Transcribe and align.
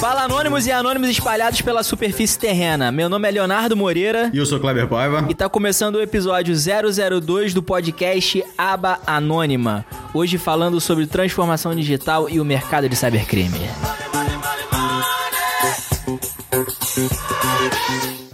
Fala 0.00 0.22
anônimos 0.22 0.66
e 0.66 0.72
anônimos 0.72 1.08
espalhados 1.10 1.60
pela 1.60 1.82
superfície 1.82 2.38
terrena. 2.38 2.90
Meu 2.92 3.08
nome 3.08 3.28
é 3.28 3.30
Leonardo 3.30 3.76
Moreira 3.76 4.30
E 4.32 4.38
eu 4.38 4.46
sou 4.46 4.58
Kleber 4.60 4.86
Paiva. 4.88 5.26
e 5.28 5.34
tá 5.34 5.48
começando 5.48 5.96
o 5.96 6.00
episódio 6.02 6.54
002 6.54 7.52
do 7.52 7.62
podcast 7.62 8.42
Aba 8.56 8.98
Anônima. 9.06 9.84
Hoje 10.14 10.38
falando 10.38 10.80
sobre 10.80 11.06
transformação 11.06 11.74
digital 11.74 12.28
e 12.30 12.40
o 12.40 12.44
mercado 12.44 12.88
de 12.88 12.96
cybercrime. 12.96 13.58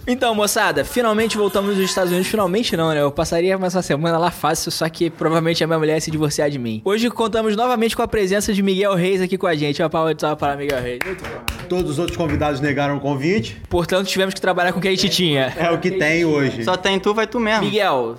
Então, 0.07 0.35
moçada, 0.35 0.85
finalmente 0.85 1.35
voltamos 1.35 1.75
dos 1.75 1.83
Estados 1.83 2.11
Unidos. 2.11 2.27
Finalmente 2.27 2.77
não, 2.77 2.89
né? 2.89 3.01
Eu 3.01 3.11
passaria 3.11 3.57
mais 3.57 3.73
uma 3.73 3.81
semana 3.81 4.19
lá 4.19 4.29
fácil, 4.29 4.71
só 4.71 4.87
que 4.87 5.09
provavelmente 5.09 5.63
a 5.63 5.67
minha 5.67 5.79
mulher 5.79 5.95
ia 5.95 6.01
se 6.01 6.11
divorciar 6.11 6.47
de 6.47 6.59
mim. 6.59 6.79
Hoje 6.85 7.09
contamos 7.09 7.55
novamente 7.55 7.95
com 7.95 8.03
a 8.03 8.07
presença 8.07 8.53
de 8.53 8.61
Miguel 8.61 8.93
Reis 8.93 9.19
aqui 9.19 9.35
com 9.35 9.47
a 9.47 9.55
gente. 9.55 9.81
Uma 9.81 9.89
palma 9.89 10.13
de 10.13 10.21
salva 10.21 10.35
para 10.35 10.55
Miguel 10.55 10.79
Reis. 10.79 10.99
Muito 11.03 11.23
bom. 11.23 11.67
Todos 11.67 11.91
os 11.91 11.99
outros 11.99 12.15
convidados 12.15 12.61
negaram 12.61 12.97
o 12.97 12.99
convite. 12.99 13.59
Portanto, 13.67 14.07
tivemos 14.07 14.35
que 14.35 14.41
trabalhar 14.41 14.73
com 14.73 14.77
o 14.77 14.81
que 14.81 14.87
a 14.87 14.91
gente 14.91 15.09
tinha. 15.09 15.51
É 15.57 15.71
o 15.71 15.79
que 15.79 15.89
tem 15.89 16.23
hoje. 16.23 16.63
Só 16.63 16.77
tem 16.77 16.99
tu, 16.99 17.11
vai 17.11 17.25
tu 17.25 17.39
mesmo. 17.39 17.65
Miguel, 17.65 18.15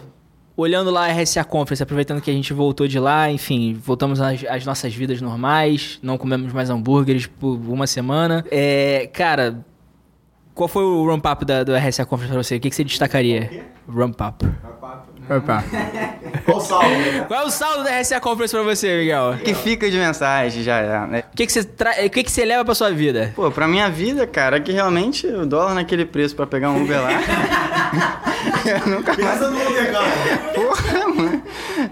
olhando 0.56 0.90
lá 0.90 1.06
a 1.06 1.12
RSA 1.12 1.44
Conference, 1.44 1.80
aproveitando 1.82 2.20
que 2.20 2.30
a 2.30 2.34
gente 2.34 2.52
voltou 2.52 2.88
de 2.88 2.98
lá, 2.98 3.30
enfim, 3.30 3.78
voltamos 3.80 4.20
às, 4.20 4.42
às 4.44 4.64
nossas 4.64 4.92
vidas 4.92 5.20
normais, 5.20 6.00
não 6.02 6.18
comemos 6.18 6.52
mais 6.52 6.68
hambúrgueres 6.68 7.26
por 7.26 7.56
uma 7.68 7.86
semana. 7.86 8.44
É, 8.50 9.08
cara, 9.12 9.64
qual 10.56 10.66
foi 10.66 10.82
o 10.82 11.06
ramp-up 11.06 11.44
da, 11.44 11.62
do 11.62 11.76
RSA 11.76 12.06
Conference 12.06 12.32
pra 12.32 12.42
você? 12.42 12.56
O 12.56 12.60
que, 12.60 12.70
que 12.70 12.74
você 12.74 12.82
destacaria? 12.82 13.66
Ramp-up. 13.86 14.44
Qual 16.44 16.60
salve? 16.60 17.24
Qual 17.26 17.40
é 17.40 17.44
o 17.44 17.50
saldo 17.50 17.82
da 17.82 18.00
RSA 18.00 18.20
Conference 18.20 18.54
pra 18.54 18.62
você, 18.62 18.96
Miguel? 18.96 19.34
Que 19.42 19.54
fica 19.54 19.90
de 19.90 19.98
mensagem 19.98 20.62
já, 20.62 20.84
já, 20.84 21.06
né? 21.06 21.24
O 21.32 21.36
que, 21.36 21.46
que, 21.46 21.52
você, 21.52 21.64
tra... 21.64 21.90
o 21.90 22.10
que, 22.10 22.22
que 22.22 22.30
você 22.30 22.44
leva 22.44 22.64
pra 22.64 22.76
sua 22.76 22.92
vida? 22.92 23.32
Pô, 23.34 23.50
pra 23.50 23.66
minha 23.66 23.90
vida, 23.90 24.24
cara, 24.24 24.58
é 24.58 24.60
que 24.60 24.70
realmente 24.70 25.26
o 25.26 25.44
dólar 25.44 25.74
naquele 25.74 26.04
preço 26.04 26.36
pra 26.36 26.46
pegar 26.46 26.70
um 26.70 26.84
Uber 26.84 27.02
lá. 27.02 27.10
eu 28.64 28.86
nunca 28.88 29.14
mais. 29.14 29.38
Pensa 29.38 29.50
no 29.50 29.70
legal. 29.70 30.04
Porra, 30.54 31.08
mano. 31.08 31.42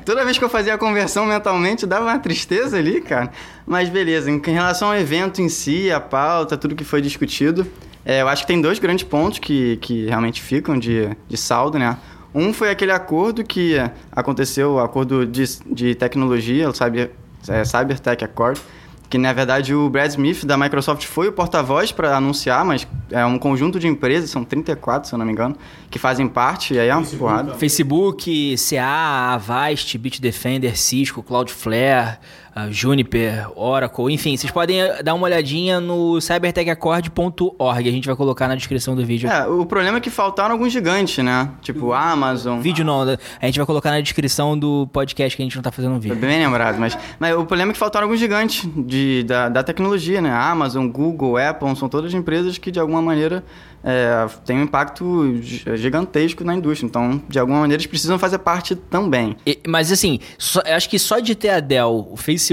Toda 0.05 0.25
vez 0.25 0.39
que 0.39 0.45
eu 0.45 0.49
fazia 0.49 0.75
a 0.75 0.79
conversão 0.79 1.27
mentalmente, 1.27 1.87
dava 1.87 2.05
uma 2.05 2.19
tristeza 2.21 2.79
ali, 2.79 3.01
cara. 3.01 3.33
Mas 3.67 3.89
beleza, 3.89 4.31
em 4.31 4.41
relação 4.41 4.89
ao 4.89 4.97
evento 4.97 5.43
em 5.43 5.49
si, 5.49 5.91
a 5.91 5.99
pauta, 5.99 6.57
tudo 6.57 6.77
que 6.77 6.85
foi 6.85 7.03
discutido, 7.03 7.67
é, 8.05 8.23
eu 8.23 8.29
acho 8.29 8.43
que 8.43 8.49
tem 8.49 8.61
dois 8.61 8.79
grandes 8.79 9.05
pontos 9.05 9.39
que, 9.39 9.77
que 9.79 10.07
realmente 10.07 10.43
ficam 10.43 10.79
de, 10.79 11.09
de 11.29 11.37
saldo, 11.37 11.79
né? 11.79 11.97
Um 12.35 12.53
foi 12.53 12.69
aquele 12.69 12.91
acordo 12.91 13.45
que 13.45 13.77
aconteceu, 14.11 14.73
o 14.73 14.81
acordo 14.81 15.25
de, 15.25 15.45
de 15.67 15.95
tecnologia, 15.95 16.69
o 16.69 16.75
Cyber, 16.75 17.13
é, 17.49 17.65
CyberTech 17.65 18.25
Accord, 18.25 18.61
que 19.09 19.17
na 19.17 19.33
verdade 19.33 19.73
o 19.73 19.89
Brad 19.89 20.11
Smith 20.11 20.45
da 20.45 20.57
Microsoft 20.57 21.07
foi 21.07 21.29
o 21.29 21.33
porta-voz 21.33 21.93
para 21.93 22.17
anunciar, 22.17 22.65
mas 22.65 22.87
é 23.13 23.25
um 23.25 23.39
conjunto 23.39 23.79
de 23.79 23.87
empresas, 23.87 24.31
são 24.31 24.45
34, 24.45 25.09
se 25.09 25.15
eu 25.15 25.19
não 25.19 25.25
me 25.25 25.31
engano, 25.31 25.57
que 25.89 25.99
fazem 26.01 26.27
parte, 26.27 26.75
e 26.75 26.81
aí 26.81 26.89
é 26.89 26.97
uma 26.97 27.07
porrada. 27.07 27.55
Facebook, 27.55 28.57
CA, 28.57 29.35
Avast, 29.35 29.97
Bitdefender, 29.97 30.77
Cisco, 30.77 31.23
Cloudflare, 31.23 32.19
uh, 32.57 32.71
Juniper, 32.73 33.49
Oracle, 33.57 34.13
enfim, 34.13 34.37
vocês 34.37 34.51
podem 34.53 34.81
eh, 34.81 35.03
dar 35.03 35.15
uma 35.15 35.25
olhadinha 35.25 35.81
no 35.81 36.21
cybertechaccord.org, 36.21 37.89
a 37.89 37.93
gente 37.93 38.07
vai 38.07 38.17
colocar 38.17 38.49
na 38.49 38.55
descrição 38.55 38.95
do 38.95 39.05
vídeo. 39.05 39.29
É, 39.31 39.47
o 39.47 39.65
problema 39.67 39.99
é 39.99 40.01
que 40.01 40.11
faltaram 40.11 40.53
alguns 40.53 40.73
gigantes, 40.73 41.23
né? 41.25 41.51
Tipo 41.63 41.93
Amazon. 41.93 42.61
Vídeo 42.61 42.85
não, 42.85 43.03
a 43.03 43.47
gente 43.47 43.59
vai 43.59 43.67
colocar 43.67 43.91
na 43.91 44.01
descrição 44.01 44.59
do 44.59 44.89
podcast 44.93 45.37
que 45.37 45.43
a 45.43 45.47
gente 45.47 45.57
não 45.57 45.63
tá 45.63 45.71
fazendo 45.73 45.95
um 45.95 45.99
vídeo. 46.01 46.17
bem 46.17 46.39
lembrado, 46.45 46.79
mas, 46.79 46.97
mas 47.19 47.35
o 47.37 47.45
problema 47.45 47.71
é 47.71 47.73
que 47.73 47.79
faltaram 47.79 48.05
alguns 48.07 48.21
gigantes 48.21 48.69
de, 48.77 49.23
da, 49.25 49.49
da 49.49 49.63
tecnologia, 49.63 50.21
né? 50.21 50.31
Amazon, 50.31 50.87
Google, 50.89 51.37
Apple, 51.37 51.75
são 51.77 51.89
todas 51.89 52.13
empresas 52.15 52.59
que 52.59 52.71
de 52.71 52.79
alguma 52.81 53.01
maneira 53.03 53.45
é, 53.83 54.27
têm 54.47 54.59
um 54.59 54.63
impacto 54.63 55.37
gi- 55.43 55.63
gigantesco 55.77 56.43
na 56.45 56.55
indústria. 56.55 56.87
Então, 56.87 57.23
de 57.29 57.39
alguma 57.39 57.61
maneira, 57.61 57.81
eles 57.81 57.87
precisam 57.87 58.19
fazer 58.19 58.39
parte 58.39 58.75
também. 58.75 59.37
E- 59.47 59.59
mas 59.67 59.93
assim, 59.93 60.19
só- 60.39 60.63
eu 60.65 60.75
acho 60.75 60.89
que 60.89 60.99
só 60.99 61.19
de 61.19 61.35
ter 61.35 61.51
a 61.51 61.61
Dell, 61.61 62.09
o 62.11 62.17
Facebook 62.17 62.44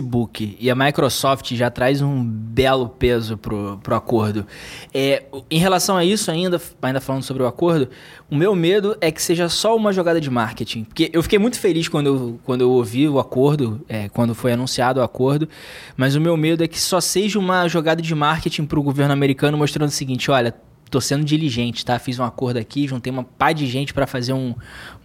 e 0.59 0.69
a 0.69 0.75
Microsoft 0.75 1.53
já 1.56 1.69
traz 1.69 2.02
um 2.02 2.24
belo 2.24 2.88
peso 2.88 3.38
pro, 3.38 3.79
pro 3.81 3.96
acordo. 3.96 4.46
É, 4.94 5.24
o- 5.31 5.44
em 5.50 5.57
relação 5.57 5.97
a 5.97 6.06
isso, 6.06 6.29
ainda, 6.29 6.62
ainda 6.81 7.02
falando 7.02 7.24
sobre 7.24 7.44
o 7.44 7.47
acordo, 7.47 7.90
o 8.29 8.35
meu 8.35 8.56
medo 8.56 8.96
é 9.02 9.12
que 9.12 9.22
seja 9.22 9.50
só 9.50 9.75
uma 9.75 9.91
jogada 9.91 10.22
de 10.22 10.29
marketing. 10.29 10.84
Porque 10.84 11.09
eu 11.12 11.22
fiquei 11.24 11.40
muito 11.40 11.59
feliz 11.59 11.88
quando 11.88 12.07
eu, 12.07 12.40
quando 12.44 12.62
eu 12.62 12.72
ouvi 12.72 13.09
o 13.09 13.19
acordo, 13.19 13.81
é, 13.90 14.07
quando 14.09 14.34
foi 14.35 14.53
anunciado 14.53 15.00
o 15.00 15.03
acordo, 15.03 15.50
mas 15.97 16.16
o 16.16 16.22
meu 16.22 16.38
medo 16.38 16.63
é 16.63 16.68
que 16.68 16.79
só 16.79 17.02
seja 17.02 17.40
uma 17.40 17.68
jogada 17.68 18.02
de 18.02 18.13
marketing 18.16 18.66
pro 18.66 18.81
governo 18.84 19.12
americano 19.13 19.58
mostrando 19.58 19.90
o 19.90 19.91
seguinte, 19.91 20.29
olha, 20.29 20.53
tô 20.91 21.00
sendo 21.00 21.24
diligente, 21.24 21.85
tá? 21.85 21.97
Fiz 21.97 22.19
um 22.19 22.24
acordo 22.24 22.57
aqui, 22.57 22.85
juntei 22.85 23.12
uma 23.12 23.24
pá 23.24 23.53
de 23.53 23.66
gente 23.66 23.94
pra 23.94 24.06
fazer 24.06 24.34
um, 24.34 24.53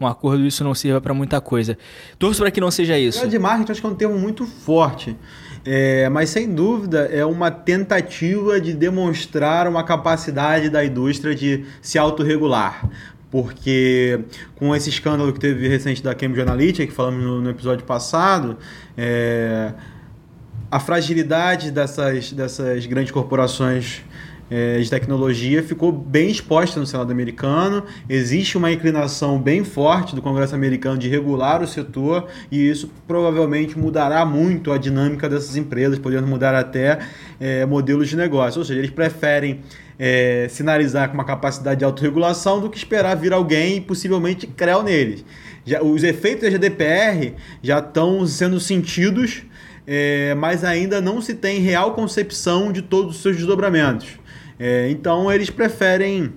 um 0.00 0.06
acordo 0.06 0.44
e 0.44 0.48
isso 0.48 0.64
não 0.64 0.74
sirva 0.74 1.00
pra 1.00 1.14
muita 1.14 1.41
coisa. 1.41 1.78
Torço 2.19 2.42
pra 2.42 2.50
que 2.50 2.60
não 2.60 2.72
seja 2.72 2.98
isso. 2.98 3.19
Jogada 3.19 3.30
de 3.30 3.38
marketing 3.38 3.72
acho 3.72 3.80
que 3.80 3.86
é 3.86 3.91
um 3.91 3.94
termo 3.94 4.19
muito 4.19 4.44
forte. 4.44 5.16
É, 5.64 6.08
mas 6.08 6.30
sem 6.30 6.52
dúvida 6.52 7.08
é 7.12 7.24
uma 7.24 7.50
tentativa 7.50 8.60
de 8.60 8.74
demonstrar 8.74 9.69
uma 9.69 9.84
capacidade 9.84 10.69
da 10.69 10.84
indústria 10.84 11.34
de 11.34 11.64
se 11.80 11.98
autorregular. 11.98 12.88
Porque 13.30 14.20
com 14.56 14.74
esse 14.74 14.91
escândalo 14.91 15.32
que 15.32 15.41
teve 15.41 15.68
recente 15.68 16.03
da 16.03 16.14
Cambridge 16.14 16.42
Analytica, 16.42 16.86
que 16.86 16.92
falamos 16.92 17.22
no, 17.22 17.41
no 17.41 17.50
episódio 17.50 17.84
passado, 17.84 18.58
é, 18.97 19.72
a 20.70 20.80
fragilidade 20.80 21.70
dessas, 21.70 22.32
dessas 22.32 22.86
grandes 22.86 23.12
corporações 23.12 24.03
eh, 24.50 24.78
de 24.78 24.88
tecnologia 24.88 25.62
ficou 25.62 25.90
bem 25.90 26.30
exposta 26.30 26.78
no 26.78 26.86
Senado 26.86 27.10
americano. 27.10 27.84
Existe 28.08 28.56
uma 28.56 28.70
inclinação 28.70 29.40
bem 29.40 29.64
forte 29.64 30.14
do 30.14 30.22
Congresso 30.22 30.54
americano 30.54 30.98
de 30.98 31.08
regular 31.08 31.62
o 31.62 31.66
setor 31.66 32.28
e 32.50 32.68
isso 32.68 32.90
provavelmente 33.06 33.78
mudará 33.78 34.24
muito 34.24 34.72
a 34.72 34.78
dinâmica 34.78 35.28
dessas 35.28 35.56
empresas, 35.56 35.98
podendo 35.98 36.26
mudar 36.26 36.54
até 36.54 36.98
eh, 37.40 37.66
modelos 37.66 38.08
de 38.08 38.16
negócio. 38.16 38.60
Ou 38.60 38.64
seja, 38.64 38.78
eles 38.78 38.90
preferem 38.90 39.60
eh, 39.98 40.46
sinalizar 40.48 41.08
com 41.08 41.14
uma 41.14 41.24
capacidade 41.24 41.80
de 41.80 41.84
autorregulação 41.84 42.60
do 42.60 42.70
que 42.70 42.76
esperar 42.76 43.16
vir 43.16 43.32
alguém 43.32 43.78
e 43.78 43.80
possivelmente 43.80 44.46
creu 44.46 44.82
neles. 44.82 45.24
Já, 45.64 45.82
os 45.82 46.04
efeitos 46.04 46.44
da 46.44 46.50
GDPR 46.50 47.34
já 47.62 47.80
estão 47.80 48.24
sendo 48.26 48.60
sentidos 48.60 49.42
é, 49.86 50.34
mas 50.34 50.64
ainda 50.64 51.00
não 51.00 51.20
se 51.22 51.34
tem 51.34 51.60
real 51.60 51.94
concepção 51.94 52.72
de 52.72 52.82
todos 52.82 53.16
os 53.16 53.22
seus 53.22 53.36
desdobramentos. 53.36 54.18
É, 54.58 54.88
então 54.90 55.30
eles 55.32 55.50
preferem 55.50 56.32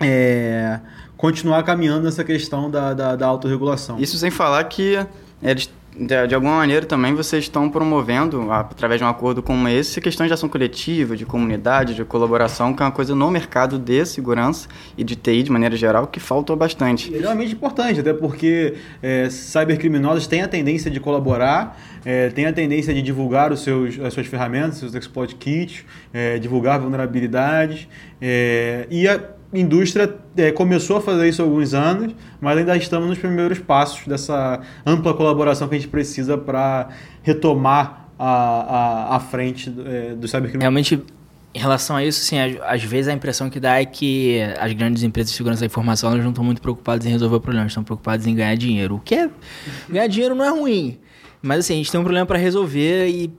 é, 0.00 0.80
continuar 1.16 1.62
caminhando 1.62 2.04
nessa 2.04 2.24
questão 2.24 2.70
da, 2.70 2.92
da, 2.92 3.16
da 3.16 3.26
autorregulação. 3.26 3.98
Isso 3.98 4.18
sem 4.18 4.30
falar 4.30 4.64
que 4.64 4.98
eles, 5.42 5.70
de, 5.96 6.26
de 6.26 6.34
alguma 6.34 6.56
maneira, 6.56 6.86
também 6.86 7.14
vocês 7.14 7.44
estão 7.44 7.68
promovendo, 7.68 8.50
através 8.50 8.98
de 8.98 9.04
um 9.04 9.08
acordo 9.08 9.42
como 9.42 9.68
esse, 9.68 10.00
questões 10.00 10.28
de 10.28 10.34
ação 10.34 10.48
coletiva, 10.48 11.16
de 11.16 11.26
comunidade, 11.26 11.94
de 11.94 12.04
colaboração, 12.04 12.72
que 12.72 12.82
é 12.82 12.86
uma 12.86 12.92
coisa 12.92 13.14
no 13.14 13.30
mercado 13.30 13.78
de 13.78 14.04
segurança 14.06 14.68
e 14.96 15.04
de 15.04 15.14
TI, 15.16 15.42
de 15.42 15.52
maneira 15.52 15.76
geral, 15.76 16.06
que 16.06 16.18
faltou 16.18 16.56
bastante. 16.56 17.14
É 17.14 17.18
realmente 17.18 17.52
importante, 17.52 18.00
até 18.00 18.12
porque 18.12 18.74
é, 19.02 19.28
cybercriminosos 19.28 20.26
têm 20.26 20.42
a 20.42 20.48
tendência 20.48 20.90
de 20.90 20.98
colaborar, 20.98 21.78
é, 22.04 22.30
têm 22.30 22.46
a 22.46 22.52
tendência 22.52 22.94
de 22.94 23.02
divulgar 23.02 23.52
os 23.52 23.62
seus, 23.62 24.00
as 24.00 24.14
suas 24.14 24.26
ferramentas, 24.26 24.78
seus 24.78 24.94
exploit 24.94 25.34
kits, 25.34 25.84
é, 26.12 26.38
divulgar 26.38 26.80
vulnerabilidades, 26.80 27.86
é, 28.20 28.86
e 28.90 29.06
a 29.06 29.20
indústria 29.54 30.14
é, 30.36 30.50
começou 30.50 30.96
a 30.96 31.00
fazer 31.00 31.28
isso 31.28 31.42
há 31.42 31.44
alguns 31.44 31.74
anos, 31.74 32.14
mas 32.40 32.56
ainda 32.58 32.76
estamos 32.76 33.08
nos 33.08 33.18
primeiros 33.18 33.58
passos 33.58 34.06
dessa 34.06 34.60
ampla 34.86 35.14
colaboração 35.14 35.68
que 35.68 35.74
a 35.74 35.78
gente 35.78 35.90
precisa 35.90 36.38
para 36.38 36.88
retomar 37.22 38.08
a, 38.18 39.12
a, 39.12 39.16
a 39.16 39.20
frente 39.20 39.72
é, 39.84 40.14
do 40.14 40.26
cybercrime. 40.26 40.62
Realmente, 40.62 41.02
em 41.54 41.58
relação 41.58 41.96
a 41.96 42.04
isso, 42.04 42.34
às, 42.34 42.74
às 42.76 42.82
vezes 42.82 43.08
a 43.08 43.12
impressão 43.12 43.50
que 43.50 43.60
dá 43.60 43.80
é 43.80 43.84
que 43.84 44.40
as 44.58 44.72
grandes 44.72 45.02
empresas 45.02 45.30
de 45.30 45.36
segurança 45.36 45.60
da 45.60 45.66
informação 45.66 46.10
elas 46.10 46.22
não 46.22 46.30
estão 46.30 46.44
muito 46.44 46.62
preocupadas 46.62 47.04
em 47.06 47.10
resolver 47.10 47.36
o 47.36 47.40
problema, 47.40 47.66
estão 47.66 47.84
preocupadas 47.84 48.26
em 48.26 48.34
ganhar 48.34 48.54
dinheiro. 48.54 48.96
O 48.96 49.00
que 49.00 49.14
é. 49.14 49.30
Ganhar 49.88 50.06
dinheiro 50.06 50.34
não 50.34 50.44
é 50.44 50.50
ruim. 50.50 50.98
Mas 51.42 51.58
assim, 51.60 51.74
a 51.74 51.76
gente 51.76 51.90
tem 51.90 52.00
um 52.00 52.04
problema 52.04 52.24
para 52.24 52.38
resolver 52.38 53.08
e 53.08 53.30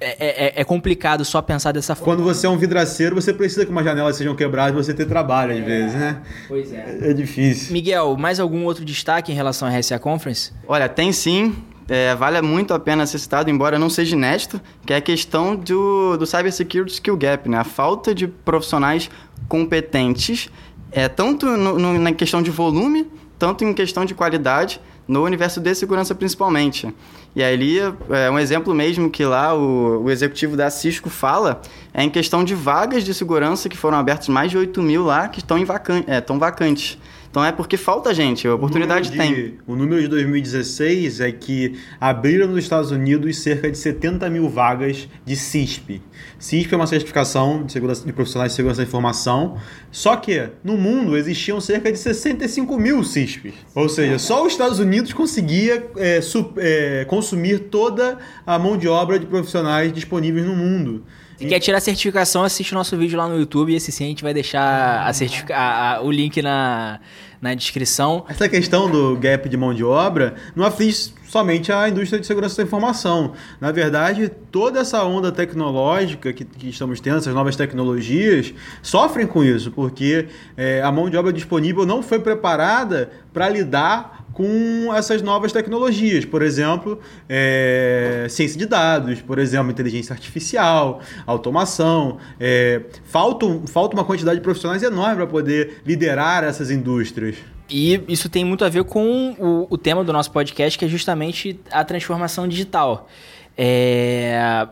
é, 0.00 0.46
é- 0.58 0.60
é 0.60 0.64
complicado 0.64 1.24
só 1.24 1.40
pensar 1.40 1.72
dessa 1.72 1.94
forma. 1.94 2.14
Quando 2.14 2.24
você 2.24 2.46
é 2.46 2.50
um 2.50 2.56
vidraceiro, 2.58 3.14
você 3.14 3.32
precisa 3.32 3.64
que 3.64 3.70
umas 3.70 3.84
janelas 3.84 4.16
sejam 4.16 4.34
quebradas 4.34 4.72
e 4.74 4.84
você 4.84 4.92
ter 4.94 5.06
trabalho 5.06 5.52
às 5.58 5.64
vezes, 5.64 5.94
né? 5.94 6.20
Pois 6.48 6.72
é. 6.72 6.98
É 7.00 7.12
difícil. 7.12 7.72
Miguel, 7.72 8.16
mais 8.16 8.38
algum 8.38 8.64
outro 8.64 8.84
destaque 8.84 9.32
em 9.32 9.34
relação 9.34 9.66
à 9.66 9.70
RSA 9.78 9.98
Conference? 9.98 10.52
Olha, 10.68 10.88
tem 10.88 11.12
sim. 11.12 11.54
é, 11.88 12.14
vale 12.14 12.42
muito 12.42 12.74
a 12.74 12.78
pena 12.78 13.06
ser 13.06 13.18
citado, 13.18 13.48
embora 13.48 13.78
não 13.78 13.88
seja 13.88 14.16
inédito, 14.16 14.60
que 14.84 14.92
é 14.92 14.96
a 14.96 15.00
questão 15.00 15.54
do, 15.54 16.16
do 16.16 16.26
Cybersecurity 16.26 16.92
Skill 16.94 17.16
Gap, 17.16 17.48
né? 17.48 17.58
A 17.58 17.64
falta 17.64 18.14
de 18.14 18.26
profissionais 18.26 19.08
competentes 19.48 20.50
é, 20.92 21.08
tanto 21.08 21.46
no, 21.46 21.78
no, 21.78 21.98
na 21.98 22.12
questão 22.12 22.42
de 22.42 22.50
volume, 22.50 23.06
tanto 23.38 23.64
em 23.64 23.72
questão 23.74 24.04
de 24.04 24.14
qualidade, 24.14 24.80
no 25.06 25.24
universo 25.24 25.60
de 25.60 25.74
segurança 25.74 26.14
principalmente. 26.14 26.92
E 27.34 27.42
ali, 27.42 27.78
é 27.78 28.30
um 28.30 28.38
exemplo 28.38 28.74
mesmo 28.74 29.10
que 29.10 29.24
lá 29.24 29.54
o, 29.54 30.04
o, 30.04 30.10
executivo 30.10 30.56
da 30.56 30.70
Cisco 30.70 31.10
fala, 31.10 31.60
é 31.92 32.02
em 32.02 32.10
questão 32.10 32.42
de 32.42 32.54
vagas 32.54 33.04
de 33.04 33.12
segurança 33.12 33.68
que 33.68 33.76
foram 33.76 33.98
abertas, 33.98 34.28
mais 34.28 34.50
de 34.50 34.56
8 34.56 34.82
mil 34.82 35.04
lá, 35.04 35.28
que 35.28 35.40
estão, 35.40 35.62
vacan 35.64 36.02
é, 36.06 36.18
estão 36.18 36.38
vacantes. 36.38 36.98
Então 37.30 37.44
é 37.44 37.52
porque 37.52 37.76
falta 37.76 38.12
gente, 38.14 38.46
a 38.46 38.54
oportunidade 38.54 39.08
o 39.08 39.12
de, 39.12 39.18
tem. 39.18 39.54
O 39.66 39.76
número 39.76 40.00
de 40.00 40.08
2016 40.08 41.20
é 41.20 41.32
que 41.32 41.78
abriram 42.00 42.48
nos 42.48 42.58
Estados 42.58 42.90
Unidos 42.90 43.38
cerca 43.38 43.70
de 43.70 43.78
70 43.78 44.28
mil 44.30 44.48
vagas 44.48 45.08
de 45.24 45.36
CISP. 45.36 46.02
CISP 46.38 46.72
é 46.72 46.76
uma 46.76 46.86
certificação 46.86 47.64
de, 47.64 47.72
segurança, 47.72 48.04
de 48.04 48.12
profissionais 48.12 48.52
de 48.52 48.56
segurança 48.56 48.82
da 48.82 48.86
informação, 48.86 49.58
só 49.90 50.16
que 50.16 50.48
no 50.62 50.76
mundo 50.76 51.16
existiam 51.16 51.60
cerca 51.60 51.90
de 51.90 51.98
65 51.98 52.78
mil 52.78 53.02
CISPs. 53.02 53.54
Ou 53.74 53.88
seja, 53.88 54.18
só 54.18 54.44
os 54.44 54.52
Estados 54.52 54.78
Unidos 54.78 55.12
conseguia 55.12 55.86
é, 55.96 56.20
su, 56.20 56.52
é, 56.56 57.04
consumir 57.06 57.58
toda 57.70 58.18
a 58.46 58.58
mão 58.58 58.76
de 58.76 58.88
obra 58.88 59.18
de 59.18 59.26
profissionais 59.26 59.92
disponíveis 59.92 60.46
no 60.46 60.54
mundo. 60.54 61.04
Se 61.36 61.46
quer 61.46 61.60
tirar 61.60 61.78
a 61.78 61.80
certificação, 61.80 62.44
assiste 62.44 62.72
o 62.72 62.74
nosso 62.74 62.96
vídeo 62.96 63.18
lá 63.18 63.28
no 63.28 63.38
YouTube. 63.38 63.74
Esse 63.74 63.92
sim 63.92 64.04
a 64.04 64.08
gente 64.08 64.22
vai 64.22 64.32
deixar 64.32 65.06
a 65.06 65.12
certifica 65.12 65.54
a, 65.54 65.96
a, 65.96 66.02
o 66.02 66.10
link 66.10 66.40
na, 66.40 66.98
na 67.40 67.54
descrição. 67.54 68.24
Essa 68.28 68.48
questão 68.48 68.90
do 68.90 69.16
gap 69.16 69.46
de 69.48 69.56
mão 69.56 69.74
de 69.74 69.84
obra 69.84 70.34
não 70.54 70.64
aflige 70.64 71.12
somente 71.28 71.70
a 71.70 71.88
indústria 71.88 72.18
de 72.18 72.26
segurança 72.26 72.56
da 72.56 72.62
informação. 72.62 73.34
Na 73.60 73.70
verdade, 73.70 74.30
toda 74.50 74.80
essa 74.80 75.04
onda 75.04 75.30
tecnológica 75.30 76.32
que, 76.32 76.44
que 76.44 76.70
estamos 76.70 77.00
tendo, 77.00 77.18
essas 77.18 77.34
novas 77.34 77.54
tecnologias, 77.54 78.54
sofrem 78.80 79.26
com 79.26 79.44
isso, 79.44 79.70
porque 79.70 80.28
é, 80.56 80.80
a 80.80 80.90
mão 80.90 81.10
de 81.10 81.16
obra 81.16 81.32
disponível 81.32 81.84
não 81.84 82.02
foi 82.02 82.18
preparada 82.18 83.10
para 83.32 83.48
lidar 83.48 84.25
com 84.36 84.92
essas 84.94 85.22
novas 85.22 85.50
tecnologias, 85.50 86.26
por 86.26 86.42
exemplo, 86.42 87.00
é, 87.26 88.26
ciência 88.28 88.58
de 88.58 88.66
dados, 88.66 89.22
por 89.22 89.38
exemplo, 89.38 89.70
inteligência 89.70 90.12
artificial, 90.12 91.00
automação. 91.26 92.18
É, 92.38 92.82
falta, 93.04 93.46
falta 93.66 93.96
uma 93.96 94.04
quantidade 94.04 94.36
de 94.36 94.42
profissionais 94.42 94.82
enorme 94.82 95.16
para 95.16 95.26
poder 95.26 95.80
liderar 95.86 96.44
essas 96.44 96.70
indústrias. 96.70 97.36
E 97.70 97.98
isso 98.06 98.28
tem 98.28 98.44
muito 98.44 98.62
a 98.62 98.68
ver 98.68 98.84
com 98.84 99.34
o, 99.38 99.66
o 99.70 99.78
tema 99.78 100.04
do 100.04 100.12
nosso 100.12 100.30
podcast, 100.30 100.78
que 100.78 100.84
é 100.84 100.88
justamente 100.88 101.58
a 101.70 101.82
transformação 101.82 102.46
digital. 102.46 103.08
É, 103.56 104.68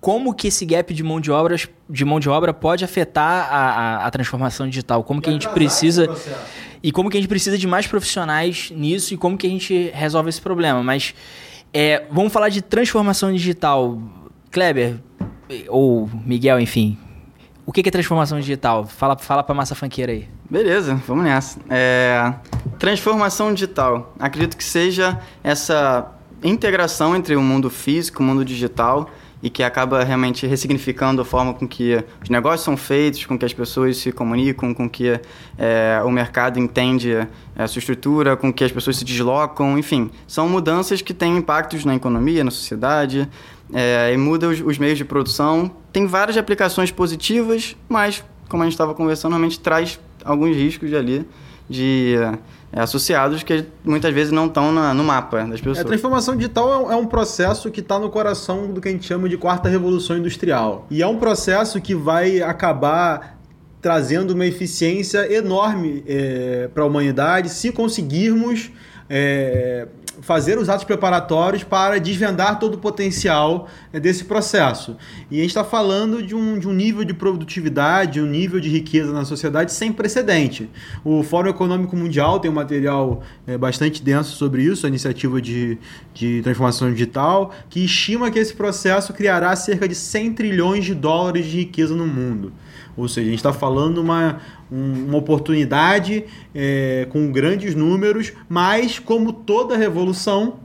como 0.00 0.34
que 0.34 0.48
esse 0.48 0.64
gap 0.64 0.92
de 0.92 1.02
mão 1.02 1.20
de, 1.20 1.30
obras, 1.30 1.68
de 1.88 2.04
mão 2.04 2.20
de 2.20 2.28
obra 2.28 2.52
pode 2.52 2.84
afetar 2.84 3.48
a, 3.52 3.56
a, 3.56 4.06
a 4.06 4.10
transformação 4.10 4.68
digital? 4.68 5.02
Como 5.04 5.20
que 5.20 5.28
a 5.28 5.32
gente 5.32 5.48
precisa 5.48 6.08
e 6.82 6.90
como 6.90 7.10
que 7.10 7.16
a 7.16 7.20
gente 7.20 7.28
precisa 7.28 7.58
de 7.58 7.66
mais 7.66 7.86
profissionais 7.86 8.72
nisso 8.74 9.12
e 9.14 9.16
como 9.16 9.36
que 9.36 9.46
a 9.46 9.50
gente 9.50 9.90
resolve 9.94 10.30
esse 10.30 10.40
problema. 10.40 10.82
Mas 10.82 11.14
é, 11.72 12.04
vamos 12.10 12.32
falar 12.32 12.48
de 12.48 12.62
transformação 12.62 13.32
digital. 13.32 14.00
Kleber, 14.50 14.96
ou 15.68 16.08
Miguel, 16.24 16.58
enfim. 16.58 16.98
O 17.66 17.72
que 17.72 17.86
é 17.86 17.90
transformação 17.90 18.40
digital? 18.40 18.86
Fala, 18.86 19.16
fala 19.16 19.42
pra 19.42 19.54
massa 19.54 19.74
fanqueira 19.74 20.10
aí. 20.10 20.28
Beleza, 20.50 21.00
vamos 21.06 21.24
nessa. 21.24 21.60
É, 21.68 22.34
transformação 22.78 23.54
digital. 23.54 24.12
Acredito 24.18 24.56
que 24.56 24.64
seja 24.64 25.20
essa 25.44 26.10
integração 26.42 27.14
entre 27.14 27.36
o 27.36 27.42
mundo 27.42 27.70
físico 27.70 28.22
e 28.22 28.24
o 28.24 28.26
mundo 28.26 28.44
digital 28.44 29.08
e 29.42 29.48
que 29.48 29.62
acaba 29.62 30.04
realmente 30.04 30.46
ressignificando 30.46 31.22
a 31.22 31.24
forma 31.24 31.54
com 31.54 31.66
que 31.66 32.02
os 32.22 32.28
negócios 32.28 32.62
são 32.62 32.76
feitos, 32.76 33.24
com 33.24 33.38
que 33.38 33.44
as 33.44 33.52
pessoas 33.52 33.96
se 33.96 34.12
comunicam, 34.12 34.74
com 34.74 34.88
que 34.88 35.20
é, 35.58 36.00
o 36.04 36.10
mercado 36.10 36.58
entende 36.58 37.26
a 37.56 37.66
sua 37.66 37.78
estrutura, 37.78 38.36
com 38.36 38.52
que 38.52 38.62
as 38.62 38.72
pessoas 38.72 38.96
se 38.98 39.04
deslocam, 39.04 39.78
enfim, 39.78 40.10
são 40.26 40.48
mudanças 40.48 41.00
que 41.00 41.14
têm 41.14 41.36
impactos 41.36 41.84
na 41.84 41.94
economia, 41.94 42.44
na 42.44 42.50
sociedade, 42.50 43.28
é, 43.72 44.12
e 44.12 44.16
muda 44.16 44.48
os, 44.48 44.60
os, 44.60 44.78
meios 44.78 44.98
de 44.98 45.04
produção. 45.04 45.70
Tem 45.92 46.06
várias 46.06 46.36
aplicações 46.36 46.90
positivas, 46.90 47.76
mas, 47.88 48.22
como 48.48 48.62
a 48.62 48.66
gente 48.66 48.74
estava 48.74 48.94
conversando, 48.94 49.32
realmente 49.32 49.58
traz 49.58 49.98
alguns 50.24 50.54
riscos 50.54 50.92
ali 50.92 51.26
de 51.68 52.16
associados 52.72 53.42
que 53.42 53.64
muitas 53.84 54.12
vezes 54.14 54.32
não 54.32 54.46
estão 54.46 54.72
no 54.72 55.04
mapa 55.04 55.44
das 55.44 55.60
pessoas. 55.60 55.78
A 55.80 55.84
transformação 55.84 56.36
digital 56.36 56.90
é, 56.90 56.94
é 56.94 56.96
um 56.96 57.06
processo 57.06 57.70
que 57.70 57.80
está 57.80 57.98
no 57.98 58.10
coração 58.10 58.72
do 58.72 58.80
que 58.80 58.88
a 58.88 58.92
gente 58.92 59.06
chama 59.06 59.28
de 59.28 59.36
quarta 59.36 59.68
revolução 59.68 60.16
industrial. 60.16 60.86
E 60.90 61.02
é 61.02 61.06
um 61.06 61.18
processo 61.18 61.80
que 61.80 61.94
vai 61.94 62.40
acabar 62.40 63.38
trazendo 63.80 64.32
uma 64.32 64.46
eficiência 64.46 65.32
enorme 65.32 66.04
é, 66.06 66.68
para 66.72 66.82
a 66.82 66.86
humanidade 66.86 67.48
se 67.48 67.72
conseguirmos 67.72 68.70
é, 69.08 69.88
fazer 70.20 70.58
os 70.58 70.68
atos 70.68 70.84
preparatórios 70.84 71.64
para 71.64 71.98
desvendar 71.98 72.58
todo 72.58 72.74
o 72.74 72.78
potencial 72.78 73.68
é, 73.92 74.00
desse 74.00 74.24
processo. 74.24 74.96
E 75.30 75.38
a 75.38 75.40
gente 75.40 75.50
está 75.50 75.64
falando 75.64 76.22
de 76.22 76.34
um, 76.34 76.58
de 76.58 76.68
um 76.68 76.72
nível 76.72 77.04
de 77.04 77.14
produtividade, 77.14 78.20
um 78.20 78.26
nível 78.26 78.60
de 78.60 78.68
riqueza 78.68 79.12
na 79.12 79.24
sociedade 79.24 79.72
sem 79.72 79.92
precedente. 79.92 80.68
O 81.04 81.22
Fórum 81.22 81.50
Econômico 81.50 81.96
Mundial 81.96 82.40
tem 82.40 82.50
um 82.50 82.54
material 82.54 83.22
é, 83.46 83.56
bastante 83.56 84.02
denso 84.02 84.36
sobre 84.36 84.62
isso, 84.62 84.86
a 84.86 84.88
iniciativa 84.88 85.40
de, 85.40 85.78
de 86.12 86.42
transformação 86.42 86.90
digital, 86.90 87.52
que 87.68 87.84
estima 87.84 88.30
que 88.30 88.38
esse 88.38 88.54
processo 88.54 89.12
criará 89.12 89.54
cerca 89.56 89.88
de 89.88 89.94
100 89.94 90.34
trilhões 90.34 90.84
de 90.84 90.94
dólares 90.94 91.46
de 91.46 91.58
riqueza 91.58 91.94
no 91.94 92.06
mundo. 92.06 92.52
Ou 92.96 93.08
seja, 93.08 93.26
a 93.26 93.30
gente 93.30 93.38
está 93.38 93.52
falando 93.52 93.98
uma, 93.98 94.40
uma 94.70 95.16
oportunidade 95.16 96.24
é, 96.54 97.06
com 97.10 97.30
grandes 97.30 97.74
números, 97.74 98.32
mas 98.48 98.98
como 98.98 99.32
toda 99.32 99.76
revolução, 99.76 100.60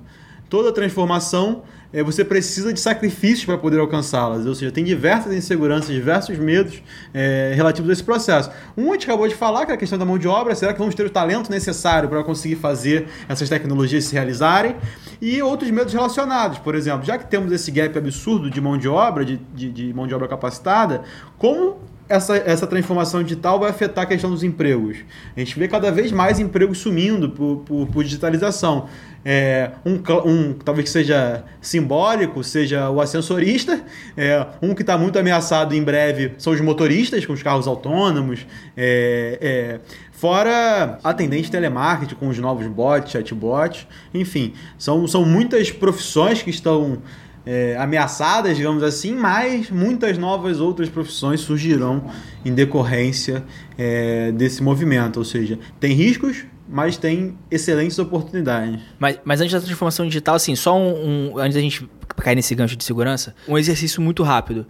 toda 0.50 0.72
transformação, 0.72 1.64
é, 1.96 2.04
você 2.04 2.26
precisa 2.26 2.74
de 2.74 2.80
sacrifícios 2.82 3.46
para 3.46 3.58
poder 3.58 3.80
alcançá-las. 3.80 4.46
Ou 4.46 4.54
seja, 4.54 4.70
tem 4.70 4.84
diversas 4.84 5.34
inseguranças, 5.34 5.96
diversos 5.96 6.38
medos 6.38 6.84
é, 7.14 7.54
relativos 7.56 7.90
a 7.90 7.94
esse 7.94 8.04
processo. 8.04 8.52
Um 8.76 8.90
a 8.90 8.94
gente 8.96 9.06
acabou 9.06 9.26
de 9.30 9.34
falar, 9.34 9.66
que 9.66 9.72
é 9.72 9.76
a 9.76 9.78
questão 9.78 9.98
da 9.98 10.04
mão 10.04 10.18
de 10.18 10.28
obra. 10.28 10.54
Será 10.56 10.74
que 10.74 10.80
vamos 10.80 10.94
ter 10.94 11.06
o 11.06 11.10
talento 11.10 11.50
necessário 11.50 12.10
para 12.10 12.22
conseguir 12.22 12.58
fazer 12.58 13.08
essas 13.30 13.48
tecnologias 13.48 14.04
se 14.04 14.14
realizarem? 14.14 14.76
E 15.22 15.42
outros 15.42 15.72
medos 15.72 15.94
relacionados. 15.94 16.58
Por 16.58 16.76
exemplo, 16.76 17.06
já 17.06 17.18
que 17.18 17.30
temos 17.30 17.50
esse 17.54 17.72
gap 17.72 17.98
absurdo 17.98 18.50
de 18.50 18.60
mão 18.60 18.78
de 18.78 18.90
obra, 18.90 19.24
de, 19.24 19.38
de, 19.54 19.72
de 19.72 19.94
mão 19.94 20.06
de 20.06 20.14
obra 20.14 20.28
capacitada, 20.28 21.02
como 21.38 21.78
essa, 22.08 22.38
essa 22.38 22.68
transformação 22.68 23.24
digital 23.24 23.60
vai 23.60 23.70
afetar 23.70 24.04
a 24.04 24.08
questão 24.08 24.30
dos 24.30 24.44
empregos. 24.44 24.98
A 25.36 25.40
gente 25.40 25.58
vê 25.58 25.68
cada 25.68 25.92
vez 25.92 26.12
mais 26.12 26.40
empregos 26.40 26.78
sumindo 26.78 27.30
por, 27.30 27.58
por, 27.66 27.88
por 27.88 28.04
digitalização. 28.04 28.88
É, 29.28 29.72
um, 29.84 29.96
um, 30.30 30.54
talvez 30.54 30.86
que 30.86 30.92
seja 30.92 31.44
simbólico, 31.60 32.44
seja 32.44 32.92
o 32.92 33.02
ascensorista. 33.02 33.82
É, 34.16 34.46
um 34.62 34.76
que 34.76 34.84
está 34.84 34.98
muito 34.98 35.18
ameaçado 35.18 35.74
em 35.74 35.84
breve 35.84 36.34
são 36.38 36.54
os 36.54 36.62
motoristas 36.62 37.26
com 37.26 37.34
os 37.34 37.42
carros 37.42 37.68
autônomos. 37.68 38.46
É, 38.78 39.40
é, 39.42 39.80
fora 40.12 41.00
atendente 41.04 41.50
telemarketing 41.50 42.16
com 42.16 42.28
os 42.28 42.38
novos 42.38 42.68
bots, 42.68 43.12
chatbots. 43.12 43.88
Enfim, 44.14 44.54
são, 44.78 45.08
são 45.08 45.26
muitas 45.26 45.72
profissões 45.72 46.44
que 46.44 46.52
estão 46.52 47.00
é, 47.46 47.76
ameaçadas, 47.78 48.58
digamos 48.58 48.82
assim, 48.82 49.14
mas 49.14 49.70
muitas 49.70 50.18
novas 50.18 50.60
outras 50.60 50.90
profissões 50.90 51.42
surgirão 51.42 52.04
em 52.44 52.54
decorrência 52.54 53.44
é, 53.78 54.32
desse 54.32 54.64
movimento. 54.64 55.18
Ou 55.18 55.26
seja, 55.26 55.60
tem 55.80 55.94
riscos, 55.94 56.46
mas 56.68 56.98
tem 56.98 57.38
excelentes 57.52 58.00
oportunidades. 58.00 58.82
Mas, 58.98 59.20
mas 59.24 59.42
antes 59.42 59.54
da 59.54 59.62
transformação 59.62 60.08
digital, 60.08 60.36
assim, 60.36 60.56
só 60.56 60.76
um, 60.78 61.32
um, 61.34 61.38
antes 61.38 61.56
da 61.56 61.62
gente 61.62 61.88
cair 62.18 62.36
nesse 62.36 62.56
gancho 62.56 62.76
de 62.76 62.84
segurança, 62.84 63.36
um 63.48 63.58
exercício 63.58 64.02
muito 64.02 64.24
rápido. 64.24 64.66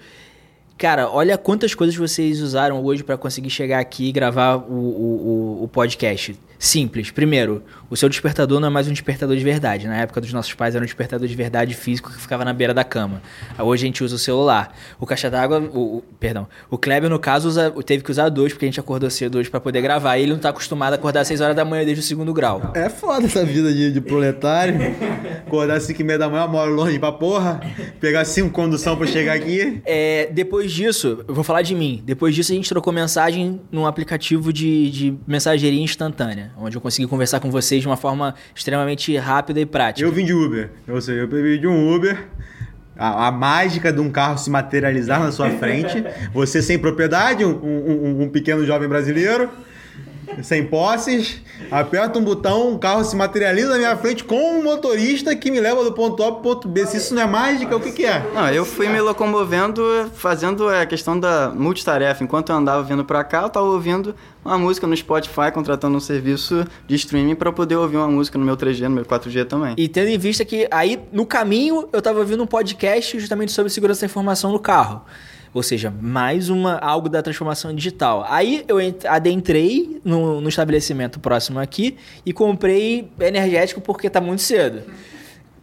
Cara, 0.78 1.10
olha 1.10 1.38
quantas 1.38 1.74
coisas 1.74 1.96
vocês 1.96 2.42
usaram 2.42 2.84
hoje 2.84 3.02
para 3.02 3.18
conseguir 3.18 3.50
chegar 3.50 3.80
aqui 3.80 4.10
e 4.10 4.12
gravar 4.12 4.58
o, 4.58 4.74
o, 4.74 5.64
o 5.64 5.68
podcast. 5.70 6.38
Simples. 6.58 7.12
Primeiro, 7.12 7.64
o 7.90 7.96
seu 7.96 8.10
despertador 8.10 8.60
não 8.60 8.68
é 8.68 8.72
mais 8.72 8.88
um 8.88 8.92
despertador 8.92 9.36
de 9.36 9.44
verdade. 9.44 9.88
Na 9.88 9.98
época 9.98 10.22
dos 10.22 10.34
nossos 10.34 10.54
pais 10.54 10.74
era 10.74 10.84
um 10.84 10.86
despertador 10.86 11.28
de 11.28 11.36
verdade 11.36 11.74
físico 11.74 12.12
que 12.12 12.20
ficava 12.20 12.44
na 12.46 12.54
beira 12.54 12.74
da 12.74 12.84
cama. 12.84 13.22
Hoje 13.60 13.84
a 13.84 13.88
gente 13.88 14.04
usa 14.04 14.16
o 14.16 14.20
celular. 14.20 14.76
O 15.00 15.06
caixa 15.06 15.30
d'água, 15.30 15.60
o, 15.60 15.98
o, 15.98 16.04
perdão, 16.20 16.48
o 16.70 16.78
Kleber 16.78 17.10
no 17.10 17.20
caso 17.20 17.48
usa, 17.48 17.72
teve 17.86 18.04
que 18.04 18.12
usar 18.12 18.30
dois 18.30 18.54
porque 18.54 18.66
a 18.66 18.68
gente 18.68 18.80
acordou 18.80 19.10
cedo 19.10 19.38
hoje 19.38 19.50
para 19.50 19.60
poder 19.60 19.82
gravar. 19.82 20.18
E 20.18 20.24
ele 20.24 20.32
não 20.32 20.40
tá 20.40 20.50
acostumado 20.50 20.94
a 20.94 20.96
acordar 20.96 21.22
às 21.22 21.28
6 21.28 21.42
horas 21.42 21.56
da 21.56 21.66
manhã 21.66 21.86
desde 21.86 22.02
o 22.02 22.06
segundo 22.06 22.34
grau. 22.34 22.72
É 22.74 22.90
foda 22.90 23.26
essa 23.26 23.46
vida 23.46 23.72
de, 23.74 23.92
de 23.92 24.02
proletário. 24.02 24.76
acordar 25.46 25.76
às 25.76 25.84
5 25.84 26.02
e 26.02 26.04
meia 26.04 26.18
da 26.18 26.30
manhã, 26.30 26.48
moro 26.48 26.74
longe 26.74 26.98
pra 26.98 27.12
porra. 27.12 27.60
Pegar 28.00 28.26
cinco 28.26 28.50
condução 28.50 28.98
para 28.98 29.08
chegar 29.08 29.34
aqui. 29.34 29.82
É, 29.86 30.30
depois 30.32 30.65
disso, 30.72 31.24
eu 31.28 31.34
vou 31.34 31.44
falar 31.44 31.62
de 31.62 31.76
mim. 31.76 32.02
Depois 32.06 32.34
disso 32.36 32.52
a 32.52 32.56
gente 32.56 32.70
trocou 32.70 32.92
mensagem 32.92 33.62
num 33.72 33.86
aplicativo 33.86 34.52
de, 34.52 34.90
de 34.90 35.18
mensageria 35.28 35.82
instantânea 35.82 36.52
onde 36.58 36.78
eu 36.78 36.82
consegui 36.82 37.08
conversar 37.08 37.40
com 37.40 37.52
vocês 37.52 37.82
de 37.82 37.88
uma 37.88 37.98
forma 37.98 38.36
extremamente 38.56 39.16
rápida 39.18 39.60
e 39.60 39.66
prática. 39.66 40.08
Eu 40.08 40.12
vim 40.12 40.26
de 40.26 40.34
Uber, 40.34 40.70
ou 40.88 41.00
seja, 41.02 41.22
eu 41.22 41.28
vim 41.28 41.60
de 41.60 41.68
um 41.68 41.94
Uber. 41.94 42.28
A, 42.98 43.28
a, 43.28 43.32
mágica 43.32 43.92
de 43.92 44.00
um 44.00 44.10
carro 44.10 44.38
se 44.38 44.50
materializar 44.50 45.20
na 45.20 45.30
sua 45.30 45.50
frente, 45.50 46.02
você 46.34 46.62
sem 46.62 46.80
propriedade, 46.80 47.44
um, 47.44 47.52
um, 47.52 48.22
um 48.22 48.30
pequeno 48.30 48.66
jovem 48.66 48.88
brasileiro, 48.88 49.50
sem 50.44 50.66
posses, 50.66 51.42
aperto 51.72 52.20
um 52.20 52.24
botão, 52.24 52.70
um 52.70 52.78
carro 52.78 53.04
se 53.04 53.16
materializa 53.16 53.70
na 53.70 53.78
minha 53.78 53.98
frente 53.98 54.24
com 54.24 54.36
um 54.36 54.64
motorista 54.64 55.36
que 55.36 55.52
me 55.52 55.60
leva 55.60 55.84
do 55.84 55.92
ponto 55.92 56.24
A 56.24 56.32
para 56.32 56.40
o 56.40 56.42
ponto 56.42 56.68
B. 56.68 56.86
Se 56.86 56.98
isso 56.98 57.14
não 57.14 57.22
é 57.22 57.26
mágica, 57.26 57.76
o 57.76 57.80
que, 57.80 57.92
que 57.92 58.06
é? 58.06 58.24
Não, 58.34 58.50
eu 58.50 58.66
fui 58.66 58.88
me 58.88 59.00
locomovendo 59.00 59.84
fazendo 60.14 60.68
a 60.68 60.86
questão 60.86 61.20
da 61.20 61.50
multitarefa. 61.50 62.24
Enquanto 62.24 62.50
eu 62.50 62.56
andava 62.56 62.84
vindo 62.84 63.04
para 63.04 63.24
cá, 63.24 63.42
eu 63.42 63.48
estava 63.48 63.66
ouvindo 63.66 64.16
uma 64.44 64.58
música 64.58 64.86
no 64.86 64.96
Spotify, 64.96 65.52
contratando 65.54 65.98
um 65.98 66.00
serviço 66.00 66.66
de 66.88 66.96
streaming 66.96 67.36
para 67.36 67.52
poder 67.52 67.76
ouvir 67.76 67.98
uma 67.98 68.08
música 68.08 68.38
no 68.38 68.46
meu 68.46 68.56
3G, 68.56 68.82
no 68.84 68.92
meu 68.92 69.06
4G 69.06 69.46
também. 69.46 69.74
E 69.78 69.88
tendo 69.88 70.10
em 70.10 70.18
vista 70.18 70.46
que 70.46 70.68
aí 70.70 71.00
no 71.12 71.26
caminho 71.26 71.90
eu 71.92 72.00
estava 72.00 72.20
ouvindo 72.20 72.44
um 72.44 72.48
podcast 72.48 73.20
justamente 73.20 73.52
sobre 73.52 73.72
segurança 73.72 74.02
da 74.02 74.06
informação 74.06 74.52
no 74.52 74.60
carro. 74.60 75.04
Ou 75.56 75.64
seja, 75.64 75.90
mais 76.02 76.50
uma 76.50 76.76
algo 76.80 77.08
da 77.08 77.24
transformação 77.24 77.74
digital. 77.74 78.26
Aí 78.28 78.66
eu 78.68 78.76
adentrei 79.08 80.02
no, 80.04 80.42
no 80.42 80.50
estabelecimento 80.50 81.18
próximo 81.18 81.62
aqui 81.62 81.96
e 82.26 82.34
comprei 82.34 83.10
energético 83.22 83.80
porque 83.80 84.08
está 84.08 84.20
muito 84.20 84.42
cedo 84.42 84.84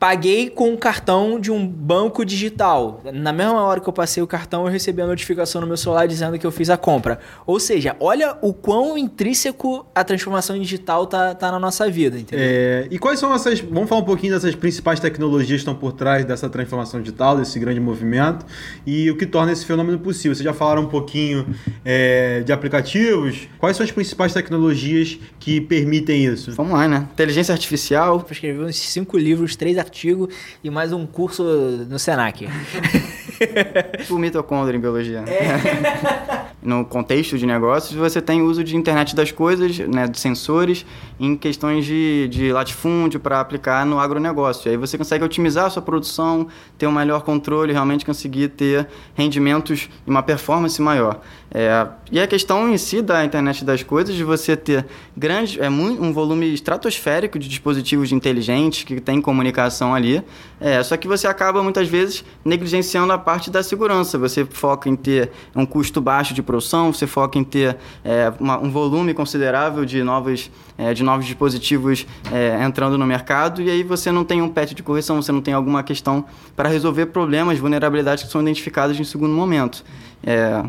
paguei 0.02 0.50
com 0.50 0.68
um 0.68 0.76
cartão 0.76 1.38
de 1.38 1.52
um 1.52 1.64
banco 1.64 2.24
digital. 2.24 3.00
Na 3.14 3.32
mesma 3.32 3.62
hora 3.62 3.78
que 3.78 3.88
eu 3.88 3.92
passei 3.92 4.20
o 4.20 4.26
cartão, 4.26 4.66
eu 4.66 4.68
recebi 4.68 5.00
a 5.00 5.06
notificação 5.06 5.60
no 5.60 5.66
meu 5.68 5.76
celular 5.76 6.08
dizendo 6.08 6.36
que 6.40 6.44
eu 6.44 6.50
fiz 6.50 6.68
a 6.70 6.76
compra. 6.76 7.20
Ou 7.46 7.60
seja, 7.60 7.94
olha 8.00 8.36
o 8.42 8.52
quão 8.52 8.98
intrínseco 8.98 9.86
a 9.94 10.02
transformação 10.02 10.58
digital 10.58 11.06
tá, 11.06 11.36
tá 11.36 11.52
na 11.52 11.60
nossa 11.60 11.88
vida, 11.88 12.18
entendeu? 12.18 12.44
É, 12.44 12.88
e 12.90 12.98
quais 12.98 13.20
são 13.20 13.32
essas. 13.32 13.60
Vamos 13.60 13.88
falar 13.88 14.00
um 14.00 14.04
pouquinho 14.04 14.34
dessas 14.34 14.56
principais 14.56 14.98
tecnologias 14.98 15.50
que 15.50 15.54
estão 15.58 15.76
por 15.76 15.92
trás 15.92 16.24
dessa 16.24 16.50
transformação 16.50 17.00
digital, 17.00 17.36
desse 17.36 17.56
grande 17.60 17.78
movimento, 17.78 18.44
e 18.84 19.08
o 19.08 19.16
que 19.16 19.24
torna 19.24 19.52
esse 19.52 19.64
fenômeno 19.64 20.00
possível. 20.00 20.34
Vocês 20.34 20.44
já 20.44 20.52
falaram 20.52 20.82
um 20.82 20.88
pouquinho 20.88 21.46
é, 21.84 22.40
de 22.40 22.52
aplicativos. 22.52 23.46
Quais 23.56 23.76
são 23.76 23.84
as 23.84 23.92
principais 23.92 24.32
tecnologias 24.32 25.16
que 25.38 25.60
permitem 25.60 26.24
isso? 26.24 26.50
Vamos 26.56 26.72
lá, 26.72 26.88
né? 26.88 27.06
Inteligência 27.12 27.52
artificial. 27.52 28.16
Eu 28.16 28.32
escrevi 28.32 28.58
uns 28.58 28.74
cinco 28.74 29.16
livros, 29.16 29.54
três 29.54 29.78
artigos 29.78 29.91
artigo 29.92 30.28
e 30.64 30.70
mais 30.70 30.90
um 30.90 31.06
curso 31.06 31.44
no 31.88 31.98
Senac. 31.98 32.48
o 34.10 34.16
mitocôndrio 34.16 34.78
em 34.78 34.80
biologia. 34.80 35.22
É. 35.28 36.42
no 36.62 36.84
contexto 36.84 37.36
de 37.36 37.44
negócios, 37.44 37.92
você 37.92 38.22
tem 38.22 38.40
uso 38.40 38.64
de 38.64 38.74
internet 38.74 39.14
das 39.14 39.30
coisas, 39.30 39.78
né, 39.80 40.06
de 40.06 40.18
sensores, 40.18 40.86
em 41.20 41.36
questões 41.36 41.84
de, 41.84 42.28
de 42.28 42.52
latifúndio 42.52 43.20
para 43.20 43.40
aplicar 43.40 43.84
no 43.84 43.98
agronegócio. 43.98 44.70
Aí 44.70 44.76
você 44.76 44.96
consegue 44.96 45.24
otimizar 45.24 45.66
a 45.66 45.70
sua 45.70 45.82
produção, 45.82 46.46
ter 46.78 46.86
um 46.86 46.92
melhor 46.92 47.22
controle, 47.22 47.72
realmente 47.72 48.06
conseguir 48.06 48.48
ter 48.48 48.88
rendimentos 49.14 49.90
e 50.06 50.10
uma 50.10 50.22
performance 50.22 50.80
maior. 50.80 51.20
É, 51.54 51.86
e 52.10 52.18
a 52.18 52.26
questão 52.26 52.72
em 52.72 52.78
si 52.78 53.02
da 53.02 53.22
internet 53.22 53.62
das 53.62 53.82
coisas, 53.82 54.14
de 54.14 54.24
você 54.24 54.56
ter 54.56 54.86
grande, 55.14 55.60
é, 55.60 55.68
um 55.68 56.10
volume 56.10 56.52
estratosférico 56.54 57.38
de 57.38 57.46
dispositivos 57.46 58.10
inteligentes 58.10 58.84
que 58.84 58.98
tem 59.00 59.20
comunicação 59.20 59.94
ali, 59.94 60.22
é, 60.58 60.82
só 60.82 60.96
que 60.96 61.06
você 61.06 61.26
acaba 61.26 61.62
muitas 61.62 61.88
vezes 61.88 62.24
negligenciando 62.42 63.12
a 63.12 63.18
parte 63.18 63.50
da 63.50 63.62
segurança. 63.62 64.16
Você 64.18 64.46
foca 64.46 64.88
em 64.88 64.96
ter 64.96 65.30
um 65.54 65.66
custo 65.66 66.00
baixo 66.00 66.32
de 66.32 66.42
produção, 66.42 66.90
você 66.90 67.06
foca 67.06 67.38
em 67.38 67.44
ter 67.44 67.76
é, 68.02 68.32
uma, 68.40 68.58
um 68.58 68.70
volume 68.70 69.12
considerável 69.12 69.84
de 69.84 70.02
novos, 70.02 70.50
é, 70.78 70.94
de 70.94 71.02
novos 71.02 71.26
dispositivos 71.26 72.06
é, 72.32 72.64
entrando 72.64 72.96
no 72.96 73.06
mercado, 73.06 73.60
e 73.60 73.70
aí 73.70 73.82
você 73.82 74.10
não 74.10 74.24
tem 74.24 74.40
um 74.40 74.48
patch 74.48 74.72
de 74.72 74.82
correção, 74.82 75.20
você 75.20 75.32
não 75.32 75.42
tem 75.42 75.52
alguma 75.52 75.82
questão 75.82 76.24
para 76.56 76.70
resolver 76.70 77.06
problemas, 77.06 77.58
vulnerabilidades 77.58 78.24
que 78.24 78.30
são 78.30 78.40
identificadas 78.40 78.98
em 78.98 79.04
segundo 79.04 79.34
momento. 79.34 79.84
É, 80.24 80.64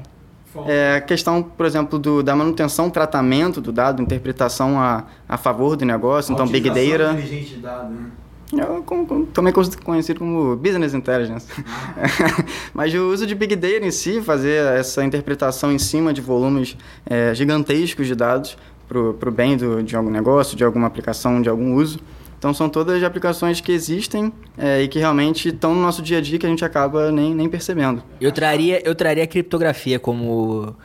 é, 0.68 0.96
a 0.98 1.02
questão, 1.02 1.42
por 1.42 1.66
exemplo, 1.66 1.98
do, 1.98 2.22
da 2.22 2.36
manutenção, 2.36 2.90
tratamento 2.90 3.60
do 3.60 3.72
dado, 3.72 4.02
interpretação 4.02 4.80
a, 4.80 5.06
a 5.28 5.38
favor 5.38 5.76
do 5.76 5.86
negócio, 5.86 6.34
então 6.34 6.48
Big 6.48 6.70
Data. 6.70 7.14
Inteligente 7.14 7.56
de 7.56 7.58
dado, 7.58 7.90
né? 7.94 8.10
Eu, 8.56 8.84
como, 8.84 9.06
como, 9.08 9.26
também 9.26 9.52
conhecido 9.84 10.20
como 10.20 10.56
Business 10.56 10.94
Intelligence. 10.94 11.48
Ah. 11.66 12.46
Mas 12.74 12.94
o 12.94 13.10
uso 13.10 13.26
de 13.26 13.34
Big 13.34 13.56
Data 13.56 13.86
em 13.86 13.92
si, 13.92 14.22
fazer 14.22 14.64
essa 14.78 15.04
interpretação 15.04 15.72
em 15.72 15.80
cima 15.80 16.14
de 16.14 16.22
volumes 16.22 16.78
é, 17.06 17.34
gigantescos 17.34 18.06
de 18.06 18.14
dados 18.14 18.56
para 18.88 19.00
o 19.00 19.32
bem 19.32 19.58
do, 19.58 19.82
de 19.82 19.96
algum 19.96 20.12
negócio, 20.12 20.56
de 20.56 20.64
alguma 20.64 20.86
aplicação, 20.86 21.42
de 21.42 21.50
algum 21.50 21.74
uso. 21.74 22.00
Então 22.44 22.54
são 22.54 22.68
todas 22.68 23.02
aplicações 23.04 23.62
que 23.62 23.72
existem 23.72 24.34
é, 24.58 24.82
e 24.82 24.90
que 24.90 25.00
realmente 25.00 25.48
estão 25.48 25.74
no 25.74 25.82
nosso 25.82 26.02
dia 26.02 26.18
a 26.18 26.22
dia 26.22 26.38
que 26.38 26.46
a 26.46 26.50
gente 26.50 26.66
acaba 26.66 27.10
nem, 27.10 27.34
nem 27.34 27.48
percebendo. 27.48 28.04
Eu 28.20 28.34
traria, 28.34 28.86
eu 28.86 28.94
traria 28.94 29.24
a 29.24 29.28
criptografia 29.28 29.98
como 29.98 30.76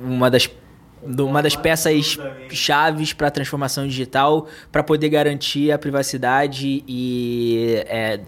uma 0.00 0.30
das 0.30 0.48
uma 1.02 1.42
das 1.42 1.56
peças 1.56 2.16
chaves 2.50 3.12
para 3.12 3.26
a 3.26 3.30
transformação 3.32 3.88
digital 3.88 4.46
para 4.70 4.84
poder 4.84 5.08
garantir 5.08 5.72
a 5.72 5.78
privacidade 5.78 6.84
e 6.86 7.82
é, 7.88 8.20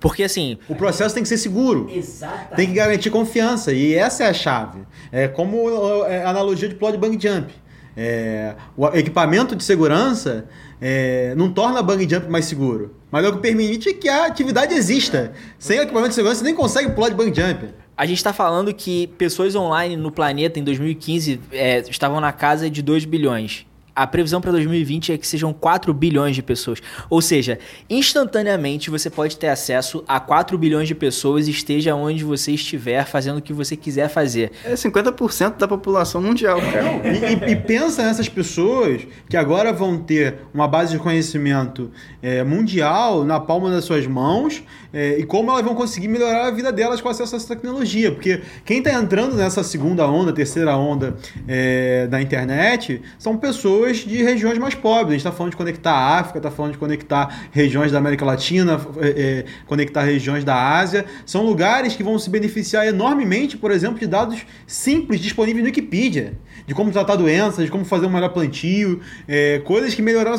porque 0.00 0.24
assim. 0.24 0.58
O 0.68 0.74
processo 0.74 1.14
tem 1.14 1.22
que 1.22 1.28
ser 1.28 1.38
seguro. 1.38 1.88
Exatamente. 1.88 2.56
Tem 2.56 2.66
que 2.66 2.74
garantir 2.74 3.10
confiança. 3.10 3.72
E 3.72 3.94
essa 3.94 4.24
é 4.24 4.28
a 4.28 4.34
chave. 4.34 4.80
É 5.12 5.28
como 5.28 5.70
é, 6.08 6.24
a 6.24 6.30
analogia 6.30 6.68
de 6.68 6.74
plot 6.74 6.98
bang 6.98 7.16
jump. 7.16 7.52
É, 7.96 8.54
o 8.76 8.86
equipamento 8.88 9.56
de 9.56 9.62
segurança 9.64 10.46
é, 10.80 11.34
não 11.36 11.50
torna 11.50 11.82
bang 11.82 12.08
jump 12.08 12.28
mais 12.28 12.44
seguro, 12.44 12.94
mas 13.10 13.24
é 13.24 13.28
o 13.28 13.32
que 13.32 13.40
permite 13.40 13.94
que 13.94 14.08
a 14.08 14.26
atividade 14.26 14.74
exista. 14.74 15.32
Sem 15.58 15.78
equipamento 15.78 16.10
de 16.10 16.14
segurança, 16.14 16.40
você 16.40 16.44
nem 16.44 16.54
consegue 16.54 16.92
pular 16.92 17.08
de 17.08 17.14
bang 17.14 17.34
jump. 17.34 17.68
A 17.96 18.06
gente 18.06 18.18
está 18.18 18.32
falando 18.32 18.72
que 18.72 19.08
pessoas 19.18 19.54
online 19.56 19.96
no 19.96 20.12
planeta 20.12 20.58
em 20.60 20.64
2015 20.64 21.40
é, 21.50 21.80
estavam 21.90 22.20
na 22.20 22.32
casa 22.32 22.70
de 22.70 22.80
2 22.80 23.04
bilhões 23.04 23.66
a 23.98 24.06
previsão 24.06 24.40
para 24.40 24.52
2020 24.52 25.12
é 25.12 25.18
que 25.18 25.26
sejam 25.26 25.52
4 25.52 25.92
bilhões 25.92 26.36
de 26.36 26.42
pessoas. 26.42 26.80
Ou 27.10 27.20
seja, 27.20 27.58
instantaneamente 27.90 28.90
você 28.90 29.10
pode 29.10 29.36
ter 29.36 29.48
acesso 29.48 30.04
a 30.06 30.20
4 30.20 30.56
bilhões 30.56 30.86
de 30.86 30.94
pessoas, 30.94 31.48
esteja 31.48 31.96
onde 31.96 32.22
você 32.22 32.52
estiver, 32.52 33.04
fazendo 33.04 33.38
o 33.38 33.42
que 33.42 33.52
você 33.52 33.76
quiser 33.76 34.08
fazer. 34.08 34.52
É 34.64 34.74
50% 34.74 35.56
da 35.56 35.66
população 35.66 36.22
mundial, 36.22 36.60
cara. 36.60 37.08
E, 37.08 37.50
e, 37.50 37.52
e, 37.52 37.56
pensa 37.56 38.04
nessas 38.04 38.28
pessoas 38.28 39.02
que 39.28 39.36
agora 39.36 39.72
vão 39.72 39.98
ter 39.98 40.36
uma 40.54 40.68
base 40.68 40.92
de 40.92 40.98
conhecimento 40.98 41.90
é, 42.22 42.44
mundial 42.44 43.24
na 43.24 43.40
palma 43.40 43.68
das 43.68 43.84
suas 43.84 44.06
mãos 44.06 44.62
é, 44.92 45.18
e 45.18 45.24
como 45.24 45.50
elas 45.50 45.64
vão 45.64 45.74
conseguir 45.74 46.08
melhorar 46.08 46.46
a 46.46 46.50
vida 46.50 46.72
delas 46.72 47.00
com 47.00 47.08
acesso 47.08 47.34
a 47.34 47.38
essa 47.38 47.48
tecnologia. 47.48 48.12
Porque 48.12 48.40
quem 48.64 48.78
está 48.78 48.92
entrando 48.92 49.36
nessa 49.36 49.62
segunda 49.62 50.06
onda, 50.08 50.32
terceira 50.32 50.76
onda 50.76 51.16
é, 51.46 52.06
da 52.06 52.20
internet 52.20 53.02
são 53.18 53.36
pessoas 53.36 53.98
de 53.98 54.22
regiões 54.22 54.58
mais 54.58 54.74
pobres. 54.74 55.08
A 55.08 55.12
gente 55.12 55.20
está 55.20 55.32
falando 55.32 55.52
de 55.52 55.56
conectar 55.56 55.92
a 55.92 56.18
África, 56.18 56.38
está 56.38 56.50
falando 56.50 56.72
de 56.72 56.78
conectar 56.78 57.48
regiões 57.50 57.92
da 57.92 57.98
América 57.98 58.24
Latina, 58.24 58.80
é, 58.98 59.08
é, 59.08 59.44
conectar 59.66 60.02
regiões 60.02 60.44
da 60.44 60.78
Ásia. 60.78 61.04
São 61.26 61.44
lugares 61.44 61.94
que 61.94 62.02
vão 62.02 62.18
se 62.18 62.30
beneficiar 62.30 62.86
enormemente, 62.86 63.56
por 63.56 63.70
exemplo, 63.70 63.98
de 63.98 64.06
dados 64.06 64.46
simples 64.66 65.20
disponíveis 65.20 65.62
no 65.62 65.68
Wikipedia 65.68 66.34
de 66.68 66.74
como 66.74 66.92
tratar 66.92 67.16
doenças, 67.16 67.64
de 67.64 67.70
como 67.70 67.82
fazer 67.82 68.04
um 68.04 68.10
melhor 68.10 68.28
plantio, 68.28 69.00
é, 69.26 69.58
coisas 69.60 69.94
que 69.94 70.02
melhorarão, 70.02 70.38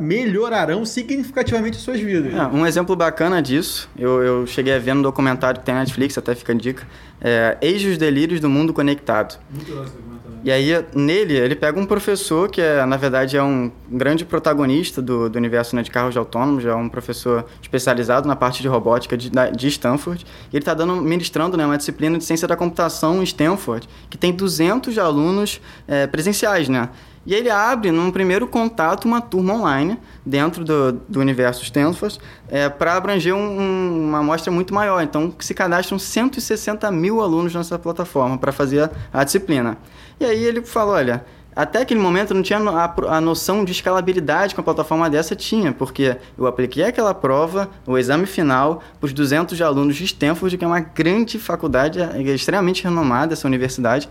melhorarão 0.00 0.84
significativamente 0.84 1.76
as 1.76 1.82
suas 1.84 2.00
vidas. 2.00 2.34
É, 2.34 2.46
um 2.48 2.66
exemplo 2.66 2.96
bacana 2.96 3.40
disso, 3.40 3.88
eu, 3.96 4.20
eu 4.20 4.46
cheguei 4.48 4.74
a 4.74 4.80
ver 4.80 4.94
no 4.94 5.02
documentário 5.02 5.60
que 5.60 5.64
tem 5.64 5.72
na 5.72 5.82
Netflix, 5.82 6.18
até 6.18 6.34
fica 6.34 6.52
a 6.52 6.56
dica, 6.56 6.84
é 7.20 7.56
Eis 7.62 7.84
os 7.84 7.96
Delírios 7.96 8.40
do 8.40 8.50
Mundo 8.50 8.74
Conectado. 8.74 9.38
Muito 9.48 9.70
legal 9.70 10.09
e 10.42 10.50
aí, 10.50 10.84
nele, 10.94 11.36
ele 11.36 11.54
pega 11.54 11.78
um 11.78 11.84
professor 11.84 12.50
que, 12.50 12.60
é, 12.60 12.84
na 12.86 12.96
verdade, 12.96 13.36
é 13.36 13.42
um 13.42 13.70
grande 13.90 14.24
protagonista 14.24 15.02
do, 15.02 15.28
do 15.28 15.36
universo 15.36 15.76
né, 15.76 15.82
de 15.82 15.90
carros 15.90 16.16
autônomos, 16.16 16.64
é 16.64 16.74
um 16.74 16.88
professor 16.88 17.44
especializado 17.60 18.26
na 18.26 18.34
parte 18.34 18.62
de 18.62 18.68
robótica 18.68 19.16
de, 19.16 19.30
de 19.30 19.68
Stanford. 19.68 20.24
E 20.52 20.56
ele 20.56 20.62
está 20.62 20.74
ministrando 20.86 21.56
né, 21.56 21.66
uma 21.66 21.76
disciplina 21.76 22.16
de 22.16 22.24
ciência 22.24 22.48
da 22.48 22.56
computação 22.56 23.20
em 23.20 23.24
Stanford, 23.24 23.88
que 24.08 24.16
tem 24.16 24.32
200 24.32 24.96
alunos 24.98 25.60
é, 25.86 26.06
presenciais, 26.06 26.68
né? 26.68 26.88
E 27.26 27.34
ele 27.34 27.50
abre, 27.50 27.90
num 27.90 28.10
primeiro 28.10 28.46
contato, 28.46 29.04
uma 29.04 29.20
turma 29.20 29.52
online 29.52 29.98
dentro 30.24 30.64
do, 30.64 30.92
do 30.92 31.20
universo 31.20 31.62
Stanford 31.62 32.18
é, 32.48 32.68
para 32.70 32.96
abranger 32.96 33.34
um, 33.34 34.08
uma 34.08 34.20
amostra 34.20 34.50
muito 34.50 34.72
maior. 34.72 35.02
Então, 35.02 35.34
se 35.38 35.52
cadastram 35.52 35.98
160 35.98 36.90
mil 36.90 37.20
alunos 37.20 37.54
nessa 37.54 37.78
plataforma 37.78 38.38
para 38.38 38.52
fazer 38.52 38.84
a, 38.84 38.90
a 39.12 39.24
disciplina. 39.24 39.76
E 40.20 40.24
aí 40.26 40.44
ele 40.44 40.60
falou, 40.60 40.94
olha, 40.94 41.24
até 41.56 41.80
aquele 41.80 41.98
momento 41.98 42.34
não 42.34 42.42
tinha 42.42 42.58
a, 42.58 43.16
a, 43.16 43.20
noção 43.20 43.64
de 43.64 43.72
escalabilidade 43.72 44.54
que 44.54 44.60
uma 44.60 44.64
plataforma 44.64 45.08
dessa 45.08 45.34
tinha, 45.34 45.72
porque 45.72 46.16
eu 46.38 46.46
apliquei 46.46 46.84
aquela 46.84 47.14
prova, 47.14 47.70
o 47.86 47.96
exame 47.96 48.26
final, 48.26 48.82
para 49.00 49.06
os 49.06 49.14
200 49.14 49.60
alunos 49.62 49.96
de 49.96 50.04
Stanford, 50.04 50.58
que 50.58 50.64
é 50.64 50.66
uma 50.66 50.80
grande 50.80 51.38
faculdade, 51.38 52.00
é 52.00 52.20
extremamente 52.20 52.84
renomada 52.84 53.32
essa 53.32 53.48
universidade, 53.48 54.08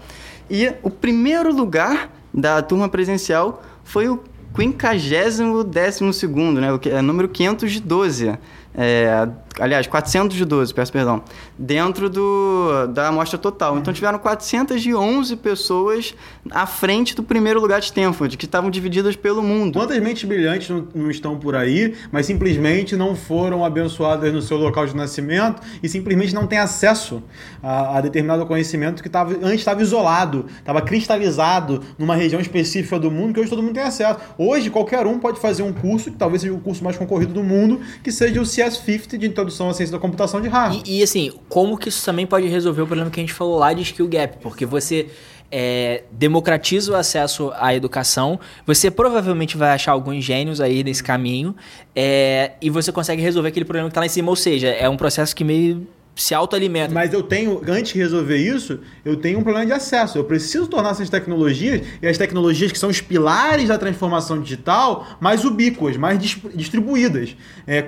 e 0.49 0.73
o 0.81 0.89
primeiro 0.89 1.53
lugar 1.55 2.11
da 2.33 2.61
turma 2.61 2.89
presencial 2.89 3.63
foi 3.83 4.09
o 4.09 4.19
quinquagésimo 4.55 5.63
décimo 5.63 6.11
segundo, 6.11 6.59
né, 6.59 6.73
o 6.73 6.79
é 6.85 7.01
número 7.01 7.29
512. 7.29 8.37
É, 8.75 9.27
aliás, 9.59 9.87
412, 9.87 10.73
peço 10.73 10.91
perdão, 10.91 11.23
dentro 11.57 12.09
do, 12.09 12.87
da 12.87 13.07
amostra 13.07 13.37
total. 13.37 13.77
Então 13.77 13.93
tiveram 13.93 14.19
411 14.19 15.35
pessoas 15.37 16.15
à 16.51 16.65
frente 16.65 17.15
do 17.15 17.23
primeiro 17.23 17.59
lugar 17.59 17.79
de 17.79 17.85
Stanford, 17.85 18.37
que 18.37 18.45
estavam 18.45 18.69
divididas 18.69 19.15
pelo 19.15 19.41
mundo. 19.41 19.79
Quantas 19.79 19.99
mentes 19.99 20.23
brilhantes 20.23 20.69
não, 20.69 20.87
não 20.93 21.11
estão 21.11 21.37
por 21.37 21.55
aí, 21.55 21.95
mas 22.11 22.25
simplesmente 22.25 22.95
não 22.95 23.15
foram 23.15 23.63
abençoadas 23.65 24.33
no 24.33 24.41
seu 24.41 24.57
local 24.57 24.85
de 24.85 24.95
nascimento 24.95 25.61
e 25.81 25.89
simplesmente 25.89 26.33
não 26.33 26.47
têm 26.47 26.59
acesso 26.59 27.21
a, 27.61 27.97
a 27.97 28.01
determinado 28.01 28.45
conhecimento 28.45 29.01
que 29.03 29.09
tava, 29.09 29.33
antes 29.41 29.59
estava 29.59 29.81
isolado, 29.81 30.45
estava 30.57 30.81
cristalizado 30.81 31.81
numa 31.97 32.15
região 32.15 32.39
específica 32.41 32.99
do 32.99 33.11
mundo 33.11 33.33
que 33.33 33.39
hoje 33.39 33.49
todo 33.49 33.61
mundo 33.61 33.73
tem 33.73 33.83
acesso. 33.83 34.19
Hoje 34.37 34.69
qualquer 34.69 35.05
um 35.05 35.19
pode 35.19 35.39
fazer 35.39 35.63
um 35.63 35.73
curso, 35.73 36.11
que 36.11 36.17
talvez 36.17 36.41
seja 36.41 36.53
o 36.53 36.59
curso 36.59 36.83
mais 36.83 36.97
concorrido 36.97 37.33
do 37.33 37.43
mundo, 37.43 37.79
que 38.03 38.11
seja 38.11 38.39
o 38.41 38.43
CS50 38.43 39.17
de 39.17 39.25
Introdução 39.39 39.69
à 39.69 39.73
Ciência 39.73 39.93
da 39.93 39.99
Computação 39.99 40.41
de 40.41 40.47
Harvard. 40.47 40.83
E, 40.85 40.99
e 40.99 41.03
assim, 41.03 41.31
como 41.47 41.77
que 41.77 41.89
isso 41.89 42.03
também 42.03 42.25
pode 42.25 42.47
resolver 42.47 42.81
o 42.81 42.87
problema 42.87 43.09
que 43.09 43.19
a 43.19 43.23
gente 43.23 43.33
falou 43.33 43.57
lá 43.57 43.73
de 43.73 43.81
skill 43.81 44.07
gap? 44.07 44.37
Porque 44.41 44.65
você 44.65 45.07
é, 45.51 46.03
democratiza 46.11 46.91
o 46.91 46.95
acesso 46.95 47.51
à 47.55 47.73
educação, 47.73 48.39
você 48.65 48.91
provavelmente 48.91 49.57
vai 49.57 49.71
achar 49.71 49.93
alguns 49.93 50.23
gênios 50.23 50.61
aí 50.61 50.83
nesse 50.83 51.03
caminho 51.03 51.55
é, 51.95 52.51
e 52.61 52.69
você 52.69 52.91
consegue 52.91 53.21
resolver 53.21 53.49
aquele 53.49 53.65
problema 53.65 53.87
que 53.87 53.91
está 53.91 54.01
lá 54.01 54.05
em 54.05 54.09
cima. 54.09 54.29
Ou 54.29 54.35
seja, 54.35 54.67
é 54.67 54.87
um 54.89 54.97
processo 54.97 55.35
que 55.35 55.43
meio 55.43 55.87
se 56.15 56.35
autoalimenta. 56.35 56.93
Mas 56.93 57.13
eu 57.13 57.23
tenho, 57.23 57.61
antes 57.67 57.93
de 57.93 57.99
resolver 57.99 58.37
isso, 58.37 58.79
eu 59.05 59.15
tenho 59.15 59.39
um 59.39 59.43
problema 59.43 59.65
de 59.65 59.71
acesso. 59.71 60.17
Eu 60.17 60.25
preciso 60.25 60.67
tornar 60.67 60.91
essas 60.91 61.09
tecnologias, 61.09 61.81
e 62.01 62.07
as 62.07 62.17
tecnologias 62.17 62.71
que 62.71 62.77
são 62.77 62.89
os 62.89 62.99
pilares 62.99 63.69
da 63.69 63.77
transformação 63.77 64.41
digital, 64.41 65.07
mais 65.19 65.45
ubíquas, 65.45 65.95
mais 65.95 66.19
distribuídas. 66.53 67.35
É, 67.65 67.81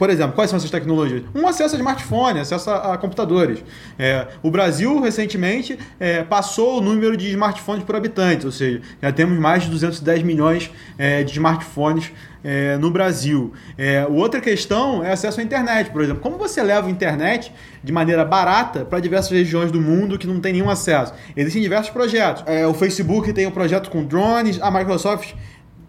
por 0.00 0.08
exemplo, 0.08 0.32
quais 0.32 0.48
são 0.48 0.56
essas 0.56 0.70
tecnologias? 0.70 1.24
Um 1.34 1.46
acesso 1.46 1.74
a 1.74 1.78
smartphone, 1.78 2.40
acesso 2.40 2.70
a, 2.70 2.94
a 2.94 2.96
computadores. 2.96 3.62
É, 3.98 4.28
o 4.42 4.50
Brasil, 4.50 4.98
recentemente, 4.98 5.78
é, 6.00 6.22
passou 6.22 6.78
o 6.78 6.80
número 6.80 7.18
de 7.18 7.28
smartphones 7.28 7.84
por 7.84 7.94
habitante, 7.94 8.46
ou 8.46 8.50
seja, 8.50 8.80
já 9.02 9.12
temos 9.12 9.38
mais 9.38 9.64
de 9.64 9.68
210 9.68 10.22
milhões 10.22 10.70
é, 10.96 11.22
de 11.22 11.32
smartphones 11.32 12.10
é, 12.42 12.78
no 12.78 12.90
Brasil. 12.90 13.52
É, 13.76 14.06
outra 14.06 14.40
questão 14.40 15.04
é 15.04 15.12
acesso 15.12 15.38
à 15.38 15.42
internet, 15.42 15.90
por 15.90 16.00
exemplo. 16.00 16.22
Como 16.22 16.38
você 16.38 16.62
leva 16.62 16.88
a 16.88 16.90
internet 16.90 17.52
de 17.84 17.92
maneira 17.92 18.24
barata 18.24 18.86
para 18.86 19.00
diversas 19.00 19.32
regiões 19.32 19.70
do 19.70 19.82
mundo 19.82 20.16
que 20.16 20.26
não 20.26 20.40
tem 20.40 20.54
nenhum 20.54 20.70
acesso? 20.70 21.12
Existem 21.36 21.60
diversos 21.60 21.90
projetos. 21.90 22.42
É, 22.46 22.66
o 22.66 22.72
Facebook 22.72 23.30
tem 23.34 23.46
um 23.46 23.50
projeto 23.50 23.90
com 23.90 24.02
drones, 24.02 24.58
a 24.62 24.70
Microsoft 24.70 25.34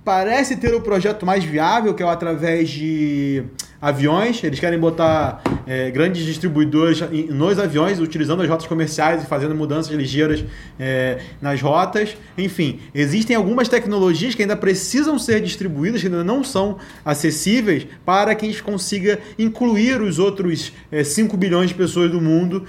parece 0.03 0.55
ter 0.55 0.73
o 0.73 0.81
projeto 0.81 1.25
mais 1.25 1.43
viável, 1.43 1.93
que 1.93 2.01
é 2.01 2.07
através 2.07 2.69
de 2.69 3.43
aviões. 3.81 4.43
Eles 4.43 4.59
querem 4.59 4.79
botar 4.79 5.41
é, 5.65 5.89
grandes 5.89 6.23
distribuidores 6.25 7.01
nos 7.29 7.57
aviões, 7.57 7.99
utilizando 7.99 8.41
as 8.41 8.49
rotas 8.49 8.67
comerciais 8.67 9.23
e 9.23 9.25
fazendo 9.25 9.55
mudanças 9.55 9.91
ligeiras 9.91 10.43
é, 10.79 11.19
nas 11.41 11.61
rotas. 11.61 12.15
Enfim, 12.37 12.79
existem 12.93 13.35
algumas 13.35 13.67
tecnologias 13.67 14.35
que 14.35 14.41
ainda 14.41 14.55
precisam 14.55 15.17
ser 15.17 15.41
distribuídas, 15.41 16.01
que 16.01 16.07
ainda 16.07 16.23
não 16.23 16.43
são 16.43 16.77
acessíveis, 17.03 17.87
para 18.05 18.35
que 18.35 18.45
a 18.45 18.49
gente 18.49 18.63
consiga 18.63 19.19
incluir 19.37 20.01
os 20.01 20.19
outros 20.19 20.71
é, 20.91 21.03
5 21.03 21.35
bilhões 21.37 21.69
de 21.69 21.75
pessoas 21.75 22.11
do 22.11 22.21
mundo. 22.21 22.65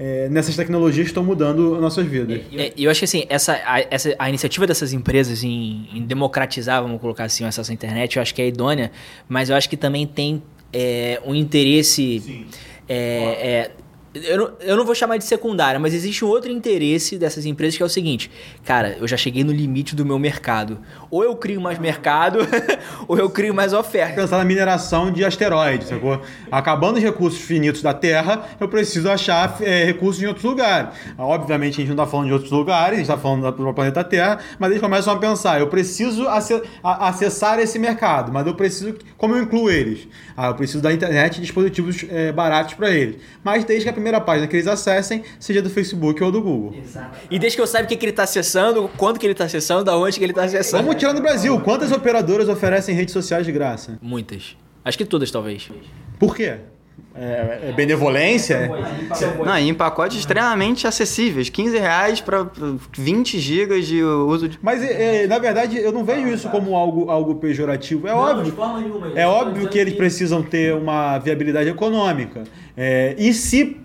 É, 0.00 0.24
é, 0.24 0.28
nessas 0.30 0.56
tecnologias 0.56 1.04
que 1.04 1.10
estão 1.10 1.22
mudando 1.22 1.78
nossas 1.78 2.06
vidas. 2.06 2.40
É, 2.56 2.72
eu 2.76 2.90
acho 2.90 3.00
que 3.00 3.04
assim, 3.04 3.24
essa, 3.28 3.52
a, 3.52 3.80
essa, 3.90 4.14
a 4.18 4.28
iniciativa 4.30 4.66
dessas 4.66 4.94
empresas 4.94 5.44
em, 5.44 5.88
em, 5.94 6.02
democratizar, 6.02 6.82
vamos 6.82 7.00
colocar 7.00 7.24
assim, 7.24 7.44
o 7.44 7.46
acesso 7.46 7.70
à 7.70 7.74
internet, 7.74 8.16
eu 8.16 8.22
acho 8.22 8.34
que 8.34 8.40
é 8.40 8.48
idônea, 8.48 8.90
mas 9.28 9.50
eu 9.50 9.56
acho 9.56 9.68
que 9.68 9.76
também 9.76 10.06
tem 10.06 10.42
é, 10.72 11.20
um 11.24 11.34
interesse. 11.34 12.46
É, 12.88 13.70
eu 14.12 14.38
não, 14.38 14.52
eu 14.60 14.76
não 14.76 14.84
vou 14.84 14.94
chamar 14.94 15.18
de 15.18 15.24
secundária, 15.24 15.78
mas 15.78 15.94
existe 15.94 16.24
um 16.24 16.28
outro 16.28 16.50
interesse 16.50 17.16
dessas 17.16 17.46
empresas 17.46 17.76
que 17.76 17.82
é 17.82 17.86
o 17.86 17.88
seguinte: 17.88 18.28
cara, 18.64 18.96
eu 18.98 19.06
já 19.06 19.16
cheguei 19.16 19.44
no 19.44 19.52
limite 19.52 19.94
do 19.94 20.04
meu 20.04 20.18
mercado. 20.18 20.78
Ou 21.08 21.22
eu 21.22 21.36
crio 21.36 21.60
mais 21.60 21.78
mercado, 21.78 22.40
ou 23.06 23.16
eu 23.16 23.30
crio 23.30 23.54
mais 23.54 23.72
oferta. 23.72 24.20
Pensar 24.20 24.38
na 24.38 24.44
mineração 24.44 25.12
de 25.12 25.24
asteroides, 25.24 25.88
sacou? 25.88 26.20
Acabando 26.50 26.96
os 26.96 27.02
recursos 27.02 27.40
finitos 27.40 27.82
da 27.82 27.94
Terra, 27.94 28.48
eu 28.58 28.68
preciso 28.68 29.08
achar 29.08 29.56
é, 29.60 29.84
recursos 29.84 30.20
em 30.20 30.26
outros 30.26 30.44
lugares. 30.44 30.90
Obviamente, 31.16 31.74
a 31.74 31.76
gente 31.84 31.94
não 31.94 32.02
está 32.02 32.06
falando 32.06 32.26
de 32.26 32.32
outros 32.32 32.50
lugares, 32.50 32.94
a 32.94 32.96
gente 32.96 33.10
está 33.10 33.18
falando 33.18 33.48
do 33.52 33.74
planeta 33.74 34.02
Terra, 34.02 34.40
mas 34.58 34.70
eles 34.70 34.82
começam 34.82 35.14
a 35.14 35.18
pensar: 35.18 35.60
eu 35.60 35.68
preciso 35.68 36.26
acessar 36.82 37.60
esse 37.60 37.78
mercado, 37.78 38.32
mas 38.32 38.44
eu 38.44 38.54
preciso. 38.54 38.96
Como 39.16 39.36
eu 39.36 39.42
incluo 39.44 39.70
eles? 39.70 40.08
Ah, 40.36 40.48
eu 40.48 40.54
preciso 40.54 40.82
da 40.82 40.92
internet 40.92 41.36
e 41.36 41.40
dispositivos 41.42 42.04
é, 42.08 42.32
baratos 42.32 42.74
para 42.74 42.90
eles. 42.90 43.16
Mas 43.44 43.64
desde 43.64 43.84
que 43.84 43.90
a 43.90 43.99
primeira 44.00 44.20
página 44.20 44.46
que 44.46 44.56
eles 44.56 44.66
acessem 44.66 45.22
seja 45.38 45.60
do 45.60 45.70
Facebook 45.70 46.22
ou 46.22 46.32
do 46.32 46.40
Google. 46.40 46.74
Exato. 46.82 47.18
E 47.30 47.38
desde 47.38 47.56
que 47.56 47.62
eu 47.62 47.66
saiba 47.66 47.84
o 47.84 47.88
que, 47.88 47.96
que 47.96 48.04
ele 48.04 48.10
está 48.10 48.24
acessando, 48.24 48.90
quanto 48.96 49.20
que 49.20 49.26
ele 49.26 49.32
está 49.32 49.44
acessando, 49.44 49.84
da 49.84 49.96
onde 49.96 50.18
que 50.18 50.24
ele 50.24 50.32
está 50.32 50.44
acessando. 50.44 50.84
Vamos 50.84 50.98
tirar 50.98 51.12
no 51.12 51.20
Brasil. 51.20 51.60
Quantas 51.60 51.92
operadoras 51.92 52.48
oferecem 52.48 52.94
redes 52.94 53.12
sociais 53.12 53.44
de 53.44 53.52
graça? 53.52 53.98
Muitas. 54.00 54.56
Acho 54.84 54.96
que 54.96 55.04
todas, 55.04 55.30
talvez. 55.30 55.70
Por 56.18 56.34
quê? 56.34 56.56
É, 57.14 57.68
é 57.68 57.72
benevolência? 57.72 58.70
Não, 59.44 59.56
em 59.58 59.74
pacotes 59.74 60.18
extremamente 60.18 60.86
acessíveis. 60.86 61.48
15 61.48 61.78
reais 61.78 62.20
para 62.20 62.46
20 62.96 63.38
gigas 63.38 63.86
de 63.86 64.02
uso 64.02 64.48
de. 64.48 64.58
Mas, 64.62 64.82
é, 64.82 65.26
na 65.26 65.38
verdade, 65.38 65.76
eu 65.76 65.92
não 65.92 66.04
vejo 66.04 66.28
isso 66.28 66.48
como 66.48 66.76
algo, 66.76 67.10
algo 67.10 67.34
pejorativo. 67.34 68.06
É 68.06 68.12
não, 68.12 68.18
óbvio. 68.18 68.54
É 69.14 69.26
óbvio 69.26 69.68
que 69.68 69.78
eles 69.78 69.94
precisam 69.94 70.42
ter 70.42 70.74
uma 70.74 71.18
viabilidade 71.18 71.68
econômica. 71.68 72.44
É, 72.76 73.14
e 73.18 73.34
se 73.34 73.76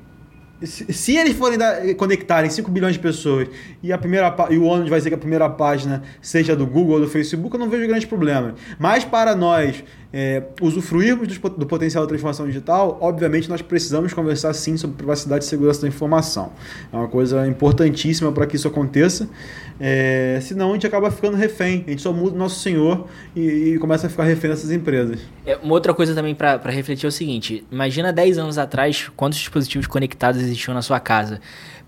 se, 0.63 1.17
eles 1.17 1.35
forem 1.35 1.57
dar, 1.57 1.81
conectarem 1.95 2.49
5 2.49 2.71
bilhões 2.71 2.93
de 2.93 2.99
pessoas 2.99 3.47
e, 3.83 3.91
a 3.91 3.97
primeira, 3.97 4.33
e 4.49 4.57
o 4.57 4.63
ônibus 4.63 4.89
vai 4.89 5.01
ser 5.01 5.09
que 5.09 5.15
a 5.15 5.17
primeira 5.17 5.49
página 5.49 6.03
seja 6.21 6.55
do 6.55 6.65
Google 6.65 6.95
ou 6.95 7.01
do 7.01 7.09
Facebook, 7.09 7.53
eu 7.53 7.59
não 7.59 7.69
vejo 7.69 7.87
grande 7.87 8.07
problema. 8.07 8.55
Mas 8.79 9.03
para 9.03 9.35
nós 9.35 9.83
é, 10.13 10.43
usufruirmos 10.61 11.27
do, 11.27 11.49
do, 11.49 11.65
potencial 11.65 12.03
da 12.03 12.07
transformação 12.07 12.45
digital, 12.45 12.97
obviamente 13.01 13.49
nós 13.49 13.61
precisamos 13.61 14.13
conversar 14.13 14.53
sim 14.53 14.77
sobre 14.77 14.95
privacidade 14.95 15.43
e 15.43 15.47
segurança 15.47 15.81
da 15.81 15.89
informação. 15.89 16.53
É 16.91 16.95
uma 16.95 17.09
coisa 17.09 17.45
importantíssima 17.45 18.31
para 18.31 18.47
que 18.47 18.55
isso 18.55 18.67
aconteça. 18.67 19.27
É, 19.79 20.39
senão 20.41 20.69
a 20.69 20.73
gente 20.73 20.87
acaba 20.87 21.11
ficando 21.11 21.35
refém. 21.35 21.83
A 21.87 21.89
gente 21.89 22.01
só 22.01 22.13
muda 22.13 22.35
o 22.35 22.39
nosso 22.39 22.59
senhor 22.59 23.07
e, 23.35 23.73
e 23.73 23.77
começa 23.77 24.07
a 24.07 24.09
ficar 24.09 24.23
refém 24.23 24.49
dessas 24.49 24.71
empresas. 24.71 25.19
É, 25.45 25.57
uma 25.57 25.73
outra 25.73 25.93
coisa 25.93 26.15
também 26.15 26.33
para 26.33 26.59
refletir 26.71 27.05
é 27.05 27.09
o 27.09 27.11
seguinte: 27.11 27.65
imagina 27.71 28.13
10 28.13 28.37
anos 28.37 28.57
atrás 28.57 29.09
quantos 29.15 29.37
dispositivos 29.39 29.87
conectados 29.87 30.41
existiam 30.41 30.73
na 30.73 30.81
sua 30.81 30.99
casa. 30.99 31.41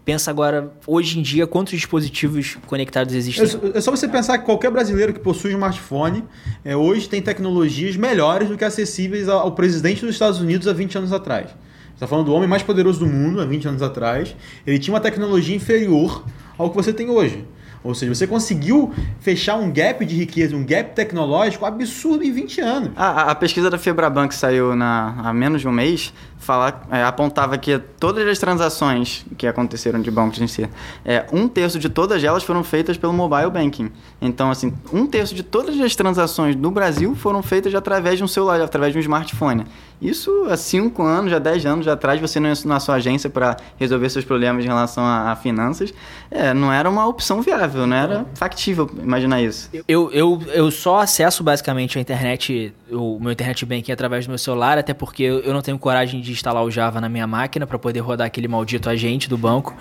Pensa 0.04 0.32
agora, 0.32 0.72
hoje 0.86 1.20
em 1.20 1.22
dia, 1.22 1.46
quantos 1.46 1.74
dispositivos 1.74 2.58
conectados 2.66 3.14
existem? 3.14 3.44
É, 3.74 3.82
só 3.82 3.92
você 3.92 4.08
pensar 4.08 4.38
que 4.38 4.46
qualquer 4.46 4.72
brasileiro 4.72 5.12
que 5.12 5.20
possui 5.20 5.52
um 5.52 5.56
smartphone 5.56 6.24
é, 6.64 6.78
hoje 6.78 7.10
tem 7.10 7.22
tecnologias 7.22 7.98
melhores 7.98 8.48
do 8.48 8.58
que 8.58 8.64
acessíveis 8.64 9.28
ao 9.28 9.52
presidente 9.52 10.06
dos 10.06 10.16
Estados 10.16 10.40
Unidos 10.40 10.66
há 10.66 10.72
20 10.72 11.00
anos 11.00 11.12
atrás. 11.12 11.48
Você 11.50 11.94
está 11.96 12.08
falando 12.08 12.28
do 12.28 12.34
homem 12.34 12.48
mais 12.48 12.64
poderoso 12.64 13.00
do 13.00 13.06
mundo 13.06 13.42
há 13.42 13.46
20 13.46 13.68
anos 13.68 13.82
atrás. 13.82 14.34
Ele 14.66 14.80
tinha 14.80 14.94
uma 14.94 15.02
tecnologia 15.02 15.54
inferior 15.54 16.24
ao 16.58 16.70
que 16.70 16.76
você 16.78 16.94
tem 16.94 17.10
hoje. 17.10 17.44
Ou 17.88 17.96
seja, 17.96 18.14
você 18.14 18.28
conseguiu 18.28 18.92
fechar 19.22 19.56
um 19.56 19.72
gap 19.72 20.06
de 20.06 20.14
riqueza, 20.14 20.54
um 20.58 20.66
gap 20.66 20.94
tecnológico 20.94 21.66
absurdo 21.66 22.22
em 22.22 22.34
20 22.34 22.60
anos. 22.60 22.90
A, 22.98 23.32
a 23.32 23.36
pesquisa 23.36 23.70
da 23.70 23.78
Febraban 23.78 24.28
que 24.28 24.36
saiu 24.36 24.76
na, 24.76 25.16
há 25.24 25.34
menos 25.34 25.62
de 25.62 25.70
um 25.70 25.72
mês 25.72 26.12
falar, 26.38 26.86
é, 26.92 27.04
apontava 27.04 27.58
que 27.58 27.80
todas 28.00 28.28
as 28.28 28.38
transações 28.38 29.26
que 29.38 29.48
aconteceram 29.48 30.02
de 30.02 30.12
bancos 30.12 30.40
em 30.40 30.48
si, 30.48 30.70
é, 31.04 31.26
um 31.32 31.48
terço 31.48 31.80
de 31.80 31.90
todas 31.90 32.24
elas 32.24 32.44
foram 32.44 32.64
feitas 32.64 32.98
pelo 32.98 33.14
mobile 33.14 33.50
banking. 33.50 33.90
Então, 34.22 34.52
assim, 34.52 34.74
um 34.94 35.08
terço 35.08 35.34
de 35.34 35.44
todas 35.44 35.80
as 35.80 35.96
transações 35.96 36.56
no 36.56 36.70
Brasil 36.70 37.16
foram 37.16 37.42
feitas 37.42 37.74
através 37.74 38.18
de 38.18 38.24
um 38.24 38.28
celular, 38.28 38.62
através 38.62 38.94
de 38.94 39.00
um 39.00 39.02
smartphone. 39.02 39.66
Isso 40.02 40.46
há 40.50 40.56
5 40.56 41.02
anos, 41.02 41.32
já 41.32 41.40
10 41.40 41.66
anos 41.66 41.88
atrás, 41.88 42.22
você 42.22 42.40
não 42.40 42.50
ia 42.50 42.56
na 42.66 42.80
sua 42.80 42.96
agência 42.96 43.30
para 43.30 43.58
resolver 43.78 44.10
seus 44.10 44.24
problemas 44.24 44.64
em 44.64 44.68
relação 44.68 45.04
a, 45.04 45.32
a 45.32 45.36
finanças, 45.36 45.94
é, 46.30 46.54
não 46.54 46.72
era 46.72 46.88
uma 46.88 47.08
opção 47.08 47.42
viável, 47.42 47.77
não 47.86 47.96
era 47.96 48.26
factível 48.36 48.90
imaginar 48.98 49.42
isso. 49.42 49.70
Eu, 49.88 50.12
eu, 50.12 50.42
eu 50.54 50.72
só 50.72 51.00
acesso 51.00 51.44
basicamente 51.44 51.98
a 51.98 52.02
internet, 52.02 52.74
o 52.92 53.20
meu 53.20 53.32
internet 53.32 53.66
banking 53.66 53.92
através 53.92 54.26
do 54.26 54.30
meu 54.30 54.38
celular, 54.38 54.78
até 54.78 54.94
porque 54.94 55.24
eu 55.24 55.54
não 55.54 55.62
tenho 55.62 55.78
coragem 55.78 56.22
de 56.22 56.32
instalar 56.32 56.64
o 56.64 56.72
Java 56.72 57.00
na 57.02 57.10
minha 57.10 57.28
máquina 57.28 57.68
para 57.68 57.78
poder 57.78 58.00
rodar 58.00 58.26
aquele 58.28 58.48
maldito 58.48 58.90
agente 58.90 59.30
do 59.30 59.38
banco. 59.38 59.76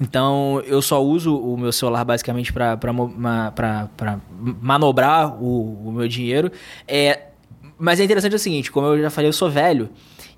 Então 0.00 0.62
eu 0.66 0.80
só 0.80 1.02
uso 1.02 1.36
o 1.36 1.56
meu 1.58 1.72
celular 1.72 2.04
basicamente 2.04 2.52
para 2.52 2.78
manobrar 4.60 5.42
o, 5.42 5.88
o 5.88 5.92
meu 5.92 6.08
dinheiro. 6.08 6.50
É, 6.86 7.24
mas 7.78 7.98
é 7.98 8.04
interessante 8.04 8.36
o 8.36 8.38
seguinte, 8.38 8.70
como 8.70 8.86
eu 8.86 9.02
já 9.02 9.10
falei, 9.10 9.28
eu 9.28 9.32
sou 9.32 9.50
velho. 9.50 9.90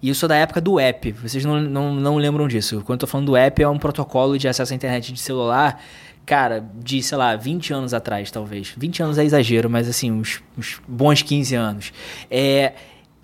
E 0.04 0.08
eu 0.10 0.14
sou 0.14 0.28
da 0.28 0.36
época 0.36 0.60
do 0.60 0.78
app. 0.78 1.12
Vocês 1.12 1.46
não, 1.46 1.58
não, 1.62 1.94
não 1.94 2.16
lembram 2.16 2.46
disso. 2.46 2.82
Quando 2.84 2.96
eu 2.96 3.00
tô 3.00 3.06
falando 3.06 3.28
do 3.28 3.36
app, 3.36 3.62
é 3.62 3.66
um 3.66 3.78
protocolo 3.78 4.38
de 4.38 4.46
acesso 4.46 4.72
à 4.72 4.76
internet 4.76 5.10
de 5.10 5.18
celular, 5.18 5.80
cara, 6.26 6.64
de, 6.76 7.02
sei 7.02 7.18
lá, 7.18 7.36
20 7.36 7.72
anos 7.72 7.94
atrás, 7.94 8.30
talvez. 8.30 8.72
20 8.76 9.02
anos 9.02 9.18
é 9.18 9.24
exagero, 9.24 9.68
mas 9.68 9.88
assim, 9.88 10.10
uns, 10.10 10.42
uns 10.56 10.80
bons 10.88 11.22
15 11.22 11.54
anos. 11.54 11.92
É, 12.30 12.72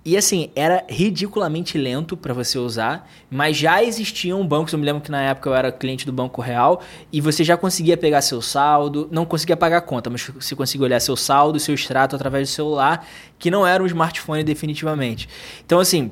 E 0.03 0.17
assim, 0.17 0.51
era 0.57 0.83
ridiculamente 0.89 1.77
lento 1.77 2.17
para 2.17 2.33
você 2.33 2.59
usar, 2.59 3.07
mas 3.31 3.55
já 3.55 3.83
existiam 3.85 4.47
bancos. 4.47 4.73
Eu 4.73 4.79
me 4.79 4.85
lembro 4.87 5.03
que 5.03 5.11
na 5.11 5.21
época 5.21 5.51
eu 5.51 5.55
era 5.55 5.71
cliente 5.71 6.07
do 6.07 6.13
Banco 6.13 6.41
Real 6.41 6.81
e 7.13 7.21
você 7.21 7.45
já 7.45 7.55
conseguia 7.55 7.99
pegar 7.99 8.23
seu 8.23 8.41
saldo, 8.41 9.09
não 9.11 9.27
conseguia 9.27 9.59
pagar 9.59 9.77
a 9.77 9.81
conta, 9.83 10.09
mas 10.09 10.23
você 10.23 10.57
conseguia 10.57 10.87
olhar 10.87 11.01
seu 11.01 11.17
saldo, 11.17 11.61
seu 11.61 11.75
extrato 11.75 12.17
através 12.17 12.49
do 12.49 12.53
celular, 12.53 13.07
que 13.39 13.51
não 13.51 13.67
era 13.67 13.83
um 13.83 13.87
smartphone 13.87 14.43
definitivamente. 14.43 15.29
Então, 15.67 15.79
assim, 15.79 16.11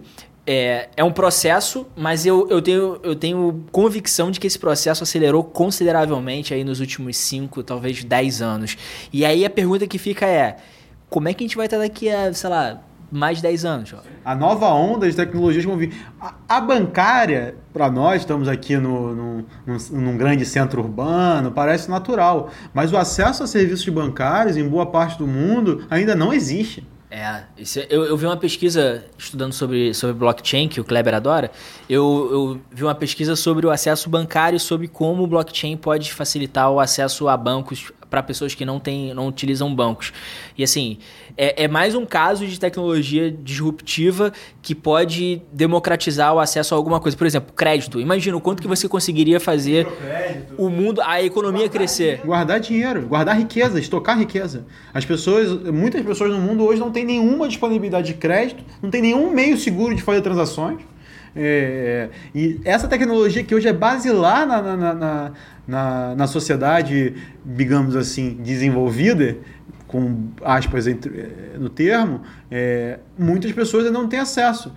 é, 0.51 0.89
é 0.97 1.05
um 1.05 1.13
processo, 1.13 1.87
mas 1.95 2.25
eu, 2.25 2.49
eu, 2.49 2.63
tenho, 2.63 2.99
eu 3.03 3.15
tenho 3.15 3.65
convicção 3.71 4.31
de 4.31 4.41
que 4.41 4.47
esse 4.47 4.59
processo 4.59 5.03
acelerou 5.03 5.45
consideravelmente 5.45 6.55
aí 6.55 6.65
nos 6.65 6.81
últimos 6.81 7.19
5, 7.19 7.63
talvez 7.63 8.03
10 8.03 8.41
anos. 8.41 8.79
E 9.13 9.27
aí 9.27 9.45
a 9.45 9.51
pergunta 9.51 9.87
que 9.87 9.99
fica 9.99 10.25
é: 10.25 10.57
como 11.11 11.29
é 11.29 11.35
que 11.35 11.45
a 11.45 11.47
gente 11.47 11.55
vai 11.55 11.67
estar 11.67 11.77
daqui 11.77 12.09
a, 12.09 12.33
sei 12.33 12.49
lá, 12.49 12.81
mais 13.13 13.37
de 13.39 13.43
10 13.43 13.65
anos. 13.67 13.93
Ó. 13.93 13.99
A 14.25 14.35
nova 14.35 14.69
onda 14.69 15.07
de 15.07 15.15
tecnologias 15.15 15.67
vão 15.67 15.77
vir. 15.77 15.95
A, 16.19 16.35
a 16.49 16.61
bancária, 16.63 17.55
para 17.71 17.91
nós, 17.91 18.23
estamos 18.23 18.49
aqui 18.49 18.79
no, 18.79 19.15
no, 19.15 19.47
num, 19.67 19.79
num, 19.93 20.17
grande 20.17 20.47
centro 20.47 20.81
urbano, 20.81 21.51
parece 21.51 21.91
natural. 21.91 22.49
Mas 22.73 22.91
o 22.91 22.97
acesso 22.97 23.43
a 23.43 23.47
serviços 23.47 23.87
bancários, 23.91 24.57
em 24.57 24.67
boa 24.67 24.87
parte 24.87 25.19
do 25.19 25.27
mundo, 25.27 25.85
ainda 25.91 26.15
não 26.15 26.33
existe. 26.33 26.87
É, 27.11 27.43
isso, 27.57 27.79
é, 27.79 27.87
eu, 27.89 28.05
eu 28.05 28.17
vi 28.17 28.27
uma 28.27 28.37
pesquisa 28.37 29.05
estudando 29.17 29.53
sobre, 29.53 29.95
sobre 29.95 30.15
blockchain, 30.15 30.69
que 30.69 30.81
o 30.81 30.85
Kleber 30.85 31.15
adora. 31.15 31.51
Eu, 31.89 32.29
eu 32.31 32.61
vi 32.71 32.85
uma 32.85 32.95
pesquisa 32.95 33.35
sobre 33.35 33.67
o 33.67 33.71
acesso 33.71 34.11
bancário, 34.11 34.61
sobre 34.61 34.89
como 34.89 35.23
o 35.23 35.27
blockchain 35.27 35.77
pode 35.77 36.13
facilitar 36.13 36.71
o 36.71 36.79
acesso 36.79 37.29
a 37.29 37.37
bancos 37.37 37.91
para 38.09 38.23
pessoas 38.23 38.55
que 38.55 38.65
não, 38.65 38.79
tem, 38.81 39.13
não 39.15 39.29
utilizam 39.29 39.75
bancos. 39.75 40.13
E 40.57 40.65
assim, 40.65 40.99
é, 41.37 41.65
é, 41.65 41.69
mais 41.69 41.95
um 41.95 42.05
caso 42.05 42.47
de 42.47 42.59
tecnologia 42.59 43.31
disruptiva 43.31 44.33
que 44.63 44.75
pode 44.75 45.43
democratizar 45.53 46.35
o 46.35 46.39
acesso 46.39 46.75
a 46.75 46.77
alguma 46.77 47.01
coisa. 47.01 47.17
Por 47.17 47.27
exemplo, 47.27 47.53
crédito. 47.55 48.01
Imagina 48.01 48.37
o 48.37 48.41
quanto 48.41 48.61
que 48.63 48.69
você 48.69 48.89
conseguiria 48.89 49.39
fazer 49.39 49.87
o 50.57 50.69
mundo, 50.69 51.01
a 51.03 51.23
economia 51.23 51.61
guardar 51.61 51.77
crescer. 51.77 52.03
Dinheiro. 52.03 52.27
Guardar 52.27 52.61
dinheiro, 52.61 53.03
guardar 53.03 53.39
riqueza, 53.39 53.79
estocar 53.79 54.19
riqueza. 54.19 54.67
As 54.93 55.05
pessoas, 55.05 55.53
muitas 55.73 56.05
pessoas 56.05 56.31
no 56.31 56.39
mundo 56.39 56.65
hoje 56.65 56.81
não 56.81 56.91
têm 56.91 57.05
nenhuma 57.05 57.49
disponibilidade 57.49 58.09
de 58.09 58.15
crédito, 58.15 58.65
não 58.83 58.91
tem 58.91 59.03
nenhum 59.03 59.31
meio 59.31 59.57
seguro 59.57 59.95
de 59.95 60.03
fazer 60.03 60.21
transações. 60.23 60.79
É, 61.35 62.09
e 62.35 62.61
essa 62.65 62.89
tecnologia 62.89 63.43
que 63.45 63.55
hoje 63.55 63.69
é 63.69 63.73
basilar 63.73 64.47
na, 64.47 64.63
na, 64.63 64.95
na, 64.95 65.33
na, 65.67 66.15
na 66.15 66.27
sociedade, 66.27 67.15
digamos 67.45 67.95
assim, 67.95 68.35
desenvolvida, 68.43 69.37
com 69.87 70.29
aspas 70.43 70.87
entre, 70.87 71.19
eh, 71.19 71.59
no 71.59 71.69
termo, 71.69 72.21
é, 72.51 72.99
muitas 73.19 73.53
pessoas 73.53 73.87
ainda 73.87 73.99
não 73.99 74.09
têm 74.09 74.19
acesso 74.19 74.73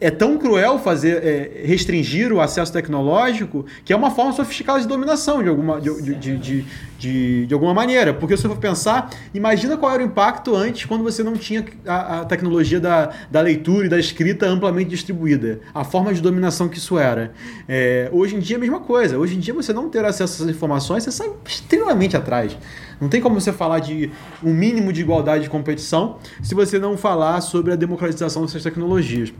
é 0.00 0.10
tão 0.10 0.38
cruel 0.38 0.78
fazer 0.78 1.22
é, 1.22 1.66
restringir 1.66 2.32
o 2.32 2.40
acesso 2.40 2.72
tecnológico 2.72 3.66
que 3.84 3.92
é 3.92 3.96
uma 3.96 4.10
forma 4.10 4.32
sofisticada 4.32 4.80
de 4.80 4.86
dominação 4.86 5.42
de 5.42 5.48
alguma, 5.48 5.80
de, 5.80 6.02
de, 6.02 6.38
de, 6.38 6.64
de, 6.98 7.46
de 7.46 7.54
alguma 7.54 7.74
maneira. 7.74 8.14
Porque 8.14 8.36
se 8.36 8.42
você 8.42 8.48
for 8.48 8.58
pensar, 8.58 9.10
imagina 9.32 9.76
qual 9.76 9.92
era 9.92 10.02
o 10.02 10.06
impacto 10.06 10.54
antes 10.54 10.84
quando 10.84 11.02
você 11.02 11.22
não 11.22 11.34
tinha 11.34 11.64
a, 11.86 12.20
a, 12.20 12.24
tecnologia 12.24 12.80
da, 12.80 13.10
da 13.30 13.40
leitura 13.40 13.86
e 13.86 13.88
da 13.88 13.98
escrita 13.98 14.46
amplamente 14.46 14.90
distribuída. 14.90 15.60
A 15.74 15.84
forma 15.84 16.14
de 16.14 16.20
dominação 16.20 16.68
que 16.68 16.78
isso 16.78 16.98
era. 16.98 17.32
É, 17.68 18.08
hoje 18.12 18.36
em 18.36 18.38
dia 18.38 18.56
é 18.56 18.58
a 18.58 18.60
mesma 18.60 18.80
coisa. 18.80 19.18
Hoje 19.18 19.36
em 19.36 19.40
dia 19.40 19.52
você 19.52 19.72
não 19.72 19.88
ter 19.88 20.04
acesso 20.04 20.34
a 20.34 20.36
essas 20.36 20.48
informações, 20.56 21.02
você 21.02 21.10
sai 21.10 21.30
extremamente 21.46 22.16
atrás. 22.16 22.56
Não 23.00 23.08
tem 23.08 23.20
como 23.20 23.40
você 23.40 23.52
falar 23.52 23.80
de 23.80 24.10
um 24.42 24.52
mínimo 24.52 24.92
de 24.92 25.00
igualdade 25.00 25.44
de 25.44 25.50
competição 25.50 26.18
se 26.42 26.54
você 26.54 26.78
não 26.78 26.93
falar 26.96 27.40
sobre 27.40 27.72
a 27.72 27.76
democratização 27.76 28.42
dessas 28.42 28.62
tecnologias. 28.62 29.32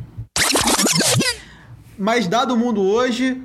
Mas 1.99 2.27
dado 2.27 2.55
o 2.55 2.57
mundo 2.57 2.83
hoje, 2.83 3.41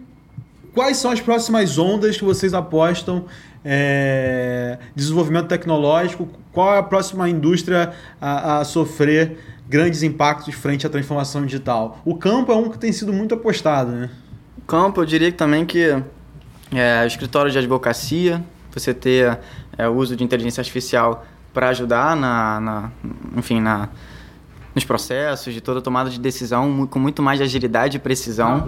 quais 0.74 0.98
são 0.98 1.12
as 1.12 1.22
próximas 1.22 1.78
ondas 1.78 2.17
que 2.17 2.24
vocês 2.24 2.54
apostam 2.54 3.26
é, 3.63 4.80
desenvolvimento 4.95 5.48
tecnológico? 5.48 6.28
Qual 6.52 6.74
é 6.74 6.80
a 6.80 6.84
próxima 6.84 7.30
indústria 7.30 7.93
a, 8.19 8.60
a, 8.60 8.65
sofrer 8.65 9.38
grandes 9.67 10.02
impactos 10.02 10.56
frente 10.56 10.88
à 10.88 10.89
transformação 10.89 11.45
digital? 11.45 12.00
O 12.04 12.15
campo 12.15 12.52
é 12.52 12.56
um 12.56 12.69
que 12.69 12.78
tem 12.78 12.91
sido 12.91 13.13
muito 13.13 13.36
apostado, 13.36 13.91
né? 13.91 14.10
O 14.58 14.62
campo, 14.62 15.02
eu 15.02 15.06
diria 15.06 15.32
também 15.32 15.65
que 15.65 16.02
é, 16.74 17.06
escritório 17.06 17.52
de 17.52 17.58
advocacia, 17.58 18.43
você 18.72 18.93
ter 18.93 19.39
é, 19.78 19.88
uso 19.88 20.15
de 20.15 20.24
inteligência 20.24 20.62
artificial 20.62 21.26
para 21.60 21.69
ajudar 21.72 22.15
na, 22.15 22.60
na, 22.62 22.91
enfim, 23.36 23.60
na 23.60 23.89
nos 24.74 24.86
processos, 24.86 25.54
de 25.54 25.60
toda 25.60 25.82
tomada 25.82 26.10
de 26.10 26.17
decisão 26.17 26.88
com 26.88 27.00
muito 27.00 27.22
mais 27.22 27.41
agilidade 27.41 27.98
e 27.98 28.00
precisão. 28.00 28.62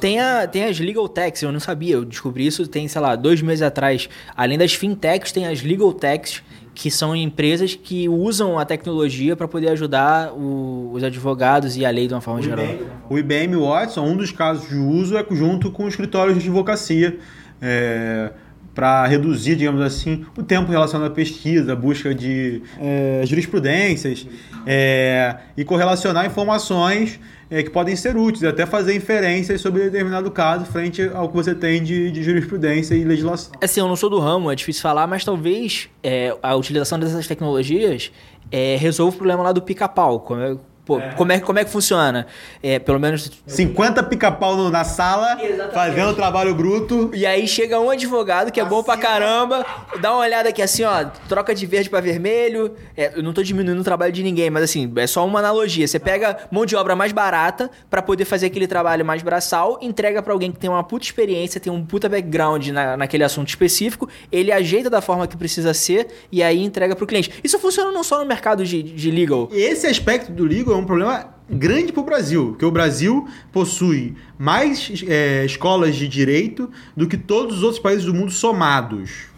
Tem, 0.00 0.18
a, 0.18 0.48
tem 0.48 0.64
as 0.64 0.80
legal 0.80 1.08
techs, 1.08 1.40
eu 1.42 1.52
não 1.52 1.60
sabia, 1.60 1.94
eu 1.94 2.04
descobri 2.04 2.44
isso 2.44 2.66
tem, 2.66 2.88
sei 2.88 3.00
lá, 3.00 3.14
dois 3.14 3.40
meses 3.40 3.62
atrás. 3.62 4.08
Além 4.36 4.58
das 4.58 4.74
fintechs, 4.74 5.30
tem 5.30 5.46
as 5.46 5.62
legal 5.62 5.92
techs, 5.92 6.42
que 6.74 6.90
são 6.90 7.14
empresas 7.14 7.76
que 7.76 8.08
usam 8.08 8.58
a 8.58 8.64
tecnologia 8.64 9.36
para 9.36 9.46
poder 9.46 9.68
ajudar 9.68 10.32
o, 10.32 10.90
os 10.92 11.04
advogados 11.04 11.76
e 11.76 11.86
a 11.86 11.90
lei 11.90 12.08
de 12.08 12.14
uma 12.14 12.20
forma 12.20 12.40
o 12.40 12.42
geral. 12.42 12.64
IBM, 12.64 12.86
o 13.08 13.18
IBM 13.18 13.56
Watson, 13.56 14.04
um 14.04 14.16
dos 14.16 14.32
casos 14.32 14.68
de 14.68 14.74
uso 14.74 15.16
é 15.16 15.24
junto 15.30 15.70
com 15.70 15.86
escritórios 15.86 16.36
de 16.38 16.48
advocacia. 16.48 17.20
É, 17.60 18.32
para 18.74 19.06
reduzir, 19.06 19.56
digamos 19.56 19.82
assim, 19.82 20.24
o 20.36 20.42
tempo 20.42 20.70
relacionado 20.70 21.10
à 21.10 21.14
pesquisa, 21.14 21.76
busca 21.76 22.14
de 22.14 22.62
é, 22.80 23.22
jurisprudências 23.24 24.26
é, 24.66 25.36
e 25.56 25.64
correlacionar 25.64 26.24
informações 26.24 27.20
é, 27.50 27.62
que 27.62 27.68
podem 27.68 27.94
ser 27.94 28.16
úteis, 28.16 28.44
até 28.44 28.64
fazer 28.64 28.94
inferências 28.94 29.60
sobre 29.60 29.82
determinado 29.82 30.30
caso 30.30 30.64
frente 30.64 31.02
ao 31.12 31.28
que 31.28 31.34
você 31.34 31.54
tem 31.54 31.82
de, 31.82 32.10
de 32.10 32.22
jurisprudência 32.22 32.94
e 32.94 33.04
legislação. 33.04 33.52
Assim, 33.62 33.80
eu 33.80 33.88
não 33.88 33.96
sou 33.96 34.08
do 34.08 34.18
ramo, 34.18 34.50
é 34.50 34.54
difícil 34.54 34.80
falar, 34.80 35.06
mas 35.06 35.22
talvez 35.22 35.90
é, 36.02 36.34
a 36.42 36.56
utilização 36.56 36.98
dessas 36.98 37.26
tecnologias 37.26 38.10
é, 38.50 38.76
resolva 38.76 39.14
o 39.14 39.18
problema 39.18 39.42
lá 39.42 39.52
do 39.52 39.60
pica-pau. 39.60 40.20
Como, 40.20 40.58
Pô, 40.84 40.98
é. 40.98 41.10
Como, 41.12 41.30
é, 41.30 41.38
como 41.38 41.58
é 41.60 41.64
que 41.64 41.70
funciona? 41.70 42.26
É, 42.60 42.80
pelo 42.80 42.98
menos. 42.98 43.30
50 43.46 44.02
pica-pau 44.02 44.68
na 44.68 44.82
sala, 44.82 45.38
Exatamente. 45.40 45.74
fazendo 45.74 46.14
trabalho 46.14 46.54
bruto. 46.56 47.10
E 47.14 47.24
aí 47.24 47.46
chega 47.46 47.78
um 47.78 47.88
advogado 47.88 48.50
que 48.50 48.60
é 48.60 48.64
bom 48.64 48.82
pra 48.82 48.96
caramba, 48.96 49.64
dá 50.00 50.12
uma 50.12 50.22
olhada 50.22 50.48
aqui 50.48 50.60
assim, 50.60 50.82
ó, 50.82 51.04
troca 51.28 51.54
de 51.54 51.66
verde 51.66 51.88
para 51.88 52.00
vermelho. 52.00 52.74
É, 52.96 53.12
eu 53.16 53.22
não 53.22 53.32
tô 53.32 53.44
diminuindo 53.44 53.80
o 53.80 53.84
trabalho 53.84 54.12
de 54.12 54.24
ninguém, 54.24 54.50
mas 54.50 54.64
assim, 54.64 54.92
é 54.96 55.06
só 55.06 55.24
uma 55.24 55.38
analogia. 55.38 55.86
Você 55.86 56.00
pega 56.00 56.36
mão 56.50 56.66
de 56.66 56.74
obra 56.74 56.96
mais 56.96 57.12
barata 57.12 57.70
para 57.88 58.02
poder 58.02 58.24
fazer 58.24 58.46
aquele 58.46 58.66
trabalho 58.66 59.04
mais 59.04 59.22
braçal, 59.22 59.78
entrega 59.80 60.20
para 60.20 60.32
alguém 60.32 60.50
que 60.50 60.58
tem 60.58 60.68
uma 60.68 60.82
puta 60.82 61.04
experiência, 61.04 61.60
tem 61.60 61.72
um 61.72 61.86
puta 61.86 62.08
background 62.08 62.66
na, 62.68 62.96
naquele 62.96 63.22
assunto 63.22 63.48
específico, 63.48 64.08
ele 64.32 64.50
ajeita 64.50 64.90
da 64.90 65.00
forma 65.00 65.28
que 65.28 65.36
precisa 65.36 65.72
ser 65.72 66.08
e 66.32 66.42
aí 66.42 66.60
entrega 66.60 66.96
pro 66.96 67.06
cliente. 67.06 67.30
Isso 67.44 67.56
funciona 67.60 67.92
não 67.92 68.02
só 68.02 68.18
no 68.18 68.26
mercado 68.26 68.64
de, 68.64 68.82
de 68.82 69.10
legal. 69.12 69.48
Esse 69.52 69.86
aspecto 69.86 70.32
do 70.32 70.44
legal 70.44 70.71
é 70.72 70.76
um 70.76 70.84
problema 70.84 71.32
grande 71.48 71.92
para 71.92 72.00
o 72.00 72.04
Brasil, 72.04 72.48
porque 72.48 72.64
o 72.64 72.70
Brasil 72.70 73.28
possui 73.52 74.14
mais 74.38 75.02
é, 75.06 75.44
escolas 75.44 75.96
de 75.96 76.08
direito 76.08 76.70
do 76.96 77.06
que 77.06 77.16
todos 77.16 77.58
os 77.58 77.62
outros 77.62 77.80
países 77.80 78.04
do 78.04 78.14
mundo 78.14 78.30
somados. 78.30 79.32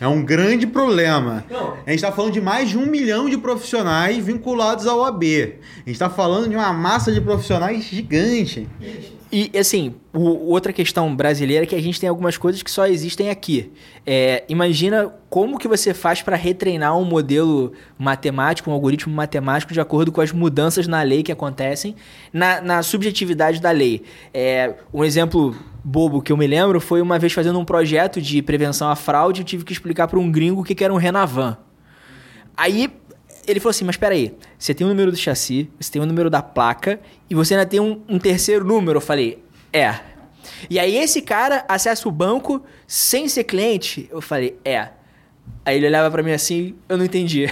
É 0.00 0.08
um 0.08 0.24
grande 0.24 0.66
problema. 0.66 1.44
Não. 1.50 1.74
A 1.74 1.90
gente 1.90 1.96
está 1.96 2.10
falando 2.10 2.32
de 2.32 2.40
mais 2.40 2.70
de 2.70 2.78
um 2.78 2.86
milhão 2.86 3.28
de 3.28 3.36
profissionais 3.36 4.24
vinculados 4.24 4.86
ao 4.86 5.00
OAB. 5.00 5.22
A 5.22 5.26
gente 5.26 5.90
está 5.90 6.08
falando 6.08 6.48
de 6.48 6.56
uma 6.56 6.72
massa 6.72 7.12
de 7.12 7.20
profissionais 7.20 7.84
gigante. 7.84 8.66
E, 9.32 9.56
assim, 9.56 9.94
o, 10.12 10.50
outra 10.50 10.72
questão 10.72 11.14
brasileira 11.14 11.62
é 11.62 11.66
que 11.66 11.74
a 11.76 11.80
gente 11.80 12.00
tem 12.00 12.08
algumas 12.08 12.36
coisas 12.36 12.62
que 12.62 12.70
só 12.70 12.86
existem 12.86 13.30
aqui. 13.30 13.70
É, 14.04 14.42
imagina 14.48 15.14
como 15.28 15.56
que 15.56 15.68
você 15.68 15.94
faz 15.94 16.20
para 16.20 16.34
retreinar 16.34 16.98
um 16.98 17.04
modelo 17.04 17.72
matemático, 17.96 18.68
um 18.70 18.72
algoritmo 18.72 19.14
matemático 19.14 19.72
de 19.72 19.80
acordo 19.80 20.10
com 20.10 20.20
as 20.20 20.32
mudanças 20.32 20.88
na 20.88 21.02
lei 21.02 21.22
que 21.22 21.30
acontecem, 21.30 21.94
na, 22.32 22.60
na 22.60 22.82
subjetividade 22.82 23.60
da 23.60 23.70
lei. 23.70 24.02
É, 24.34 24.74
um 24.92 25.04
exemplo 25.04 25.54
bobo 25.84 26.20
que 26.20 26.32
eu 26.32 26.36
me 26.36 26.46
lembro 26.48 26.80
foi 26.80 27.00
uma 27.00 27.18
vez 27.18 27.32
fazendo 27.32 27.58
um 27.58 27.64
projeto 27.64 28.20
de 28.20 28.42
prevenção 28.42 28.90
à 28.90 28.96
fraude, 28.96 29.42
eu 29.42 29.44
tive 29.44 29.64
que 29.64 29.72
explicar 29.72 30.08
para 30.08 30.18
um 30.18 30.30
gringo 30.30 30.62
o 30.62 30.64
que, 30.64 30.74
que 30.74 30.82
era 30.82 30.92
um 30.92 30.96
Renavan. 30.96 31.56
Aí 32.56 32.90
ele 33.50 33.60
falou 33.60 33.70
assim: 33.70 33.84
Mas 33.84 33.96
peraí, 33.96 34.34
você 34.58 34.72
tem 34.72 34.86
o 34.86 34.90
número 34.90 35.10
do 35.10 35.16
chassi, 35.16 35.70
você 35.78 35.92
tem 35.92 36.02
o 36.02 36.06
número 36.06 36.30
da 36.30 36.42
placa 36.42 37.00
e 37.28 37.34
você 37.34 37.54
ainda 37.54 37.66
tem 37.66 37.80
um, 37.80 38.00
um 38.08 38.18
terceiro 38.18 38.64
número. 38.64 38.98
Eu 38.98 39.02
falei: 39.02 39.42
É. 39.72 39.94
E 40.68 40.78
aí 40.78 40.96
esse 40.96 41.20
cara 41.22 41.64
acessa 41.68 42.08
o 42.08 42.12
banco 42.12 42.62
sem 42.86 43.28
ser 43.28 43.44
cliente? 43.44 44.08
Eu 44.10 44.20
falei: 44.20 44.56
É. 44.64 44.88
Aí 45.64 45.76
ele 45.76 45.86
olhava 45.86 46.10
para 46.10 46.22
mim 46.22 46.32
assim: 46.32 46.74
Eu 46.88 46.96
não 46.96 47.04
entendi. 47.04 47.46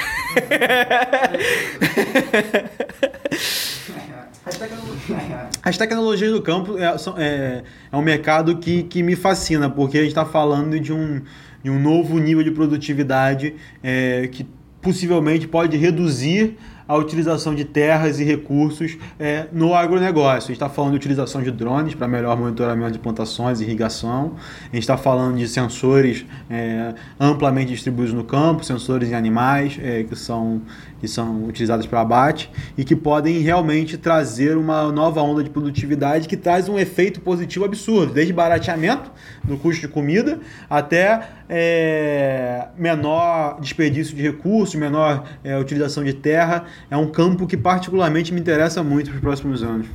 As 5.63 5.77
tecnologias 5.77 6.33
do 6.33 6.41
campo 6.41 6.79
é, 6.79 6.85
é, 7.19 7.63
é 7.93 7.97
um 7.97 8.03
mercado 8.03 8.57
que, 8.59 8.83
que 8.85 9.03
me 9.03 9.15
fascina, 9.17 9.69
porque 9.69 9.99
a 9.99 10.01
gente 10.01 10.11
está 10.11 10.25
falando 10.25 10.79
de 10.81 10.93
um, 10.93 11.21
de 11.63 11.71
um 11.71 11.79
novo 11.79 12.19
nível 12.19 12.43
de 12.43 12.51
produtividade 12.51 13.55
é, 13.83 14.29
que 14.29 14.47
possivelmente 14.81 15.47
pode 15.49 15.77
reduzir 15.77 16.57
a 16.89 16.97
utilização 16.97 17.55
de 17.55 17.67
terras 17.67 18.19
e 18.19 18.25
recursos 18.25 18.97
é, 19.19 19.47
no 19.53 19.75
agronegócio. 19.75 20.37
A 20.37 20.41
gente 20.41 20.53
está 20.53 20.71
falando 20.71 20.93
de 20.93 20.97
utilização 20.97 21.43
de 21.43 21.51
drones 21.51 21.95
para 21.95 22.09
melhor 22.09 22.35
monitoramento 22.35 22.93
de 22.93 22.99
plantações 22.99 23.61
e 23.61 23.65
irrigação. 23.65 24.37
A 24.63 24.75
gente 24.75 24.79
está 24.79 24.97
falando 24.97 25.37
de 25.37 25.47
sensores 25.47 26.25
é, 26.49 26.95
amplamente 27.21 27.73
distribuídos 27.73 28.15
no 28.15 28.25
campo, 28.25 28.65
sensores 28.65 29.11
em 29.11 29.15
animais 29.15 29.79
é, 29.83 30.03
que 30.05 30.17
são 30.17 30.63
que 31.01 31.09
são 31.09 31.45
utilizados 31.45 31.87
para 31.87 32.01
abate 32.01 32.51
e 32.77 32.85
que 32.85 32.97
podem 32.97 33.39
realmente 33.41 33.97
trazer 33.97 34.57
uma 34.57 34.91
nova 34.91 35.21
onda 35.23 35.43
de 35.43 35.51
produtividade 35.51 36.29
que 36.29 36.37
traz 36.37 36.69
um 36.69 36.79
efeito 36.79 37.21
positivo 37.21 37.65
absurdo, 37.65 38.13
desde 38.13 38.33
barateamento 38.33 39.11
do 39.45 39.57
custo 39.57 39.81
de 39.83 39.89
comida 39.89 40.41
até 40.69 41.29
é, 41.49 42.69
menor 42.77 43.61
desperdício 43.61 44.15
de 44.15 44.23
recursos, 44.23 44.75
menor 44.75 45.25
é, 45.43 45.57
utilização 45.59 46.05
de 46.05 46.13
terra. 46.13 46.65
É 46.91 46.97
um 46.97 47.09
campo 47.09 47.47
que 47.47 47.57
particularmente 47.57 48.33
me 48.33 48.41
interessa 48.41 48.83
muito 48.83 49.11
para 49.11 49.17
os 49.17 49.21
próximos 49.21 49.63
anos. 49.63 49.87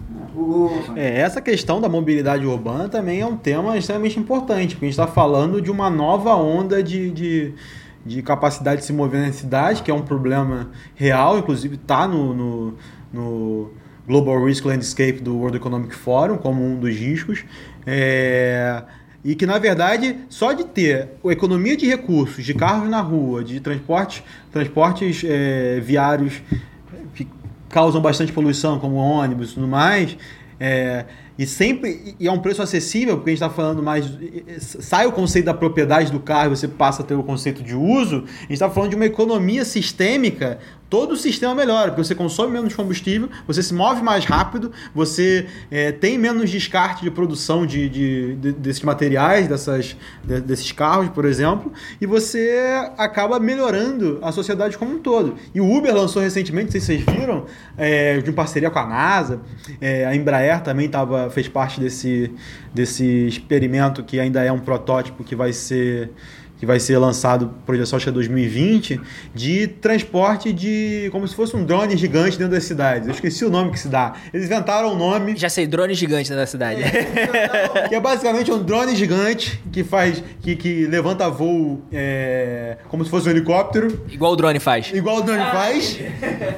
É, 0.95 1.19
essa 1.19 1.41
questão 1.41 1.79
da 1.79 1.87
mobilidade 1.87 2.45
urbana 2.45 2.89
também 2.89 3.21
é 3.21 3.25
um 3.25 3.37
tema 3.37 3.77
extremamente 3.77 4.19
importante, 4.19 4.75
porque 4.75 4.85
a 4.85 4.89
gente 4.89 4.99
está 4.99 5.07
falando 5.07 5.61
de 5.61 5.69
uma 5.69 5.89
nova 5.89 6.35
onda 6.35 6.81
de, 6.81 7.11
de, 7.11 7.53
de, 8.05 8.21
capacidade 8.21 8.81
de 8.81 8.87
se 8.87 8.93
mover 8.93 9.21
na 9.21 9.31
cidade, 9.31 9.81
que 9.81 9.91
é 9.91 9.93
um 9.93 10.01
problema 10.01 10.69
real, 10.95 11.37
inclusive 11.37 11.75
está 11.75 12.07
no, 12.07 12.33
no, 12.33 12.77
no, 13.11 13.71
Global 14.07 14.43
Risk 14.43 14.65
Landscape 14.65 15.19
do 15.21 15.37
World 15.37 15.57
Economic 15.57 15.95
Forum 15.95 16.37
como 16.37 16.63
um 16.63 16.79
dos 16.79 16.95
riscos. 16.95 17.45
É, 17.85 18.83
e 19.23 19.35
que, 19.35 19.45
na 19.45 19.57
verdade, 19.57 20.17
só 20.27 20.51
de 20.51 20.65
ter 20.65 21.11
a 21.23 21.31
economia 21.31 21.77
de 21.77 21.87
recursos, 21.87 22.43
de 22.43 22.53
carros 22.53 22.89
na 22.89 22.99
rua, 22.99 23.43
de 23.43 23.59
transportes, 23.61 24.21
transportes 24.51 25.23
é, 25.25 25.79
viários 25.79 26.41
que 27.15 27.25
causam 27.69 28.01
bastante 28.01 28.33
poluição, 28.33 28.79
como 28.79 28.95
ônibus 28.95 29.51
e 29.51 29.53
tudo 29.55 29.67
mais, 29.67 30.17
é, 30.59 31.05
e 31.37 31.47
sempre 31.47 32.15
e 32.19 32.27
é 32.27 32.31
um 32.31 32.39
preço 32.39 32.61
acessível, 32.61 33.15
porque 33.17 33.31
a 33.31 33.33
gente 33.33 33.43
está 33.43 33.49
falando 33.49 33.81
mais. 33.81 34.05
Sai 34.59 35.07
o 35.07 35.11
conceito 35.11 35.45
da 35.45 35.53
propriedade 35.53 36.11
do 36.11 36.19
carro 36.19 36.53
e 36.53 36.55
você 36.57 36.67
passa 36.67 37.01
a 37.01 37.05
ter 37.05 37.15
o 37.15 37.23
conceito 37.23 37.63
de 37.63 37.75
uso. 37.75 38.25
A 38.25 38.41
gente 38.41 38.53
está 38.53 38.69
falando 38.69 38.91
de 38.91 38.95
uma 38.95 39.05
economia 39.05 39.65
sistêmica 39.65 40.59
todo 40.93 41.13
o 41.13 41.17
sistema 41.17 41.55
melhora, 41.55 41.89
porque 41.89 42.03
você 42.03 42.13
consome 42.13 42.53
menos 42.53 42.75
combustível, 42.75 43.27
você 43.47 43.63
se 43.63 43.73
move 43.73 44.03
mais 44.03 44.25
rápido, 44.25 44.71
você 44.93 45.47
é, 45.71 45.91
tem 45.91 46.19
menos 46.19 46.51
descarte 46.51 47.01
de 47.01 47.09
produção 47.09 47.65
de, 47.65 47.89
de, 47.89 48.35
de, 48.35 48.51
desses 48.51 48.83
materiais, 48.83 49.47
dessas, 49.47 49.97
de, 50.23 50.39
desses 50.41 50.71
carros, 50.71 51.09
por 51.09 51.25
exemplo, 51.25 51.73
e 51.99 52.05
você 52.05 52.91
acaba 52.95 53.39
melhorando 53.39 54.19
a 54.21 54.31
sociedade 54.31 54.77
como 54.77 54.93
um 54.93 54.99
todo. 54.99 55.33
E 55.55 55.59
o 55.59 55.67
Uber 55.67 55.95
lançou 55.95 56.21
recentemente, 56.21 56.71
se 56.71 56.79
vocês 56.79 57.01
viram, 57.01 57.45
é, 57.75 58.19
de 58.19 58.31
parceria 58.31 58.69
com 58.69 58.77
a 58.77 58.85
NASA, 58.85 59.41
é, 59.81 60.05
a 60.05 60.15
Embraer 60.15 60.61
também 60.61 60.87
tava, 60.87 61.27
fez 61.31 61.47
parte 61.47 61.79
desse, 61.79 62.31
desse 62.71 63.25
experimento 63.25 64.03
que 64.03 64.19
ainda 64.19 64.43
é 64.43 64.51
um 64.51 64.59
protótipo 64.59 65.23
que 65.23 65.35
vai 65.35 65.53
ser 65.53 66.11
que 66.63 66.65
vai 66.65 66.79
ser 66.79 66.97
lançado, 66.97 67.53
projeção 67.65 67.97
acho 67.97 68.05
que 68.05 68.09
é 68.09 68.13
2020, 68.13 69.01
de 69.35 69.67
transporte 69.67 70.53
de. 70.53 71.09
como 71.11 71.27
se 71.27 71.35
fosse 71.35 71.57
um 71.57 71.65
drone 71.65 71.97
gigante 71.97 72.37
dentro 72.37 72.53
das 72.53 72.63
cidades. 72.63 73.05
Eu 73.05 73.13
esqueci 73.13 73.43
o 73.43 73.49
nome 73.49 73.71
que 73.71 73.79
se 73.81 73.89
dá. 73.89 74.13
Eles 74.33 74.45
inventaram 74.45 74.93
o 74.93 74.95
nome. 74.95 75.35
Já 75.35 75.49
sei, 75.49 75.67
drone 75.67 75.93
gigante 75.93 76.29
dentro 76.29 76.37
da 76.37 76.47
cidade. 76.47 76.81
É, 76.81 77.87
que 77.89 77.95
é 77.95 77.99
basicamente 77.99 78.49
um 78.49 78.63
drone 78.63 78.95
gigante 78.95 79.61
que 79.73 79.83
faz. 79.83 80.23
que, 80.41 80.55
que 80.55 80.85
levanta 80.85 81.29
voo 81.29 81.81
é, 81.91 82.77
como 82.87 83.03
se 83.03 83.11
fosse 83.11 83.27
um 83.27 83.31
helicóptero. 83.31 84.01
Igual 84.09 84.31
o 84.31 84.35
drone 84.37 84.61
faz. 84.61 84.89
Igual 84.93 85.17
o 85.17 85.21
drone 85.21 85.43
faz. 85.51 85.99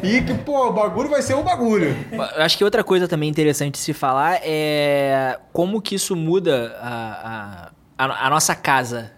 E 0.04 0.22
que, 0.22 0.36
pô, 0.36 0.68
o 0.68 0.72
bagulho 0.72 1.10
vai 1.10 1.24
ser 1.24 1.34
um 1.34 1.42
bagulho. 1.42 1.98
Eu 2.12 2.44
acho 2.44 2.56
que 2.60 2.64
outra 2.64 2.84
coisa 2.84 3.08
também 3.08 3.28
interessante 3.28 3.72
de 3.72 3.80
se 3.80 3.92
falar 3.92 4.40
é 4.44 5.40
como 5.52 5.82
que 5.82 5.96
isso 5.96 6.16
muda 6.16 6.78
a, 6.80 7.72
a, 7.98 8.28
a 8.28 8.30
nossa 8.30 8.54
casa 8.54 9.16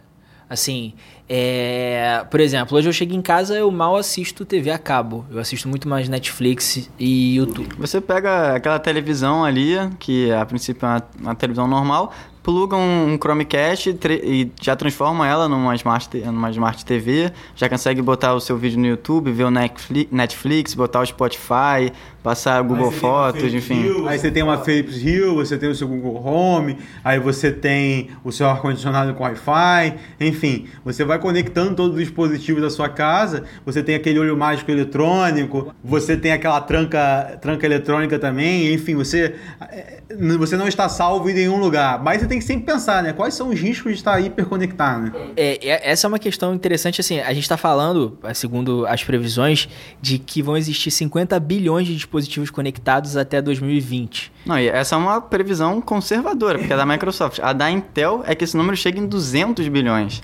Assim, 0.50 0.94
é... 1.28 2.26
por 2.32 2.40
exemplo, 2.40 2.78
hoje 2.78 2.88
eu 2.88 2.94
chego 2.94 3.14
em 3.14 3.22
casa 3.22 3.56
eu 3.56 3.70
mal 3.70 3.96
assisto 3.96 4.46
TV 4.46 4.72
a 4.72 4.78
cabo. 4.78 5.26
Eu 5.30 5.40
assisto 5.40 5.68
muito 5.68 5.88
mais 5.88 6.08
Netflix 6.08 6.90
e 6.98 7.36
YouTube. 7.36 7.76
Você 7.78 8.00
pega 8.00 8.56
aquela 8.56 8.80
televisão 8.80 9.44
ali, 9.44 9.76
que 10.00 10.32
a 10.32 10.46
princípio 10.46 10.86
é 10.86 10.90
uma, 10.90 11.04
uma 11.20 11.36
televisão 11.36 11.68
normal, 11.68 12.14
pluga 12.48 12.78
um 12.78 13.18
Chromecast 13.22 13.90
e 14.24 14.50
já 14.62 14.74
transforma 14.74 15.28
ela 15.28 15.50
numa 15.50 15.76
Smart, 15.76 16.18
numa 16.18 16.50
Smart 16.50 16.86
TV, 16.86 17.30
já 17.54 17.68
consegue 17.68 18.02
botar 18.02 18.34
o 18.36 18.40
seu 18.40 18.58
vídeo 18.58 18.80
no 18.80 18.88
YouTube, 18.88 19.30
ver 19.34 19.44
o 19.44 19.52
Netflix, 19.52 20.74
botar 20.74 21.02
o 21.02 21.06
Spotify, 21.06 21.92
passar 22.28 22.62
o 22.62 22.66
Google 22.66 22.92
Fotos, 22.92 23.54
enfim. 23.54 23.84
Hill, 23.84 24.08
aí 24.08 24.18
você 24.18 24.32
tem 24.32 24.42
uma 24.42 24.58
Philips 24.60 24.96
Hue, 24.96 25.34
você 25.36 25.58
tem 25.58 25.70
o 25.70 25.76
seu 25.76 25.88
Google 25.88 26.26
Home, 26.26 26.78
aí 27.04 27.20
você 27.20 27.52
tem 27.52 28.10
o 28.24 28.32
seu 28.32 28.48
ar-condicionado 28.48 29.14
com 29.14 29.24
Wi-Fi, 29.24 29.96
enfim, 30.20 30.68
você 30.86 31.04
vai 31.04 31.20
conectando 31.20 31.76
todos 31.76 31.98
os 31.98 32.00
dispositivos 32.00 32.62
da 32.62 32.70
sua 32.70 32.88
casa, 32.88 33.44
você 33.66 33.84
tem 33.84 33.96
aquele 33.96 34.20
olho 34.20 34.38
mágico 34.38 34.72
eletrônico, 34.72 35.74
você 35.84 36.16
tem 36.16 36.32
aquela 36.32 36.62
tranca, 36.62 37.38
tranca 37.42 37.66
eletrônica 37.66 38.18
também, 38.18 38.74
enfim, 38.74 38.96
você, 38.96 39.36
eh, 39.70 40.02
você 40.38 40.56
não 40.56 40.68
está 40.68 40.88
salvo 40.88 41.30
em 41.30 41.34
nenhum 41.34 41.58
lugar, 41.58 42.02
mas 42.02 42.22
você 42.22 42.28
tem 42.28 42.38
tem 42.38 42.40
que 42.40 42.46
sempre 42.46 42.66
pensar, 42.66 43.04
né? 43.04 43.14
Quais 43.14 43.34
são 43.34 43.50
os 43.50 43.60
riscos 43.60 43.92
de 43.94 43.98
estar 43.98 44.20
hiperconectado, 44.20 45.02
né? 45.02 45.12
É, 45.36 45.70
é 45.70 45.92
essa 45.92 46.08
é 46.08 46.10
uma 46.10 46.20
questão 46.20 46.54
interessante, 46.54 47.02
assim, 47.02 47.20
a 47.20 47.34
gente 47.34 47.44
está 47.44 47.58
falando, 47.58 48.18
segundo 48.34 48.86
as 48.86 49.04
previsões, 49.04 49.68
de 50.02 50.20
que 50.20 50.42
vão 50.42 50.56
existir 50.56 50.92
50 50.92 51.40
bilhões 51.40 51.88
de 51.88 51.96
dispositivos 51.96 52.17
conectados 52.50 53.18
até 53.18 53.42
2020. 53.42 54.32
Não, 54.46 54.58
e 54.58 54.68
essa 54.68 54.96
é 54.96 54.98
uma 54.98 55.20
previsão 55.20 55.82
conservadora, 55.82 56.58
porque 56.58 56.74
é 56.74 56.78
da 56.78 56.86
Microsoft. 56.86 57.40
A 57.42 57.54
da 57.54 57.70
Intel 57.70 58.24
é 58.26 58.34
que 58.34 58.44
esse 58.44 58.56
número 58.56 58.78
chegue 58.78 59.00
em 59.00 59.06
200 59.06 59.68
bilhões. 59.68 60.24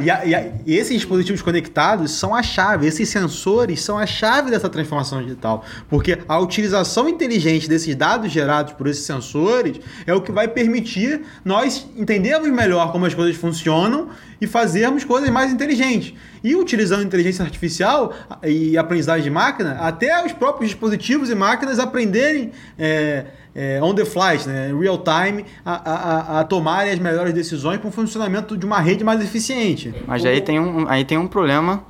E, 0.00 0.10
a, 0.10 0.24
e, 0.24 0.34
a, 0.34 0.52
e, 0.66 0.76
esses 0.76 0.94
dispositivos 0.94 1.42
conectados 1.42 2.12
são 2.12 2.34
a 2.34 2.42
chave, 2.42 2.86
esses 2.86 3.08
sensores 3.08 3.80
são 3.82 3.98
a 3.98 4.06
chave 4.06 4.50
dessa 4.50 4.68
transformação 4.68 5.22
digital. 5.22 5.64
Porque 5.88 6.18
a 6.26 6.38
utilização 6.38 7.08
inteligente 7.08 7.68
desses 7.68 7.94
dados 7.94 8.30
gerados 8.32 8.72
por 8.72 8.86
esses 8.86 9.04
sensores 9.04 9.80
é 10.06 10.14
o 10.14 10.20
que 10.20 10.32
vai 10.32 10.48
permitir 10.48 11.22
nós 11.44 11.86
entendermos 11.96 12.50
melhor 12.50 12.92
como 12.92 13.06
as 13.06 13.14
coisas 13.14 13.36
funcionam 13.36 14.08
e 14.40 14.46
fazermos 14.46 15.04
coisas 15.04 15.28
mais 15.30 15.52
inteligentes. 15.52 16.14
E 16.42 16.56
utilizando 16.56 17.02
inteligência 17.02 17.44
artificial 17.44 18.14
e 18.42 18.78
aprendizagem 18.78 19.24
de 19.24 19.30
máquina, 19.30 19.72
até 19.80 20.24
os 20.24 20.32
próprios 20.32 20.70
dispositivos 20.70 21.28
e 21.30 21.34
máquinas 21.34 21.78
aprenderem. 21.78 22.52
É, 22.78 23.26
é, 23.54 23.82
on 23.82 23.94
the 23.94 24.04
fly, 24.04 24.38
né, 24.46 24.72
real 24.78 24.98
time, 24.98 25.44
a, 25.64 25.92
a, 25.92 26.40
a 26.40 26.44
tomarem 26.44 26.92
as 26.92 26.98
melhores 26.98 27.32
decisões 27.32 27.78
para 27.78 27.88
o 27.88 27.92
funcionamento 27.92 28.56
de 28.56 28.64
uma 28.64 28.80
rede 28.80 29.02
mais 29.04 29.20
eficiente. 29.20 29.94
Mas 30.06 30.24
aí 30.24 30.40
tem 30.40 30.60
um, 30.60 30.88
aí 30.88 31.04
tem 31.04 31.18
um 31.18 31.26
problema 31.26 31.82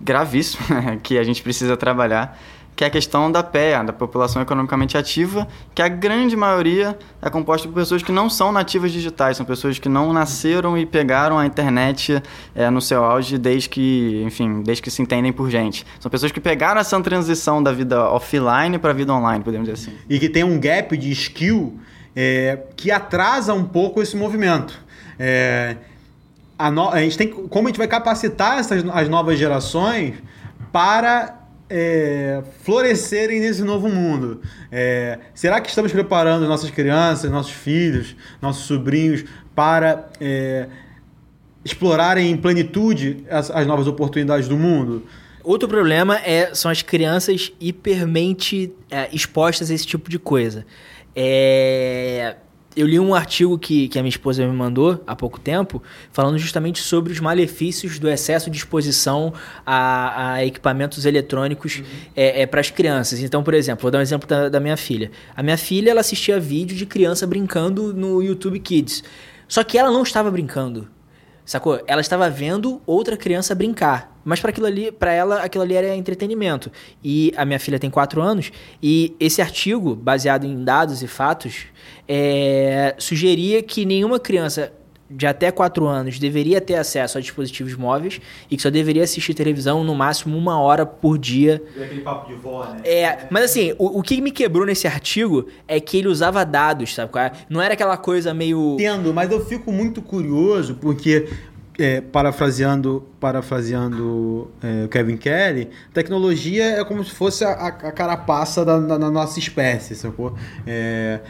gravíssimo 0.00 0.62
que 1.02 1.18
a 1.18 1.24
gente 1.24 1.42
precisa 1.42 1.76
trabalhar, 1.76 2.38
que 2.76 2.82
é 2.82 2.86
a 2.88 2.90
questão 2.90 3.30
da 3.30 3.42
PEA, 3.42 3.84
da 3.84 3.92
população 3.92 4.42
economicamente 4.42 4.98
ativa, 4.98 5.46
que 5.74 5.80
a 5.80 5.88
grande 5.88 6.36
maioria 6.36 6.98
é 7.22 7.30
composta 7.30 7.68
por 7.68 7.74
pessoas 7.74 8.02
que 8.02 8.10
não 8.10 8.28
são 8.28 8.50
nativas 8.50 8.90
digitais, 8.90 9.36
são 9.36 9.46
pessoas 9.46 9.78
que 9.78 9.88
não 9.88 10.12
nasceram 10.12 10.76
e 10.76 10.84
pegaram 10.84 11.38
a 11.38 11.46
internet 11.46 12.20
é, 12.54 12.68
no 12.70 12.80
seu 12.80 13.04
auge 13.04 13.38
desde 13.38 13.68
que, 13.68 14.22
enfim, 14.26 14.62
desde 14.62 14.82
que 14.82 14.90
se 14.90 15.00
entendem 15.00 15.32
por 15.32 15.48
gente. 15.50 15.86
São 16.00 16.10
pessoas 16.10 16.32
que 16.32 16.40
pegaram 16.40 16.80
essa 16.80 17.00
transição 17.00 17.62
da 17.62 17.72
vida 17.72 18.08
offline 18.10 18.78
para 18.78 18.90
a 18.90 18.94
vida 18.94 19.12
online, 19.12 19.44
podemos 19.44 19.68
dizer 19.68 19.80
assim. 19.80 19.96
E 20.08 20.18
que 20.18 20.28
tem 20.28 20.42
um 20.42 20.58
gap 20.58 20.96
de 20.96 21.12
skill 21.12 21.78
é, 22.16 22.58
que 22.76 22.90
atrasa 22.90 23.54
um 23.54 23.64
pouco 23.64 24.02
esse 24.02 24.16
movimento. 24.16 24.82
É, 25.18 25.76
a, 26.58 26.70
no, 26.70 26.88
a 26.88 27.00
gente 27.00 27.16
tem 27.16 27.28
como 27.28 27.68
a 27.68 27.70
gente 27.70 27.78
vai 27.78 27.88
capacitar 27.88 28.58
essas 28.58 28.84
as 28.92 29.08
novas 29.08 29.38
gerações 29.38 30.14
para 30.72 31.43
é, 31.68 32.42
florescerem 32.62 33.40
nesse 33.40 33.62
novo 33.62 33.88
mundo? 33.88 34.40
É, 34.70 35.18
será 35.34 35.60
que 35.60 35.68
estamos 35.68 35.92
preparando 35.92 36.46
nossas 36.46 36.70
crianças, 36.70 37.30
nossos 37.30 37.52
filhos, 37.52 38.14
nossos 38.40 38.64
sobrinhos 38.64 39.24
para 39.54 40.08
é, 40.20 40.68
explorarem 41.64 42.30
em 42.30 42.36
plenitude 42.36 43.24
as, 43.30 43.50
as, 43.50 43.66
novas 43.66 43.86
oportunidades 43.86 44.48
do 44.48 44.56
mundo? 44.56 45.04
Outro 45.42 45.68
problema 45.68 46.18
é, 46.18 46.54
são 46.54 46.70
as 46.70 46.82
crianças 46.82 47.52
hipermente 47.60 48.72
é, 48.90 49.08
expostas 49.12 49.70
a 49.70 49.74
esse 49.74 49.86
tipo 49.86 50.10
de 50.10 50.18
coisa. 50.18 50.64
É, 51.14 52.36
eu 52.76 52.86
li 52.86 52.98
um 52.98 53.14
artigo 53.14 53.58
que, 53.58 53.88
que 53.88 53.98
a 53.98 54.02
minha 54.02 54.10
esposa 54.10 54.46
me 54.46 54.52
mandou 54.52 55.02
há 55.06 55.14
pouco 55.14 55.38
tempo, 55.38 55.82
falando 56.12 56.38
justamente 56.38 56.80
sobre 56.80 57.12
os 57.12 57.20
malefícios 57.20 57.98
do 57.98 58.08
excesso 58.08 58.50
de 58.50 58.58
exposição 58.58 59.32
a, 59.64 60.32
a 60.32 60.44
equipamentos 60.44 61.04
eletrônicos 61.06 61.78
uhum. 61.78 61.84
é, 62.16 62.42
é 62.42 62.46
para 62.46 62.60
as 62.60 62.70
crianças. 62.70 63.20
Então, 63.20 63.42
por 63.42 63.54
exemplo, 63.54 63.82
vou 63.82 63.90
dar 63.90 63.98
um 63.98 64.02
exemplo 64.02 64.28
da, 64.28 64.48
da, 64.48 64.60
minha 64.60 64.76
filha. 64.76 65.10
A 65.36 65.42
minha 65.42 65.56
filha 65.56 65.90
ela 65.90 66.00
assistia 66.00 66.40
vídeo 66.40 66.76
de 66.76 66.86
criança 66.86 67.26
brincando 67.26 67.94
no 67.94 68.22
YouTube 68.22 68.58
Kids. 68.58 69.04
Só 69.46 69.62
que 69.62 69.78
ela 69.78 69.90
não 69.90 70.02
estava 70.02 70.30
brincando, 70.30 70.88
sacou? 71.44 71.80
Ela 71.86 72.00
estava 72.00 72.28
vendo 72.28 72.80
outra 72.86 73.16
criança 73.16 73.54
brincar. 73.54 74.13
Mas 74.24 74.40
para 74.40 74.50
aquilo 74.50 74.66
ali, 74.66 74.90
para 74.90 75.12
ela, 75.12 75.42
aquilo 75.42 75.64
ali 75.64 75.74
era 75.74 75.94
entretenimento. 75.94 76.70
E 77.02 77.32
a 77.36 77.44
minha 77.44 77.58
filha 77.58 77.78
tem 77.78 77.90
4 77.90 78.20
anos 78.22 78.50
e 78.82 79.14
esse 79.20 79.42
artigo, 79.42 79.94
baseado 79.94 80.44
em 80.44 80.64
dados 80.64 81.02
e 81.02 81.06
fatos, 81.06 81.66
é, 82.08 82.94
sugeria 82.98 83.62
que 83.62 83.84
nenhuma 83.84 84.18
criança 84.18 84.72
de 85.08 85.26
até 85.26 85.50
4 85.50 85.86
anos 85.86 86.18
deveria 86.18 86.60
ter 86.60 86.74
acesso 86.76 87.18
a 87.18 87.20
dispositivos 87.20 87.74
móveis 87.74 88.20
e 88.50 88.56
que 88.56 88.62
só 88.62 88.70
deveria 88.70 89.04
assistir 89.04 89.34
televisão 89.34 89.84
no 89.84 89.94
máximo 89.94 90.36
uma 90.36 90.58
hora 90.58 90.86
por 90.86 91.18
dia. 91.18 91.62
Aquele 91.76 92.00
papo 92.00 92.28
de 92.28 92.34
vó, 92.34 92.64
né? 92.64 92.80
É, 92.84 93.26
mas 93.30 93.44
assim, 93.44 93.74
o, 93.78 93.98
o 93.98 94.02
que 94.02 94.20
me 94.20 94.30
quebrou 94.30 94.66
nesse 94.66 94.86
artigo 94.86 95.46
é 95.68 95.78
que 95.78 95.98
ele 95.98 96.08
usava 96.08 96.44
dados, 96.44 96.94
sabe? 96.94 97.18
é? 97.18 97.32
Não 97.48 97.60
era 97.60 97.74
aquela 97.74 97.96
coisa 97.96 98.32
meio. 98.32 98.74
Entendo, 98.74 99.12
mas 99.12 99.30
eu 99.30 99.44
fico 99.44 99.70
muito 99.70 100.00
curioso 100.00 100.74
porque 100.74 101.28
é, 101.78 102.00
parafraseando, 102.00 103.06
parafraseando 103.18 104.50
é, 104.62 104.88
Kevin 104.88 105.16
Kelly, 105.16 105.70
tecnologia 105.92 106.64
é 106.64 106.84
como 106.84 107.04
se 107.04 107.10
fosse 107.10 107.44
a, 107.44 107.50
a 107.50 107.92
carapaça 107.92 108.64
da, 108.64 108.78
da, 108.78 108.98
da 108.98 109.10
nossa 109.10 109.38
espécie, 109.38 109.94
sacou? 109.94 110.34
É, 110.66 111.20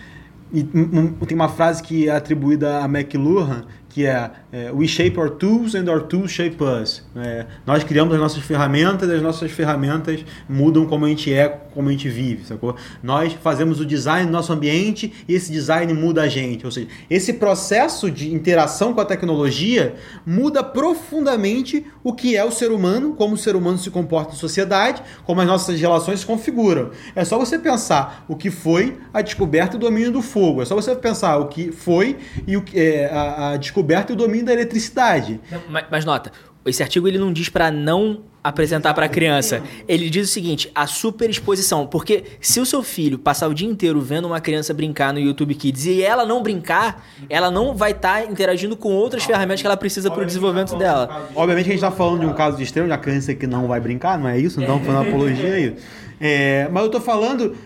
e, 0.52 0.62
um, 0.74 1.12
tem 1.26 1.34
uma 1.34 1.48
frase 1.48 1.82
que 1.82 2.08
é 2.08 2.12
atribuída 2.12 2.80
a 2.80 2.84
McLuhan, 2.84 3.64
que 3.88 4.06
é, 4.06 4.30
é 4.56 4.70
We 4.70 4.86
shape 4.86 5.18
our 5.18 5.30
tools 5.30 5.74
and 5.74 5.90
our 5.90 6.00
tools 6.00 6.30
shape 6.30 6.62
us. 6.62 7.02
É, 7.16 7.44
nós 7.66 7.82
criamos 7.82 8.14
as 8.14 8.20
nossas 8.20 8.40
ferramentas 8.44 9.10
e 9.10 9.12
as 9.12 9.20
nossas 9.20 9.50
ferramentas 9.50 10.24
mudam 10.48 10.86
como 10.86 11.06
a 11.06 11.08
gente 11.08 11.32
é, 11.32 11.48
como 11.48 11.88
a 11.88 11.92
gente 11.92 12.08
vive, 12.08 12.44
sacou? 12.44 12.76
Nós 13.02 13.32
fazemos 13.32 13.80
o 13.80 13.84
design 13.84 14.26
do 14.26 14.32
nosso 14.32 14.52
ambiente 14.52 15.12
e 15.26 15.34
esse 15.34 15.50
design 15.50 15.92
muda 15.92 16.22
a 16.22 16.28
gente. 16.28 16.64
Ou 16.64 16.70
seja, 16.70 16.86
esse 17.10 17.32
processo 17.32 18.08
de 18.08 18.32
interação 18.32 18.94
com 18.94 19.00
a 19.00 19.04
tecnologia 19.04 19.96
muda 20.24 20.62
profundamente 20.62 21.84
o 22.04 22.12
que 22.12 22.36
é 22.36 22.44
o 22.44 22.52
ser 22.52 22.70
humano, 22.70 23.14
como 23.14 23.34
o 23.34 23.36
ser 23.38 23.56
humano 23.56 23.76
se 23.76 23.90
comporta 23.90 24.34
em 24.34 24.38
sociedade, 24.38 25.02
como 25.24 25.40
as 25.40 25.48
nossas 25.48 25.80
relações 25.80 26.20
se 26.20 26.26
configuram. 26.26 26.92
É 27.16 27.24
só 27.24 27.36
você 27.36 27.58
pensar 27.58 28.24
o 28.28 28.36
que 28.36 28.52
foi 28.52 28.98
a 29.12 29.20
descoberta 29.20 29.76
do 29.76 29.86
domínio 29.86 30.12
do 30.12 30.22
fogo. 30.22 30.62
É 30.62 30.64
só 30.64 30.76
você 30.76 30.94
pensar 30.94 31.38
o 31.38 31.48
que 31.48 31.72
foi 31.72 32.18
e 32.46 32.56
o 32.56 32.64
é, 32.72 33.06
a, 33.06 33.50
a 33.50 33.56
descoberta 33.56 34.12
e 34.12 34.14
o 34.14 34.16
domínio 34.16 34.43
da 34.44 34.52
eletricidade. 34.52 35.40
Mas, 35.68 35.84
mas 35.90 36.04
nota, 36.04 36.30
esse 36.66 36.82
artigo 36.82 37.06
ele 37.06 37.18
não 37.18 37.32
diz 37.32 37.48
para 37.48 37.70
não 37.70 38.22
apresentar 38.42 38.92
para 38.92 39.06
a 39.06 39.08
criança. 39.08 39.62
Ele 39.88 40.10
diz 40.10 40.28
o 40.28 40.32
seguinte: 40.32 40.70
a 40.74 40.86
superexposição. 40.86 41.86
Porque 41.86 42.24
se 42.40 42.60
o 42.60 42.66
seu 42.66 42.82
filho 42.82 43.18
passar 43.18 43.48
o 43.48 43.54
dia 43.54 43.68
inteiro 43.68 44.00
vendo 44.00 44.26
uma 44.26 44.40
criança 44.40 44.74
brincar 44.74 45.12
no 45.12 45.18
YouTube 45.18 45.54
Kids 45.54 45.86
e 45.86 46.02
ela 46.02 46.26
não 46.26 46.42
brincar, 46.42 47.04
ela 47.30 47.50
não 47.50 47.74
vai 47.74 47.92
estar 47.92 48.22
tá 48.22 48.30
interagindo 48.30 48.76
com 48.76 48.92
outras 48.92 49.24
ferramentas 49.24 49.62
que 49.62 49.66
ela 49.66 49.76
precisa 49.76 50.10
para 50.10 50.22
o 50.22 50.26
desenvolvimento 50.26 50.76
dela. 50.76 51.28
Obviamente 51.34 51.64
que 51.64 51.70
a 51.70 51.74
gente 51.74 51.84
está 51.84 51.90
falando 51.90 52.20
de 52.20 52.26
um 52.26 52.34
caso 52.34 52.56
de 52.58 52.62
extremo, 52.62 52.86
de 52.86 52.92
uma 52.92 52.98
criança 52.98 53.34
que 53.34 53.46
não 53.46 53.66
vai 53.66 53.80
brincar, 53.80 54.18
não 54.18 54.28
é 54.28 54.38
isso? 54.38 54.60
Não 54.60 54.66
estamos 54.66 54.86
falando 54.86 55.08
apologia 55.08 55.54
aí. 55.54 55.76
É, 56.20 56.68
mas 56.70 56.82
eu 56.82 56.86
estou 56.86 57.00
falando 57.00 57.56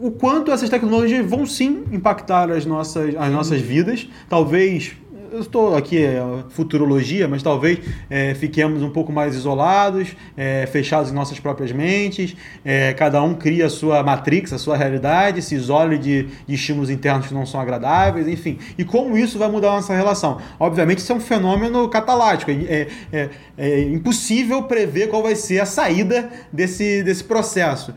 o 0.00 0.10
quanto 0.10 0.50
essas 0.50 0.70
tecnologias 0.70 1.28
vão 1.28 1.44
sim 1.44 1.84
impactar 1.92 2.50
as 2.50 2.64
nossas, 2.64 3.14
as 3.14 3.30
nossas 3.30 3.60
vidas. 3.60 4.08
Talvez 4.28 4.96
eu 5.32 5.40
estou 5.40 5.76
aqui 5.76 6.02
é 6.02 6.20
futurologia, 6.50 7.28
mas 7.28 7.42
talvez 7.42 7.78
é, 8.08 8.34
fiquemos 8.34 8.82
um 8.82 8.90
pouco 8.90 9.12
mais 9.12 9.34
isolados, 9.34 10.16
é, 10.36 10.66
fechados 10.66 11.10
em 11.10 11.14
nossas 11.14 11.38
próprias 11.38 11.72
mentes, 11.72 12.36
é, 12.64 12.92
cada 12.94 13.22
um 13.22 13.34
cria 13.34 13.66
a 13.66 13.70
sua 13.70 14.02
matrix, 14.02 14.52
a 14.52 14.58
sua 14.58 14.76
realidade, 14.76 15.40
se 15.42 15.54
isole 15.54 15.98
de, 15.98 16.24
de, 16.46 16.54
estímulos 16.54 16.90
internos 16.90 17.26
que 17.26 17.34
não 17.34 17.46
são 17.46 17.60
agradáveis, 17.60 18.26
enfim. 18.26 18.58
E 18.76 18.84
como 18.84 19.16
isso 19.16 19.38
vai 19.38 19.48
mudar 19.50 19.70
a 19.70 19.76
nossa 19.76 19.94
relação? 19.94 20.40
Obviamente, 20.58 20.98
isso 20.98 21.12
é 21.12 21.14
um 21.14 21.20
fenômeno 21.20 21.88
catalático, 21.88 22.50
é, 22.50 22.88
é, 23.12 23.30
é 23.56 23.80
impossível 23.82 24.64
prever 24.64 25.08
qual 25.08 25.22
vai 25.22 25.34
ser 25.34 25.60
a 25.60 25.66
saída 25.66 26.28
desse, 26.52 27.02
desse 27.02 27.24
processo, 27.24 27.94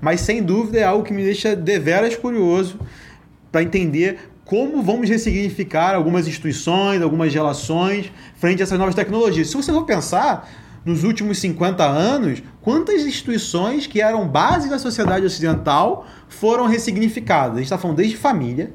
mas 0.00 0.20
sem 0.20 0.42
dúvida 0.42 0.78
é 0.78 0.84
algo 0.84 1.04
que 1.04 1.12
me 1.12 1.22
deixa 1.22 1.54
deveras 1.54 2.16
curioso 2.16 2.78
para 3.50 3.62
entender 3.62 4.18
como 4.44 4.82
vamos 4.82 5.08
ressignificar 5.08 5.94
algumas 5.94 6.28
instituições, 6.28 7.00
algumas 7.00 7.32
relações 7.32 8.12
frente 8.36 8.60
a 8.60 8.64
essas 8.64 8.78
novas 8.78 8.94
tecnologias. 8.94 9.48
Se 9.48 9.56
você 9.56 9.72
for 9.72 9.84
pensar, 9.84 10.48
nos 10.84 11.02
últimos 11.02 11.38
50 11.38 11.82
anos, 11.82 12.42
quantas 12.60 13.02
instituições 13.02 13.86
que 13.86 14.00
eram 14.02 14.28
base 14.28 14.68
da 14.68 14.78
sociedade 14.78 15.24
ocidental 15.24 16.06
foram 16.28 16.66
ressignificadas? 16.66 17.54
A 17.54 17.56
gente 17.56 17.64
está 17.64 17.78
falando 17.78 17.96
desde 17.96 18.16
família, 18.16 18.72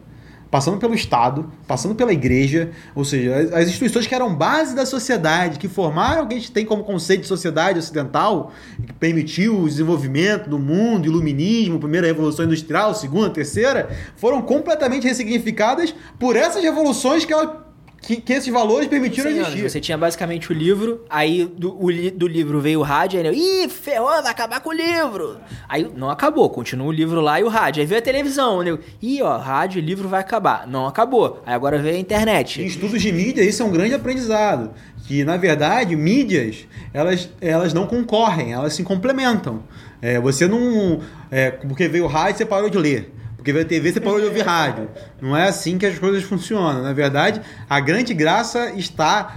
passando 0.49 0.77
pelo 0.77 0.93
Estado, 0.93 1.51
passando 1.67 1.93
pela 1.95 2.11
igreja, 2.11 2.71
ou 2.95 3.05
seja, 3.05 3.35
as, 3.35 3.53
as, 3.53 3.67
instituições 3.67 4.07
que 4.07 4.15
eram 4.15 4.33
base 4.33 4.75
da 4.75 4.85
sociedade, 4.85 5.59
que 5.59 5.67
formaram 5.67 6.23
o 6.23 6.27
que 6.27 6.33
a 6.33 6.37
gente 6.37 6.51
tem 6.51 6.65
como 6.65 6.83
conceito 6.83 7.21
de 7.21 7.27
sociedade 7.27 7.77
ocidental, 7.77 8.51
que 8.85 8.93
permitiu 8.93 9.59
o 9.59 9.67
desenvolvimento 9.67 10.49
do 10.49 10.57
mundo, 10.57 11.05
iluminismo, 11.05 11.79
primeira 11.79 12.07
revolução 12.07 12.45
industrial, 12.45 12.95
segunda, 12.95 13.29
terceira, 13.29 13.89
foram 14.15 14.41
completamente 14.41 15.07
ressignificadas 15.07 15.93
por 16.17 16.35
essas 16.35 16.63
revoluções 16.63 17.25
que 17.25 17.33
elas 17.33 17.68
que, 18.01 18.17
que 18.17 18.33
esses 18.33 18.51
valores 18.51 18.87
permitiram 18.87 19.29
existir. 19.29 19.69
Você 19.69 19.79
tinha 19.79 19.97
basicamente 19.97 20.51
o 20.51 20.53
livro, 20.53 21.03
aí 21.09 21.45
do, 21.45 21.75
o, 21.77 21.91
do 22.11 22.27
livro 22.27 22.59
veio 22.61 22.79
o 22.79 22.83
rádio, 22.83 23.19
aí 23.19 23.27
ele, 23.27 23.37
ih, 23.37 23.69
ferrou, 23.69 24.21
vai 24.21 24.31
acabar 24.31 24.59
com 24.61 24.69
o 24.69 24.73
livro. 24.73 25.37
Aí 25.67 25.89
não 25.95 26.09
acabou, 26.09 26.49
continua 26.49 26.87
o 26.87 26.91
livro 26.91 27.21
lá 27.21 27.39
e 27.39 27.43
o 27.43 27.47
rádio. 27.47 27.81
Aí 27.81 27.87
veio 27.87 27.99
a 27.99 28.03
televisão, 28.03 28.63
né? 28.63 28.77
Ih, 29.01 29.21
ó, 29.21 29.37
rádio 29.37 29.79
e 29.79 29.81
livro 29.81 30.07
vai 30.07 30.21
acabar. 30.21 30.67
Não 30.67 30.87
acabou. 30.87 31.41
Aí 31.45 31.53
agora 31.53 31.77
veio 31.77 31.95
a 31.95 31.99
internet. 31.99 32.61
Em 32.61 32.65
estudos 32.65 33.01
de 33.01 33.11
mídia, 33.11 33.43
isso 33.43 33.61
é 33.61 33.65
um 33.65 33.71
grande 33.71 33.93
aprendizado. 33.93 34.71
Que, 35.05 35.23
na 35.23 35.37
verdade, 35.37 35.95
mídias, 35.95 36.67
elas, 36.93 37.29
elas 37.41 37.73
não 37.73 37.87
concorrem, 37.87 38.53
elas 38.53 38.73
se 38.73 38.83
complementam. 38.83 39.63
É, 40.01 40.19
você 40.19 40.47
não... 40.47 40.99
É, 41.31 41.51
porque 41.51 41.87
veio 41.87 42.05
o 42.05 42.07
rádio, 42.07 42.37
você 42.37 42.45
parou 42.45 42.69
de 42.69 42.77
ler. 42.77 43.13
Porque 43.39 43.53
vê 43.53 43.63
TV, 43.63 43.93
você 43.93 44.01
parou 44.01 44.19
de 44.19 44.25
ouvir 44.25 44.41
rádio. 44.41 44.89
Não 45.21 45.35
é 45.35 45.47
assim 45.47 45.77
que 45.77 45.85
as 45.85 45.97
coisas 45.97 46.23
funcionam. 46.23 46.83
Na 46.83 46.91
verdade, 46.91 47.41
a 47.69 47.79
grande 47.79 48.13
graça 48.13 48.73
está 48.75 49.33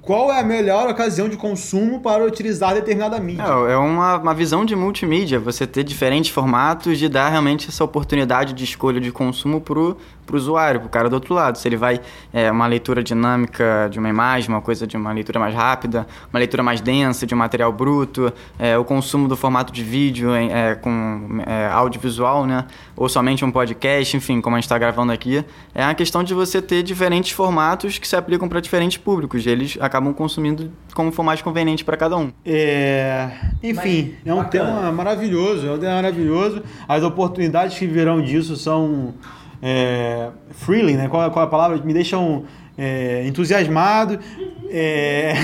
qual 0.00 0.32
é 0.32 0.38
a 0.38 0.42
melhor 0.44 0.88
ocasião 0.88 1.28
de 1.28 1.36
consumo 1.36 2.00
para 2.00 2.24
utilizar 2.24 2.74
determinada 2.74 3.18
mídia? 3.18 3.42
É, 3.42 3.72
é 3.72 3.76
uma, 3.76 4.16
uma 4.18 4.34
visão 4.34 4.64
de 4.64 4.74
multimídia, 4.74 5.38
você 5.38 5.66
ter 5.66 5.84
diferentes 5.84 6.30
formatos 6.30 6.96
de 6.96 7.08
dar 7.08 7.28
realmente 7.28 7.68
essa 7.68 7.84
oportunidade 7.84 8.54
de 8.54 8.64
escolha 8.64 9.00
de 9.00 9.12
consumo 9.12 9.60
para 9.60 9.78
o 9.78 9.96
usuário, 10.36 10.80
para 10.80 10.86
o 10.86 10.90
cara 10.90 11.08
do 11.08 11.14
outro 11.14 11.34
lado. 11.34 11.58
Se 11.58 11.66
ele 11.68 11.76
vai 11.76 12.00
é, 12.32 12.50
uma 12.50 12.66
leitura 12.66 13.02
dinâmica 13.02 13.88
de 13.90 13.98
uma 13.98 14.08
imagem, 14.08 14.48
uma 14.48 14.60
coisa 14.60 14.86
de 14.86 14.96
uma 14.96 15.12
leitura 15.12 15.38
mais 15.38 15.54
rápida, 15.54 16.06
uma 16.32 16.38
leitura 16.38 16.62
mais 16.62 16.80
densa 16.80 17.26
de 17.26 17.34
um 17.34 17.38
material 17.38 17.72
bruto, 17.72 18.32
é, 18.58 18.76
o 18.76 18.84
consumo 18.84 19.28
do 19.28 19.36
formato 19.36 19.72
de 19.72 19.82
vídeo 19.82 20.34
é, 20.34 20.74
com 20.74 21.42
é, 21.46 21.66
audiovisual, 21.66 22.46
né? 22.46 22.66
ou 23.00 23.08
somente 23.08 23.42
um 23.44 23.50
podcast, 23.50 24.14
enfim, 24.14 24.42
como 24.42 24.56
a 24.56 24.58
gente 24.58 24.66
está 24.66 24.78
gravando 24.78 25.10
aqui, 25.10 25.42
é 25.74 25.82
a 25.82 25.94
questão 25.94 26.22
de 26.22 26.34
você 26.34 26.60
ter 26.60 26.82
diferentes 26.82 27.32
formatos 27.32 27.98
que 27.98 28.06
se 28.06 28.14
aplicam 28.14 28.46
para 28.46 28.60
diferentes 28.60 28.98
públicos. 28.98 29.46
Eles 29.46 29.78
acabam 29.80 30.12
consumindo 30.12 30.70
como 30.94 31.10
for 31.10 31.22
mais 31.22 31.40
conveniente 31.40 31.82
para 31.82 31.96
cada 31.96 32.18
um. 32.18 32.30
É, 32.44 33.30
enfim, 33.62 34.16
Mas, 34.18 34.26
é 34.26 34.34
um 34.34 34.42
bacana. 34.42 34.64
tema 34.66 34.92
maravilhoso, 34.92 35.66
é 35.66 35.72
um 35.72 35.78
tema 35.78 35.94
maravilhoso. 35.94 36.62
As 36.86 37.02
oportunidades 37.02 37.78
que 37.78 37.86
virão 37.86 38.20
disso 38.20 38.54
são 38.54 39.14
é, 39.62 40.30
thrilling, 40.64 40.96
né? 40.96 41.08
Qual, 41.08 41.30
qual 41.30 41.44
é 41.44 41.46
a 41.46 41.50
palavra? 41.50 41.76
Me 41.78 41.92
deixam 41.92 42.44
é, 42.80 43.26
entusiasmado. 43.26 44.18
É... 44.70 45.34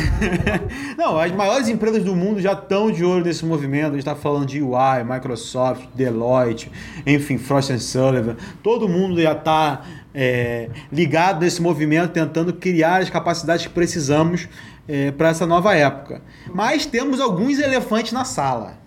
Não, 0.96 1.18
as 1.18 1.33
maiores 1.33 1.68
empresas 1.68 2.02
do 2.02 2.14
mundo 2.14 2.40
já 2.40 2.52
estão 2.52 2.90
de 2.90 3.05
olho 3.05 3.24
nesse 3.24 3.44
movimento. 3.44 3.88
A 3.88 3.90
gente 3.90 3.98
está 3.98 4.14
falando 4.14 4.46
de 4.46 4.62
UI, 4.62 5.05
Microsoft, 5.05 5.85
Deloitte, 5.94 6.70
enfim, 7.05 7.37
Frost 7.37 7.76
Sullivan. 7.79 8.37
Todo 8.62 8.88
mundo 8.88 9.20
já 9.20 9.33
está 9.33 9.83
é, 10.14 10.70
ligado 10.90 11.40
nesse 11.40 11.61
movimento, 11.61 12.12
tentando 12.12 12.55
criar 12.55 13.02
as 13.02 13.11
capacidades 13.11 13.66
que 13.66 13.72
precisamos 13.72 14.48
é, 14.88 15.11
para 15.11 15.29
essa 15.29 15.46
nova 15.46 15.74
época. 15.74 16.22
Mas 16.55 16.87
temos 16.87 17.20
alguns 17.20 17.59
elefantes 17.59 18.12
na 18.12 18.24
sala. 18.24 18.86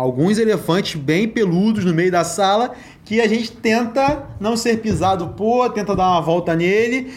Alguns 0.00 0.38
elefantes 0.38 0.98
bem 0.98 1.28
peludos 1.28 1.84
no 1.84 1.92
meio 1.92 2.10
da 2.10 2.24
sala 2.24 2.72
que 3.04 3.20
a 3.20 3.28
gente 3.28 3.52
tenta 3.52 4.30
não 4.40 4.56
ser 4.56 4.78
pisado 4.78 5.34
por, 5.36 5.68
tenta 5.74 5.94
dar 5.94 6.08
uma 6.08 6.22
volta 6.22 6.56
nele 6.56 7.12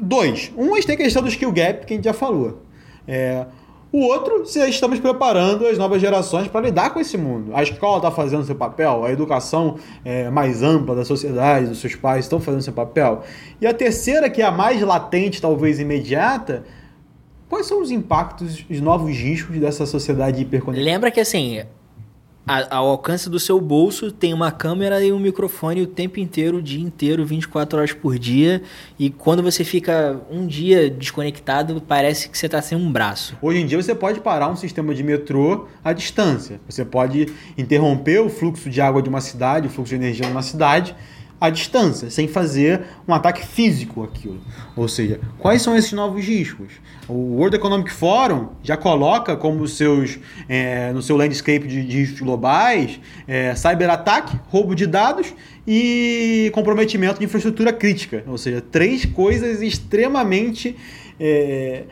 dois. 0.00 0.52
Um, 0.56 0.72
a 0.72 0.76
gente 0.76 0.86
tem 0.86 0.94
a 0.94 0.98
questão 0.98 1.20
do 1.20 1.28
skill 1.28 1.50
gap, 1.50 1.84
que 1.84 1.92
a 1.92 1.96
gente 1.96 2.04
já 2.04 2.12
falou. 2.12 2.62
É, 3.08 3.44
o 3.90 4.02
outro, 4.04 4.46
se 4.46 4.60
estamos 4.68 5.00
preparando 5.00 5.66
as 5.66 5.76
novas 5.76 6.00
gerações 6.00 6.46
para 6.46 6.60
lidar 6.60 6.90
com 6.90 7.00
esse 7.00 7.16
mundo. 7.16 7.50
A 7.52 7.64
escola 7.64 7.96
está 7.96 8.10
fazendo 8.12 8.44
seu 8.44 8.54
papel, 8.54 9.04
a 9.04 9.10
educação 9.10 9.76
é, 10.04 10.30
mais 10.30 10.62
ampla 10.62 10.94
da 10.94 11.04
sociedade, 11.04 11.66
dos 11.66 11.80
seus 11.80 11.96
pais 11.96 12.24
estão 12.24 12.38
fazendo 12.38 12.62
seu 12.62 12.72
papel. 12.72 13.24
E 13.60 13.66
a 13.66 13.74
terceira, 13.74 14.30
que 14.30 14.40
é 14.40 14.44
a 14.44 14.52
mais 14.52 14.80
latente, 14.80 15.42
talvez 15.42 15.80
imediata, 15.80 16.62
quais 17.48 17.66
são 17.66 17.80
os 17.80 17.90
impactos, 17.90 18.64
os 18.68 18.80
novos 18.80 19.16
riscos 19.16 19.58
dessa 19.58 19.86
sociedade 19.86 20.42
hiperconectada? 20.42 20.84
Lembra 20.84 21.10
que 21.10 21.20
assim, 21.20 21.62
ao 22.46 22.88
alcance 22.88 23.30
do 23.30 23.40
seu 23.40 23.58
bolso, 23.58 24.12
tem 24.12 24.34
uma 24.34 24.52
câmera 24.52 25.02
e 25.02 25.10
um 25.10 25.18
microfone 25.18 25.80
o 25.80 25.86
tempo 25.86 26.20
inteiro, 26.20 26.58
o 26.58 26.62
dia 26.62 26.82
inteiro, 26.82 27.24
24 27.24 27.78
horas 27.78 27.92
por 27.92 28.18
dia. 28.18 28.62
E 28.98 29.08
quando 29.08 29.42
você 29.42 29.64
fica 29.64 30.20
um 30.30 30.46
dia 30.46 30.90
desconectado, 30.90 31.80
parece 31.80 32.28
que 32.28 32.36
você 32.36 32.46
está 32.46 32.60
sem 32.60 32.76
um 32.76 32.92
braço. 32.92 33.36
Hoje 33.40 33.60
em 33.60 33.66
dia 33.66 33.80
você 33.80 33.94
pode 33.94 34.20
parar 34.20 34.50
um 34.50 34.56
sistema 34.56 34.94
de 34.94 35.02
metrô 35.02 35.66
à 35.82 35.94
distância. 35.94 36.60
Você 36.68 36.84
pode 36.84 37.28
interromper 37.56 38.20
o 38.20 38.28
fluxo 38.28 38.68
de 38.68 38.80
água 38.80 39.00
de 39.00 39.08
uma 39.08 39.22
cidade, 39.22 39.66
o 39.66 39.70
fluxo 39.70 39.90
de 39.90 39.96
energia 39.96 40.26
de 40.26 40.32
uma 40.32 40.42
cidade 40.42 40.94
à 41.44 41.50
distância, 41.50 42.10
sem 42.10 42.26
fazer 42.26 42.82
um 43.06 43.12
ataque 43.12 43.46
físico 43.46 44.02
aquilo. 44.02 44.40
Ou 44.74 44.88
seja, 44.88 45.20
quais 45.38 45.60
são 45.60 45.76
esses 45.76 45.92
novos 45.92 46.24
riscos? 46.24 46.72
O 47.06 47.36
World 47.36 47.56
Economic 47.56 47.92
Forum 47.92 48.48
já 48.62 48.76
coloca 48.76 49.36
como 49.36 49.68
seus, 49.68 50.18
é, 50.48 50.90
no 50.92 51.02
seu 51.02 51.16
landscape 51.16 51.66
de, 51.68 51.80
riscos 51.80 52.20
globais 52.20 52.98
é, 53.28 53.54
cyberataque, 53.54 54.38
roubo 54.48 54.74
de 54.74 54.86
dados 54.86 55.34
e 55.66 56.50
comprometimento 56.54 57.18
de 57.18 57.26
infraestrutura 57.26 57.72
crítica. 57.72 58.24
Ou 58.26 58.38
seja, 58.38 58.62
três 58.62 59.04
coisas 59.04 59.60
extremamente 59.60 60.74
é, 61.20 61.84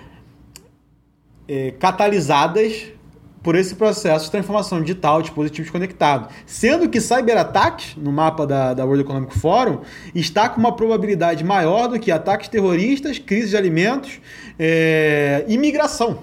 é 1.46 1.70
catalisadas 1.72 2.92
por 3.42 3.56
esse 3.56 3.74
processo 3.74 4.26
de 4.26 4.30
transformação 4.30 4.80
digital 4.80 5.18
de 5.18 5.24
dispositivos 5.24 5.70
conectados. 5.70 6.28
Sendo 6.46 6.88
que 6.88 7.00
cyberataques, 7.00 7.96
no 7.96 8.12
mapa 8.12 8.46
da, 8.46 8.72
da 8.72 8.84
World 8.84 9.02
Economic 9.02 9.36
Forum, 9.38 9.80
está 10.14 10.48
com 10.48 10.60
uma 10.60 10.74
probabilidade 10.74 11.42
maior 11.42 11.88
do 11.88 11.98
que 11.98 12.10
ataques 12.10 12.48
terroristas, 12.48 13.18
crise 13.18 13.50
de 13.50 13.56
alimentos 13.56 14.20
é, 14.58 15.44
e 15.48 15.58
migração, 15.58 16.20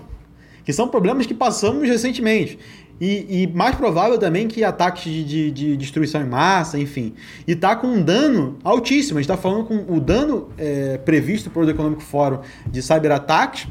que 0.63 0.72
são 0.72 0.88
problemas 0.88 1.26
que 1.26 1.34
passamos 1.34 1.88
recentemente. 1.88 2.57
E, 3.01 3.43
e, 3.43 3.47
mais 3.47 3.76
provável 3.76 4.17
também 4.17 4.45
que 4.45 4.61
ataques 4.61 5.03
de, 5.03 5.24
de, 5.24 5.51
de, 5.51 5.78
destruição 5.78 6.22
em 6.22 6.28
massa, 6.28 6.78
enfim. 6.78 7.13
E 7.47 7.53
está 7.53 7.74
com 7.74 7.88
um 7.88 8.01
dano 8.01 8.57
altíssimo. 8.61 9.20
A 9.20 9.22
gente 9.22 9.32
está 9.32 9.41
falando 9.41 9.63
com 9.65 9.86
o 9.88 10.01
dano 10.01 10.49
é, 10.57 10.97
previsto 10.97 11.49
pelo 11.49 11.70
Economic 11.70 12.03
Forum 12.03 12.39
de 12.67 12.82
cyberataques 12.82 13.70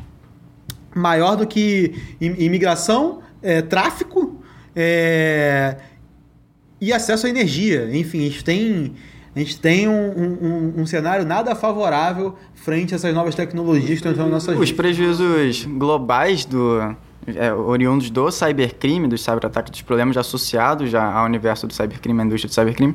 maior 0.94 1.36
do 1.36 1.46
que 1.46 1.94
imigração, 2.20 3.20
é, 3.42 3.62
tráfico 3.62 4.42
é, 4.74 5.76
e 6.80 6.92
acesso 6.92 7.26
à 7.26 7.30
energia. 7.30 7.88
Enfim, 7.92 8.20
a 8.20 8.30
gente 8.30 8.44
tem, 8.44 8.94
a 9.34 9.38
gente 9.38 9.60
tem 9.60 9.88
um, 9.88 9.92
um, 9.92 10.80
um 10.82 10.86
cenário 10.86 11.24
nada 11.24 11.54
favorável 11.54 12.36
frente 12.54 12.94
a 12.94 12.96
essas 12.96 13.14
novas 13.14 13.34
tecnologias 13.34 13.86
que 13.86 13.94
estão 13.94 14.12
entrando 14.12 14.28
na 14.28 14.34
nossa 14.34 14.52
Os 14.52 14.72
prejuízos 14.72 15.64
globais 15.64 16.44
do, 16.44 16.96
é, 17.36 17.52
oriundos 17.52 18.10
do 18.10 18.30
cybercrime, 18.30 19.08
dos 19.08 19.22
cyberataques, 19.22 19.70
dos 19.70 19.82
problemas 19.82 20.16
associados 20.16 20.90
já 20.90 21.12
ao 21.12 21.26
universo 21.26 21.66
do 21.66 21.74
cybercrime, 21.74 22.20
à 22.20 22.24
indústria 22.24 22.48
do 22.48 22.54
cybercrime, 22.54 22.94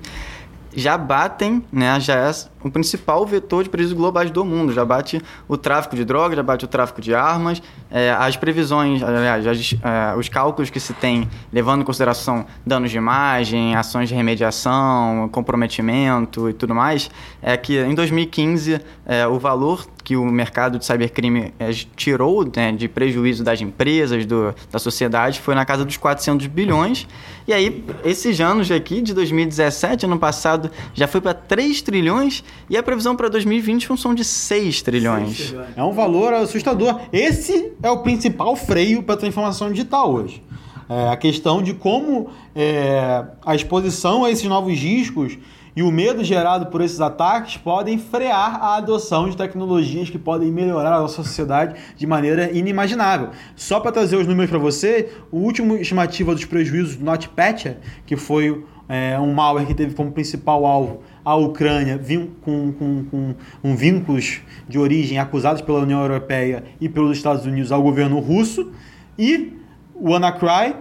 já 0.76 0.98
batem, 0.98 1.64
né, 1.72 2.00
já 2.00 2.16
é 2.16 2.32
o 2.64 2.72
principal 2.72 3.26
vetor 3.26 3.64
de 3.64 3.70
prejuízos 3.70 3.98
globais 3.98 4.32
do 4.32 4.44
mundo. 4.46 4.74
Já 4.74 4.86
bate 4.86 5.22
o 5.48 5.58
tráfico 5.58 5.96
de 5.96 6.06
drogas, 6.06 6.36
já 6.38 6.44
bate 6.44 6.66
o 6.66 6.68
tráfico 6.68 7.02
de 7.02 7.14
armas, 7.14 7.62
é, 7.92 8.12
as 8.12 8.38
previsões, 8.38 9.04
aliás, 9.04 9.46
as, 9.46 9.74
é, 9.74 10.18
os 10.18 10.30
cálculos 10.30 10.70
que 10.70 10.80
se 10.80 10.94
tem, 10.94 11.30
levando 11.52 11.82
em 11.82 11.86
consideração 11.86 12.46
danos 12.66 12.92
de 12.92 12.98
imagem, 12.98 13.76
ações 13.76 14.10
de 14.10 14.16
remediação, 14.16 15.30
comprometimento 15.32 16.50
e 16.50 16.54
tudo 16.54 16.74
mais, 16.74 17.10
é 17.42 17.58
que 17.58 17.80
em 17.80 17.94
2015 17.94 18.80
é, 19.06 19.28
o 19.28 19.38
valor 19.38 19.86
que 20.04 20.18
o 20.18 20.26
mercado 20.26 20.78
de 20.78 20.86
cybercrime 20.86 21.54
é, 21.58 21.72
tirou 21.96 22.46
né, 22.56 22.72
de 22.72 22.88
prejuízo 22.90 23.44
das 23.44 23.62
empresas, 23.62 24.26
do, 24.26 24.54
da 24.70 24.78
sociedade, 24.78 25.40
foi 25.40 25.56
na 25.56 25.66
casa 25.66 25.86
dos 25.86 25.96
400 25.98 26.48
bilhões. 26.48 27.08
E 27.48 27.54
aí, 27.54 27.84
esses 28.04 28.40
anos 28.40 28.70
aqui, 28.70 29.02
de 29.02 29.14
2017, 29.14 30.06
ano 30.06 30.20
passado, 30.20 30.70
já 30.94 31.08
foi 31.08 31.22
para 31.22 31.34
3 31.34 31.82
trilhões 31.82 32.44
e 32.70 32.78
a 32.78 32.84
previsão 32.84 33.16
para 33.16 33.30
2020 33.30 33.88
função 33.88 34.14
de 34.14 34.24
6 34.24 34.82
trilhões. 34.82 35.38
6 35.38 35.48
trilhões. 35.50 35.68
É 35.76 35.84
um 35.84 35.92
valor 35.92 36.34
assustador. 36.34 37.02
Esse 37.12 37.74
é 37.82 37.90
o 37.90 38.00
principal 38.00 38.56
freio 38.56 39.04
para 39.04 39.16
a 39.16 39.18
transformação 39.18 39.70
digital 39.70 40.14
hoje. 40.14 40.44
É 40.90 41.10
a 41.10 41.18
questão 41.18 41.62
de 41.62 41.74
como 41.74 42.30
é, 42.56 43.26
a 43.46 43.56
exposição 43.56 44.26
a 44.26 44.32
esses 44.32 44.46
novos 44.46 44.78
riscos 44.78 45.38
e 45.76 45.82
o 45.82 45.92
medo 45.92 46.24
gerado 46.24 46.68
por 46.68 46.82
esses 46.82 47.02
ataques 47.02 47.58
podem 47.58 47.98
frear 47.98 48.62
a 48.62 48.76
adoção 48.76 49.28
de 49.28 49.36
tecnologias 49.36 50.10
que 50.10 50.20
podem 50.20 50.52
melhorar 50.52 50.98
a 50.98 51.00
nossa 51.02 51.24
sociedade 51.24 51.76
de 51.96 52.06
maneira 52.06 52.52
inimaginável. 52.52 53.30
Só 53.56 53.80
para 53.80 53.92
trazer 53.92 54.18
os 54.18 54.28
números 54.28 54.52
para 54.52 54.60
você, 54.60 55.12
o 55.32 55.38
último 55.38 55.76
estimativa 55.76 56.34
dos 56.34 56.46
prejuízos 56.46 56.96
do 56.96 57.04
NotPetya, 57.06 57.80
que 58.06 58.16
foi 58.16 58.64
é, 58.88 59.20
um 59.20 59.34
malware 59.34 59.66
que 59.66 59.74
teve 59.74 59.96
como 59.96 60.12
principal 60.12 60.66
alvo 60.66 61.02
a 61.26 61.36
Ucrânia 61.36 62.00
com, 62.42 62.72
com, 62.74 63.06
com 63.06 63.36
um 63.64 63.76
vínculos 63.76 64.42
de 64.68 64.78
origem 64.78 65.20
acusados 65.20 65.62
pela 65.62 65.80
União 65.80 66.02
Europeia 66.02 66.64
e 66.80 66.90
pelos 66.90 67.18
Estados 67.18 67.46
Unidos 67.46 67.72
ao 67.72 67.82
governo 67.82 68.20
russo, 68.20 68.72
e 69.18 69.54
o 69.96 70.12
WannaCry 70.12 70.76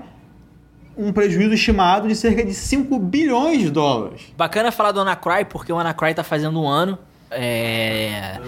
um 0.97 1.12
prejuízo 1.12 1.55
estimado 1.55 2.07
de 2.07 2.14
cerca 2.14 2.45
de 2.45 2.53
5 2.53 2.99
bilhões 2.99 3.61
de 3.61 3.70
dólares. 3.70 4.32
Bacana 4.36 4.70
falar 4.70 4.93
do 4.93 4.99
WannaCry, 4.99 5.47
porque 5.47 5.72
o 5.72 5.76
WannaCry 5.76 6.11
está 6.11 6.22
fazendo 6.22 6.61
um 6.61 6.68
ano. 6.68 6.99
É... 7.33 8.41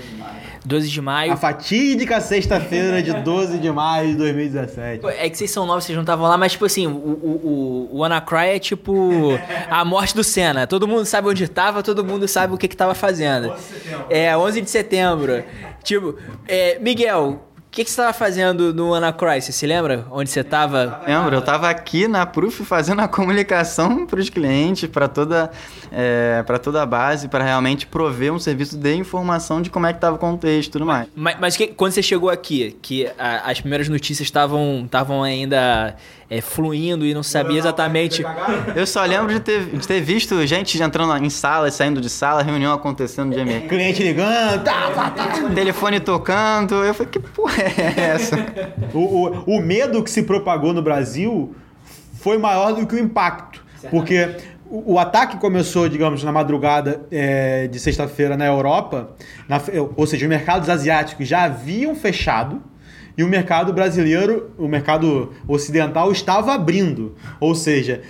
12 0.65 0.89
de 0.89 1.01
maio. 1.01 1.33
A 1.33 1.37
fatídica 1.37 2.21
sexta-feira 2.21 3.03
de 3.03 3.13
12 3.13 3.59
de 3.59 3.71
maio 3.71 4.09
de 4.13 4.17
2017. 4.17 5.07
É 5.07 5.29
que 5.29 5.37
vocês 5.37 5.51
são 5.51 5.67
novos, 5.67 5.85
vocês 5.85 5.95
não 5.95 6.03
estavam 6.03 6.27
lá, 6.27 6.39
mas 6.39 6.53
tipo 6.53 6.65
assim, 6.65 6.87
o, 6.87 6.91
o, 6.91 7.91
o, 7.93 7.99
WannaCry 7.99 8.49
é 8.49 8.59
tipo 8.59 9.39
a 9.69 9.85
morte 9.85 10.15
do 10.15 10.25
Senna. 10.25 10.67
Todo 10.67 10.89
mundo 10.89 11.05
sabe 11.05 11.29
onde 11.29 11.45
estava, 11.45 11.83
todo 11.83 12.03
mundo 12.03 12.27
sabe 12.27 12.55
o 12.55 12.59
que 12.59 12.67
estava 12.67 12.95
fazendo. 12.95 13.51
11 13.51 13.61
de 13.61 13.61
setembro. 13.61 14.07
É, 14.09 14.37
11 14.37 14.61
de 14.63 14.71
setembro. 14.71 15.45
tipo, 15.83 16.17
é, 16.49 16.79
Miguel, 16.79 17.43
que, 17.75 17.83
que 17.83 17.91
você 17.91 18.01
estava 18.01 18.13
fazendo 18.13 18.73
no 18.73 18.95
Anacry? 18.95 19.43
Você 19.43 19.51
se 19.51 19.67
lembra 19.67 20.07
onde 20.11 20.31
você 20.31 20.41
estava? 20.41 21.03
Lembro, 21.05 21.35
eu 21.35 21.41
estava 21.41 21.69
aqui 21.69 22.07
na 22.07 22.25
Proof 22.25 22.61
fazendo 22.61 23.01
a 23.01 23.09
comunicação 23.09 24.07
para 24.07 24.21
os 24.21 24.31
clientes, 24.31 24.89
para 24.89 25.09
toda, 25.09 25.51
é, 25.91 26.43
toda 26.63 26.83
a 26.83 26.87
base, 26.87 27.27
para 27.27 27.43
realmente 27.43 27.85
prover 27.87 28.33
um 28.33 28.39
serviço 28.39 28.77
de 28.77 28.95
informação 28.95 29.61
de 29.61 29.71
como 29.71 29.87
é 29.87 29.93
que 29.93 29.97
estava 29.97 30.15
o 30.15 30.19
contexto 30.21 30.69
e 30.69 30.73
tudo 30.73 30.87
mais. 30.87 31.09
Mas, 31.17 31.37
mas 31.41 31.57
que, 31.57 31.67
quando 31.67 31.93
você 31.93 32.03
chegou 32.03 32.31
aqui, 32.31 32.77
que 32.81 33.11
a, 33.19 33.51
as 33.51 33.61
primeiras 33.61 33.89
notícias 33.89 34.27
estavam 34.29 35.25
ainda 35.25 35.97
é, 36.29 36.41
fluindo 36.41 37.05
e 37.05 37.15
não 37.15 37.23
sabia 37.23 37.59
exatamente. 37.59 38.25
Eu 38.75 38.87
só 38.87 39.05
lembro 39.05 39.33
de 39.33 39.41
ter, 39.41 39.67
de 39.67 39.87
ter 39.87 40.01
visto 40.01 40.45
gente 40.47 40.81
entrando 40.83 41.17
em 41.25 41.31
sala, 41.31 41.71
saindo 41.71 42.01
de 42.01 42.09
sala, 42.09 42.43
reunião 42.43 42.73
acontecendo 42.73 43.35
de 43.35 43.41
emergência. 43.41 43.69
Cliente 43.69 44.03
ligando, 44.03 44.63
tá, 44.65 44.91
tá, 44.91 45.11
tá. 45.11 45.51
telefone 45.55 46.01
tocando. 46.01 46.75
Eu 46.77 46.95
falei, 46.95 47.11
que 47.11 47.21
porra 47.21 47.63
é 47.63 48.01
essa? 48.15 48.37
o, 48.93 48.99
o, 48.99 49.57
o 49.59 49.61
medo 49.61 50.03
que 50.03 50.11
se 50.11 50.23
propagou 50.23 50.73
no 50.73 50.83
Brasil 50.83 51.55
foi 52.21 52.39
maior 52.39 52.73
do 52.73 52.87
que 52.87 52.95
o 52.95 52.99
impacto. 52.99 53.63
Porque 53.91 54.37
o, 54.67 54.95
o 54.95 54.99
ataque 54.99 55.37
começou, 55.37 55.89
digamos, 55.89 56.25
na 56.25 56.33
madrugada 56.33 57.03
é, 57.11 57.69
de 57.69 57.79
sexta-feira 57.79 58.37
na 58.37 58.47
Europa, 58.47 59.11
na, 59.49 59.61
ou 59.95 60.07
seja, 60.07 60.25
os 60.25 60.29
mercados 60.29 60.69
asiáticos 60.69 61.29
já 61.29 61.45
haviam 61.45 61.95
fechado 61.95 62.63
e 63.17 63.23
o 63.23 63.29
mercado 63.29 63.73
brasileiro, 63.73 64.51
o 64.59 64.67
mercado 64.67 65.33
ocidental 65.47 66.11
estava 66.11 66.53
abrindo. 66.53 67.15
Ou 67.41 67.55
seja, 67.55 68.03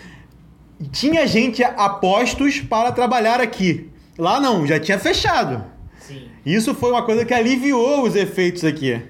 tinha 0.90 1.26
gente 1.26 1.62
a 1.62 1.88
postos 1.88 2.61
para 2.61 2.90
trabalhar 2.92 3.40
aqui. 3.40 3.90
Lá 4.18 4.40
não, 4.40 4.66
já 4.66 4.80
tinha 4.80 4.98
fechado. 4.98 5.64
Sim. 6.07 6.28
Isso 6.44 6.74
foi 6.74 6.90
uma 6.90 7.02
coisa 7.02 7.24
que 7.24 7.32
aliviou 7.32 8.02
os 8.02 8.14
efeitos 8.14 8.62
aqui. 8.62 9.00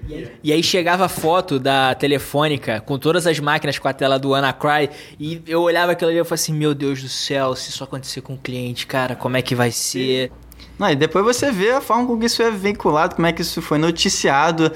E 0.41 0.53
aí 0.53 0.63
chegava 0.63 1.05
a 1.05 1.09
foto 1.09 1.59
da 1.59 1.93
telefônica 1.93 2.79
com 2.79 2.97
todas 2.97 3.27
as 3.27 3.37
máquinas 3.39 3.77
com 3.77 3.87
a 3.87 3.93
tela 3.93 4.17
do 4.17 4.29
WannaCry 4.29 4.89
e 5.19 5.41
eu 5.45 5.61
olhava 5.61 5.91
aquilo 5.91 6.09
ali 6.09 6.17
e 6.17 6.19
eu 6.19 6.25
falei 6.25 6.41
assim, 6.41 6.53
meu 6.53 6.73
Deus 6.73 7.01
do 7.01 7.09
céu, 7.09 7.53
se 7.53 7.69
isso 7.69 7.83
acontecer 7.83 8.21
com 8.21 8.33
o 8.33 8.35
um 8.35 8.39
cliente, 8.39 8.87
cara, 8.87 9.15
como 9.15 9.35
é 9.35 9.41
que 9.41 9.53
vai 9.53 9.71
ser? 9.71 10.31
Não, 10.77 10.89
e 10.89 10.95
depois 10.95 11.23
você 11.23 11.51
vê 11.51 11.71
a 11.71 11.81
forma 11.81 12.05
com 12.05 12.19
que 12.19 12.25
isso 12.25 12.43
é 12.43 12.51
veiculado, 12.51 13.15
como 13.15 13.27
é 13.27 13.31
que 13.31 13.41
isso 13.41 13.61
foi 13.61 13.77
noticiado. 13.77 14.71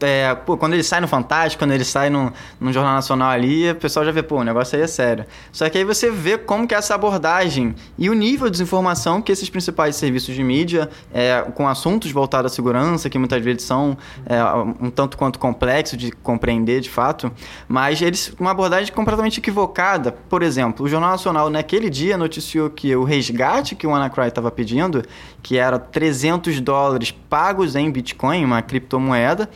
É, 0.00 0.34
pô, 0.34 0.56
quando 0.56 0.74
ele 0.74 0.82
sai 0.82 1.00
no 1.00 1.08
Fantástico, 1.08 1.62
quando 1.62 1.72
ele 1.72 1.84
sai 1.84 2.10
no, 2.10 2.32
no 2.60 2.72
Jornal 2.72 2.94
Nacional 2.94 3.30
ali, 3.30 3.70
o 3.70 3.74
pessoal 3.74 4.04
já 4.04 4.12
vê, 4.12 4.22
pô, 4.22 4.36
o 4.36 4.44
negócio 4.44 4.76
aí 4.76 4.82
é 4.82 4.86
sério. 4.86 5.26
Só 5.50 5.68
que 5.68 5.78
aí 5.78 5.84
você 5.84 6.10
vê 6.10 6.38
como 6.38 6.66
que 6.66 6.74
essa 6.74 6.94
abordagem 6.94 7.74
e 7.98 8.08
o 8.08 8.14
nível 8.14 8.46
de 8.46 8.52
desinformação 8.52 9.20
que 9.20 9.32
esses 9.32 9.50
principais 9.50 9.96
serviços 9.96 10.34
de 10.34 10.44
mídia, 10.44 10.88
é, 11.12 11.44
com 11.54 11.66
assuntos 11.66 12.10
voltados 12.12 12.52
à 12.52 12.54
segurança, 12.54 13.10
que 13.10 13.18
muitas 13.18 13.42
vezes 13.42 13.62
são 13.62 13.96
é, 14.26 14.42
um 14.80 14.90
tanto 14.90 15.16
quanto 15.16 15.38
complexos 15.38 15.98
de 15.98 16.12
compreender 16.12 16.80
de 16.80 16.90
fato, 16.90 17.32
mas 17.68 18.00
eles 18.00 18.32
uma 18.38 18.50
abordagem 18.50 18.92
completamente 18.92 19.38
equivocada. 19.38 20.12
Por 20.12 20.42
exemplo, 20.42 20.86
o 20.86 20.88
Jornal 20.88 21.10
Nacional 21.10 21.50
naquele 21.50 21.90
dia 21.90 22.16
noticiou 22.16 22.70
que 22.70 22.94
o 22.94 23.04
resgate 23.04 23.74
que 23.74 23.86
o 23.86 23.94
Anacry 23.94 24.28
estava 24.28 24.50
pedindo 24.50 25.02
que 25.42 25.58
era 25.58 25.78
300 25.78 26.60
dólares 26.60 27.10
pagos 27.10 27.74
em 27.74 27.90
Bitcoin, 27.90 28.44
uma 28.44 28.62
criptomoeda, 28.62 29.50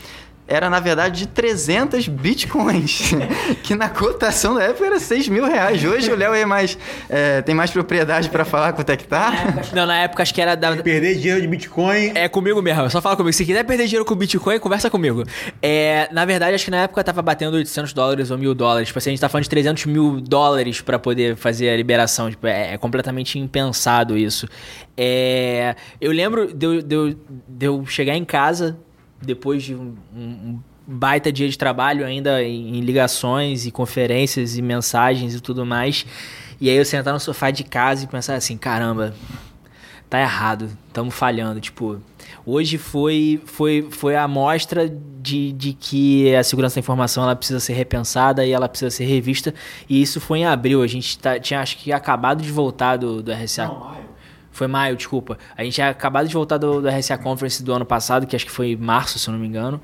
era 0.48 0.70
na 0.70 0.78
verdade 0.78 1.20
de 1.20 1.26
300 1.28 2.08
bitcoins, 2.08 3.12
que 3.62 3.74
na 3.74 3.88
cotação 3.88 4.54
da 4.54 4.64
época 4.64 4.86
era 4.86 5.00
6 5.00 5.28
mil 5.28 5.44
reais. 5.44 5.84
Hoje 5.84 6.10
o 6.10 6.16
Léo 6.16 6.34
é 6.34 6.44
mais, 6.44 6.78
é, 7.08 7.42
tem 7.42 7.54
mais 7.54 7.70
propriedade 7.70 8.28
para 8.30 8.44
falar 8.44 8.72
quanto 8.72 8.90
é 8.90 8.96
que 8.96 9.06
tá. 9.06 9.32
Não, 9.72 9.86
na 9.86 9.98
época 9.98 10.22
acho 10.22 10.32
que 10.32 10.40
era 10.40 10.54
da... 10.54 10.76
Perder 10.76 11.16
dinheiro 11.16 11.40
de 11.40 11.48
Bitcoin. 11.48 12.12
É 12.14 12.28
comigo 12.28 12.62
mesmo, 12.62 12.88
só 12.90 13.00
fala 13.00 13.16
comigo. 13.16 13.32
Se 13.32 13.44
quiser 13.44 13.64
perder 13.64 13.86
dinheiro 13.86 14.04
com 14.04 14.14
Bitcoin, 14.14 14.58
conversa 14.58 14.88
comigo. 14.88 15.24
É, 15.60 16.08
na 16.12 16.24
verdade, 16.24 16.54
acho 16.54 16.64
que 16.64 16.70
na 16.70 16.82
época 16.82 17.02
tava 17.02 17.22
batendo 17.22 17.54
800 17.54 17.92
dólares 17.92 18.30
ou 18.30 18.38
mil 18.38 18.54
dólares. 18.54 18.88
Tipo 18.88 18.98
assim, 18.98 19.10
a 19.10 19.12
gente 19.12 19.20
tá 19.20 19.28
falando 19.28 19.44
de 19.44 19.50
300 19.50 19.86
mil 19.86 20.20
dólares 20.20 20.80
para 20.80 20.98
poder 20.98 21.36
fazer 21.36 21.70
a 21.70 21.76
liberação. 21.76 22.30
Tipo, 22.30 22.46
é, 22.46 22.74
é, 22.74 22.78
completamente 22.78 23.38
impensado 23.38 24.16
isso. 24.16 24.48
É, 24.96 25.74
eu 26.00 26.12
lembro 26.12 26.54
de 26.54 26.66
eu, 26.66 26.82
de, 26.82 26.94
eu, 26.94 27.14
de 27.48 27.66
eu 27.66 27.86
chegar 27.86 28.14
em 28.14 28.24
casa 28.24 28.78
depois 29.26 29.62
de 29.62 29.74
um, 29.74 29.94
um 30.14 30.58
baita 30.86 31.32
dia 31.32 31.48
de 31.48 31.58
trabalho 31.58 32.06
ainda 32.06 32.42
em, 32.42 32.76
em, 32.76 32.80
ligações 32.80 33.66
e 33.66 33.70
conferências 33.70 34.56
e 34.56 34.62
mensagens 34.62 35.34
e 35.34 35.40
tudo 35.40 35.66
mais. 35.66 36.06
E 36.60 36.70
aí 36.70 36.76
eu 36.76 36.84
sentar 36.84 37.12
no 37.12 37.20
sofá 37.20 37.50
de 37.50 37.64
casa 37.64 38.04
e 38.04 38.06
pensar 38.06 38.34
assim, 38.36 38.56
caramba, 38.56 39.12
tá 40.08 40.20
errado, 40.20 40.70
estamos 40.86 41.14
falhando. 41.14 41.60
Tipo, 41.60 42.00
hoje 42.46 42.78
foi, 42.78 43.42
foi, 43.44 43.88
foi 43.90 44.14
a 44.14 44.22
amostra 44.22 44.88
de, 45.20 45.52
de 45.52 45.72
que 45.72 46.34
a 46.34 46.44
segurança 46.44 46.76
da 46.76 46.80
informação 46.80 47.24
ela 47.24 47.36
precisa 47.36 47.60
ser 47.60 47.74
repensada 47.74 48.46
e 48.46 48.52
ela 48.52 48.68
precisa 48.68 48.90
ser 48.90 49.04
revista. 49.04 49.52
E 49.88 50.00
isso 50.00 50.20
foi 50.20 50.38
em 50.38 50.46
abril. 50.46 50.82
A 50.82 50.86
gente 50.86 51.18
tá, 51.18 51.38
tinha 51.38 51.60
acho 51.60 51.76
que 51.76 51.92
acabado 51.92 52.42
de 52.42 52.50
voltar 52.50 52.96
do, 52.96 53.22
do 53.22 53.32
RSA. 53.32 53.66
Não, 53.66 53.80
maio. 53.80 54.05
Foi 54.56 54.66
maio, 54.66 54.96
desculpa. 54.96 55.36
A 55.54 55.62
gente 55.62 55.74
tinha 55.74 55.90
acabado 55.90 56.26
de 56.26 56.32
voltar 56.32 56.56
do, 56.56 56.80
do 56.80 56.88
RSA 56.88 57.18
Conference 57.18 57.62
do 57.62 57.74
ano 57.74 57.84
passado, 57.84 58.26
que 58.26 58.34
acho 58.34 58.46
que 58.46 58.50
foi 58.50 58.74
março, 58.74 59.18
se 59.18 59.28
eu 59.28 59.32
não 59.32 59.38
me 59.38 59.46
engano. 59.46 59.78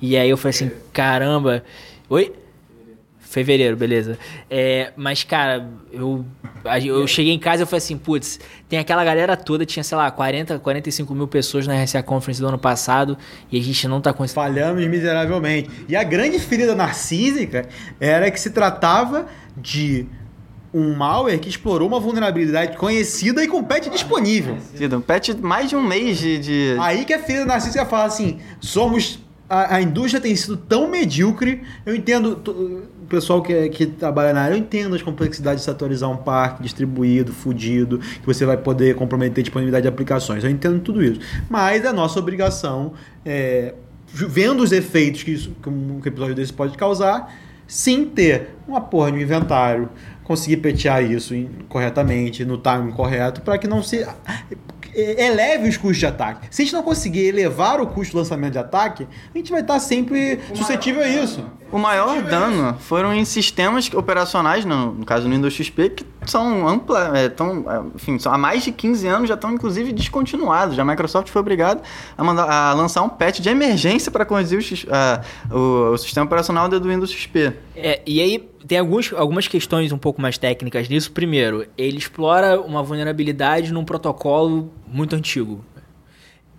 E 0.00 0.16
aí 0.16 0.30
eu 0.30 0.38
falei 0.38 0.48
assim, 0.48 0.70
caramba. 0.94 1.62
Oi? 2.08 2.32
Fevereiro, 3.20 3.76
beleza. 3.76 4.18
É, 4.48 4.94
mas, 4.96 5.24
cara, 5.24 5.68
eu, 5.92 6.24
eu 6.82 7.06
cheguei 7.06 7.34
em 7.34 7.38
casa 7.38 7.64
e 7.64 7.66
falei 7.66 7.78
assim, 7.78 7.98
putz, 7.98 8.40
tem 8.66 8.78
aquela 8.78 9.04
galera 9.04 9.36
toda, 9.36 9.66
tinha, 9.66 9.84
sei 9.84 9.98
lá, 9.98 10.10
40, 10.10 10.58
45 10.58 11.14
mil 11.14 11.28
pessoas 11.28 11.66
na 11.66 11.74
RSA 11.82 12.02
Conference 12.02 12.40
do 12.40 12.48
ano 12.48 12.58
passado 12.58 13.18
e 13.52 13.60
a 13.60 13.62
gente 13.62 13.86
não 13.86 14.00
tá 14.00 14.14
conseguindo. 14.14 14.40
Falhamos 14.40 14.86
miseravelmente. 14.86 15.68
E 15.86 15.94
a 15.94 16.02
grande 16.02 16.38
ferida 16.38 16.74
narcísica 16.74 17.68
era 18.00 18.30
que 18.30 18.40
se 18.40 18.52
tratava 18.52 19.26
de 19.54 20.06
um 20.74 20.92
malware 20.92 21.38
que 21.38 21.48
explorou 21.48 21.86
uma 21.86 22.00
vulnerabilidade 22.00 22.76
conhecida 22.76 23.44
e 23.44 23.46
com 23.46 23.62
patch 23.62 23.88
disponível. 23.88 24.58
Um 24.92 25.00
patch 25.00 25.30
mais 25.40 25.70
de 25.70 25.76
um 25.76 25.82
mês 25.82 26.18
de. 26.18 26.38
de... 26.38 26.76
Aí 26.80 27.04
que 27.04 27.14
a 27.14 27.18
ferida 27.20 27.44
narcísica 27.44 27.86
fala 27.86 28.06
assim: 28.06 28.40
somos 28.60 29.20
a, 29.48 29.76
a, 29.76 29.82
indústria 29.82 30.20
tem 30.20 30.34
sido 30.34 30.56
tão 30.56 30.90
medíocre. 30.90 31.62
Eu 31.86 31.94
entendo, 31.94 32.40
o 33.02 33.06
pessoal 33.06 33.40
que, 33.40 33.68
que 33.68 33.86
trabalha 33.86 34.32
na 34.32 34.42
área, 34.42 34.54
eu 34.54 34.58
entendo 34.58 34.96
as 34.96 35.02
complexidades 35.02 35.60
de 35.60 35.64
se 35.64 35.70
atualizar 35.70 36.10
um 36.10 36.16
parque 36.16 36.62
distribuído, 36.62 37.32
fudido, 37.32 37.98
que 37.98 38.26
você 38.26 38.44
vai 38.44 38.56
poder 38.56 38.96
comprometer 38.96 39.42
a 39.42 39.44
disponibilidade 39.44 39.82
de 39.82 39.88
aplicações. 39.88 40.42
Eu 40.42 40.50
entendo 40.50 40.80
tudo 40.80 41.04
isso. 41.04 41.20
Mas 41.48 41.84
é 41.84 41.92
nossa 41.92 42.18
obrigação, 42.18 42.94
é, 43.24 43.74
vendo 44.08 44.62
os 44.62 44.72
efeitos 44.72 45.22
que, 45.22 45.30
isso, 45.30 45.54
que 45.62 45.68
um 45.68 46.00
episódio 46.04 46.34
desse 46.34 46.52
pode 46.52 46.76
causar, 46.76 47.32
sim 47.66 48.04
ter 48.04 48.50
uma 48.66 48.80
porra 48.80 49.12
de 49.12 49.18
um 49.18 49.20
inventário, 49.20 49.88
conseguir 50.24 50.56
petear 50.56 51.04
isso 51.04 51.34
corretamente, 51.68 52.44
no 52.44 52.58
timing 52.58 52.90
correto, 52.92 53.42
para 53.42 53.58
que 53.58 53.68
não 53.68 53.82
se 53.82 54.06
eleve 54.94 55.68
os 55.68 55.76
custos 55.76 55.98
de 55.98 56.06
ataque. 56.06 56.46
Se 56.50 56.62
a 56.62 56.64
gente 56.64 56.74
não 56.74 56.82
conseguir 56.82 57.26
elevar 57.26 57.80
o 57.80 57.86
custo 57.86 58.12
do 58.12 58.18
lançamento 58.18 58.52
de 58.52 58.58
ataque, 58.58 59.06
a 59.34 59.38
gente 59.38 59.50
vai 59.50 59.60
estar 59.60 59.78
sempre 59.80 60.40
suscetível 60.54 61.02
a 61.02 61.08
isso. 61.08 61.44
O 61.70 61.78
maior 61.78 62.22
dano 62.22 62.76
foram 62.78 63.12
em 63.12 63.24
sistemas 63.24 63.92
operacionais, 63.92 64.64
no, 64.64 64.94
no 64.94 65.04
caso 65.04 65.28
no 65.28 65.34
Windows 65.34 65.54
XP, 65.54 65.90
que 65.90 66.04
são 66.30 66.66
ampla, 66.66 67.16
é, 67.18 67.28
tão, 67.28 67.70
é, 67.70 67.82
enfim, 67.94 68.18
são, 68.18 68.32
há 68.32 68.38
mais 68.38 68.64
de 68.64 68.72
15 68.72 69.06
anos 69.06 69.28
já 69.28 69.34
estão 69.34 69.52
inclusive 69.52 69.92
descontinuados. 69.92 70.78
A 70.78 70.84
Microsoft 70.84 71.28
foi 71.28 71.40
obrigada 71.40 71.82
a, 72.16 72.24
mandar, 72.24 72.50
a 72.50 72.72
lançar 72.72 73.02
um 73.02 73.08
patch 73.08 73.40
de 73.40 73.48
emergência 73.48 74.10
para 74.10 74.24
corrigir 74.24 74.58
o, 74.58 75.56
o, 75.56 75.92
o, 75.92 75.98
sistema 75.98 76.26
operacional 76.26 76.68
do 76.68 76.88
Windows 76.88 77.10
XP. 77.10 77.52
É, 77.76 78.00
e 78.06 78.20
aí 78.20 78.48
tem 78.66 78.78
alguns, 78.78 79.12
algumas 79.12 79.46
questões 79.46 79.92
um 79.92 79.98
pouco 79.98 80.20
mais 80.20 80.38
técnicas 80.38 80.88
nisso. 80.88 81.12
Primeiro, 81.12 81.66
ele 81.76 81.98
explora 81.98 82.60
uma 82.60 82.82
vulnerabilidade 82.82 83.72
num 83.72 83.84
protocolo 83.84 84.72
muito 84.86 85.14
antigo. 85.14 85.64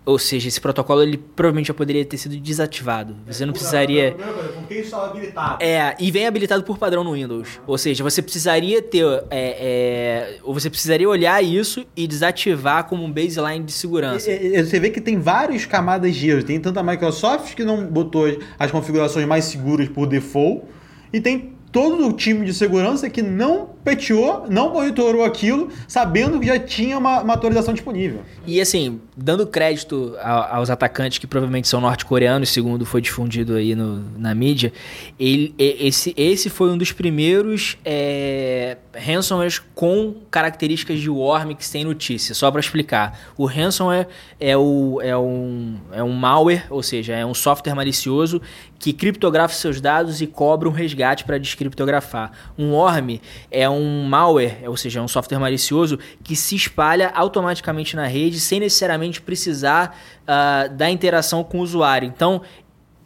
Ou 0.05 0.19
seja, 0.19 0.47
esse 0.47 0.61
protocolo 0.61 1.01
ele 1.01 1.17
provavelmente 1.17 1.67
já 1.67 1.73
poderia 1.73 2.05
ter 2.05 2.17
sido 2.17 2.37
desativado. 2.37 3.15
Você 3.25 3.45
não 3.45 3.53
precisaria. 3.53 4.15
Porque 4.55 4.75
isso 4.75 4.83
estava 4.83 5.07
habilitado. 5.07 5.63
É, 5.63 5.95
e 5.99 6.11
vem 6.11 6.27
habilitado 6.27 6.63
por 6.63 6.77
padrão 6.77 7.03
no 7.03 7.13
Windows. 7.13 7.59
Ou 7.65 7.77
seja, 7.77 8.03
você 8.03 8.21
precisaria 8.21 8.81
ter. 8.81 9.03
É, 9.31 9.31
é, 9.31 10.37
ou 10.43 10.53
você 10.53 10.69
precisaria 10.69 11.09
olhar 11.09 11.43
isso 11.43 11.85
e 11.95 12.05
desativar 12.05 12.83
como 12.85 13.03
um 13.03 13.11
baseline 13.11 13.65
de 13.65 13.71
segurança. 13.71 14.29
Você 14.29 14.79
vê 14.79 14.91
que 14.91 15.01
tem 15.01 15.19
várias 15.19 15.65
camadas 15.65 16.15
de 16.15 16.29
erros. 16.29 16.43
Tem 16.43 16.59
tanto 16.59 16.79
a 16.79 16.83
Microsoft 16.83 17.55
que 17.55 17.63
não 17.63 17.85
botou 17.85 18.25
as 18.59 18.69
configurações 18.69 19.25
mais 19.25 19.45
seguras 19.45 19.89
por 19.89 20.05
default. 20.05 20.65
E 21.11 21.19
tem 21.19 21.55
todo 21.71 22.07
o 22.07 22.13
time 22.13 22.45
de 22.45 22.53
segurança 22.53 23.09
que 23.09 23.21
não 23.21 23.74
peteou, 23.85 24.47
não 24.49 24.73
monitorou 24.73 25.23
aquilo, 25.23 25.69
sabendo 25.87 26.39
que 26.39 26.47
já 26.47 26.57
tinha 26.57 26.97
uma, 26.97 27.21
uma 27.21 27.35
atualização 27.35 27.71
disponível. 27.71 28.21
E 28.47 28.59
assim, 28.59 28.99
dando 29.15 29.45
crédito 29.45 30.15
a, 30.19 30.57
aos 30.57 30.71
atacantes 30.71 31.19
que 31.19 31.27
provavelmente 31.27 31.67
são 31.67 31.79
norte-coreanos, 31.79 32.49
segundo 32.49 32.83
foi 32.83 32.99
difundido 32.99 33.53
aí 33.53 33.75
no, 33.75 34.03
na 34.17 34.33
mídia, 34.33 34.73
ele, 35.19 35.53
esse, 35.59 36.15
esse 36.17 36.49
foi 36.49 36.71
um 36.71 36.77
dos 36.77 36.91
primeiros 36.91 37.77
é, 37.85 38.77
ransomwares 38.95 39.59
com 39.75 40.15
características 40.31 40.99
de 40.99 41.09
worm 41.09 41.53
que 41.53 41.69
tem 41.69 41.83
notícia. 41.83 42.33
Só 42.33 42.49
para 42.49 42.59
explicar, 42.59 43.19
o 43.37 43.45
ransomware 43.45 44.07
é, 44.39 44.57
o, 44.57 44.99
é, 45.01 45.15
um, 45.15 45.77
é 45.91 46.03
um 46.03 46.11
malware, 46.11 46.65
ou 46.71 46.81
seja, 46.81 47.13
é 47.13 47.25
um 47.25 47.35
software 47.35 47.75
malicioso 47.75 48.41
que 48.79 48.93
criptografa 48.93 49.53
seus 49.53 49.79
dados 49.79 50.21
e 50.21 50.27
cobra 50.27 50.67
um 50.67 50.71
resgate 50.71 51.23
para 51.23 51.37
descriptografar. 51.37 52.31
Um 52.57 52.71
worm 52.73 53.19
é 53.49 53.69
um 53.69 53.74
malware, 53.83 54.59
ou 54.65 54.77
seja, 54.77 54.99
é 54.99 55.03
um 55.03 55.07
software 55.07 55.39
malicioso 55.39 55.99
que 56.23 56.35
se 56.35 56.55
espalha 56.55 57.11
automaticamente 57.15 57.95
na 57.95 58.05
rede 58.05 58.39
sem 58.39 58.59
necessariamente 58.59 59.21
precisar 59.21 59.97
uh, 60.23 60.73
da 60.73 60.89
interação 60.89 61.43
com 61.43 61.59
o 61.59 61.61
usuário. 61.61 62.07
Então, 62.07 62.41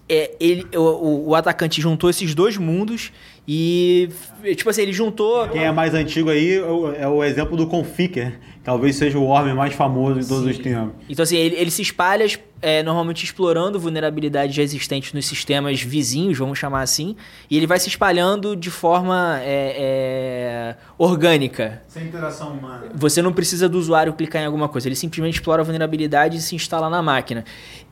é, 0.10 0.36
ele, 0.40 0.66
o, 0.76 1.30
o, 1.30 1.36
atacante 1.36 1.80
juntou 1.80 2.10
esses 2.10 2.34
dois 2.34 2.58
mundos 2.58 3.12
e, 3.48 4.10
tipo 4.56 4.70
assim, 4.70 4.82
ele 4.82 4.94
juntou. 4.94 5.48
Quem 5.50 5.64
é 5.64 5.72
mais 5.72 5.94
antigo 5.94 6.30
aí 6.30 6.56
é 6.56 7.08
o 7.08 7.24
é 7.24 7.28
exemplo 7.28 7.58
do 7.58 7.68
Conficker. 7.68 8.40
Talvez 8.64 8.98
seja 8.98 9.18
o 9.18 9.24
Worm 9.24 9.56
mais 9.56 9.74
famoso 9.74 10.20
de 10.20 10.28
todos 10.28 10.44
Sim. 10.44 10.52
os 10.52 10.58
tempos. 10.60 10.94
Então, 11.10 11.24
assim, 11.24 11.38
ele, 11.38 11.56
ele 11.56 11.72
se 11.72 11.82
espalha 11.82 12.28
é, 12.62 12.84
normalmente 12.84 13.24
explorando 13.24 13.80
vulnerabilidades 13.80 14.56
já 14.56 14.62
existentes 14.62 15.14
nos 15.14 15.26
sistemas 15.26 15.82
vizinhos, 15.82 16.38
vamos 16.38 16.60
chamar 16.60 16.82
assim, 16.82 17.16
e 17.50 17.58
ele 17.58 17.66
vai 17.66 17.80
se 17.80 17.88
espalhando 17.88 18.56
de 18.56 18.70
forma 18.70 19.40
é, 19.42 20.76
é, 20.76 20.76
orgânica. 20.98 21.82
Sem 21.88 22.06
interação 22.06 22.54
humana. 22.54 22.88
Você 22.94 23.22
não 23.22 23.32
precisa 23.32 23.70
do 23.70 23.78
usuário 23.78 24.14
clicar 24.14 24.42
em 24.42 24.46
alguma 24.46 24.68
coisa, 24.68 24.88
ele 24.88 24.96
simplesmente 24.96 25.36
explora 25.36 25.62
a 25.62 25.66
vulnerabilidade 25.66 26.38
e 26.38 26.42
se 26.42 26.56
instala 26.56 26.90
na 26.90 27.02
máquina. 27.02 27.46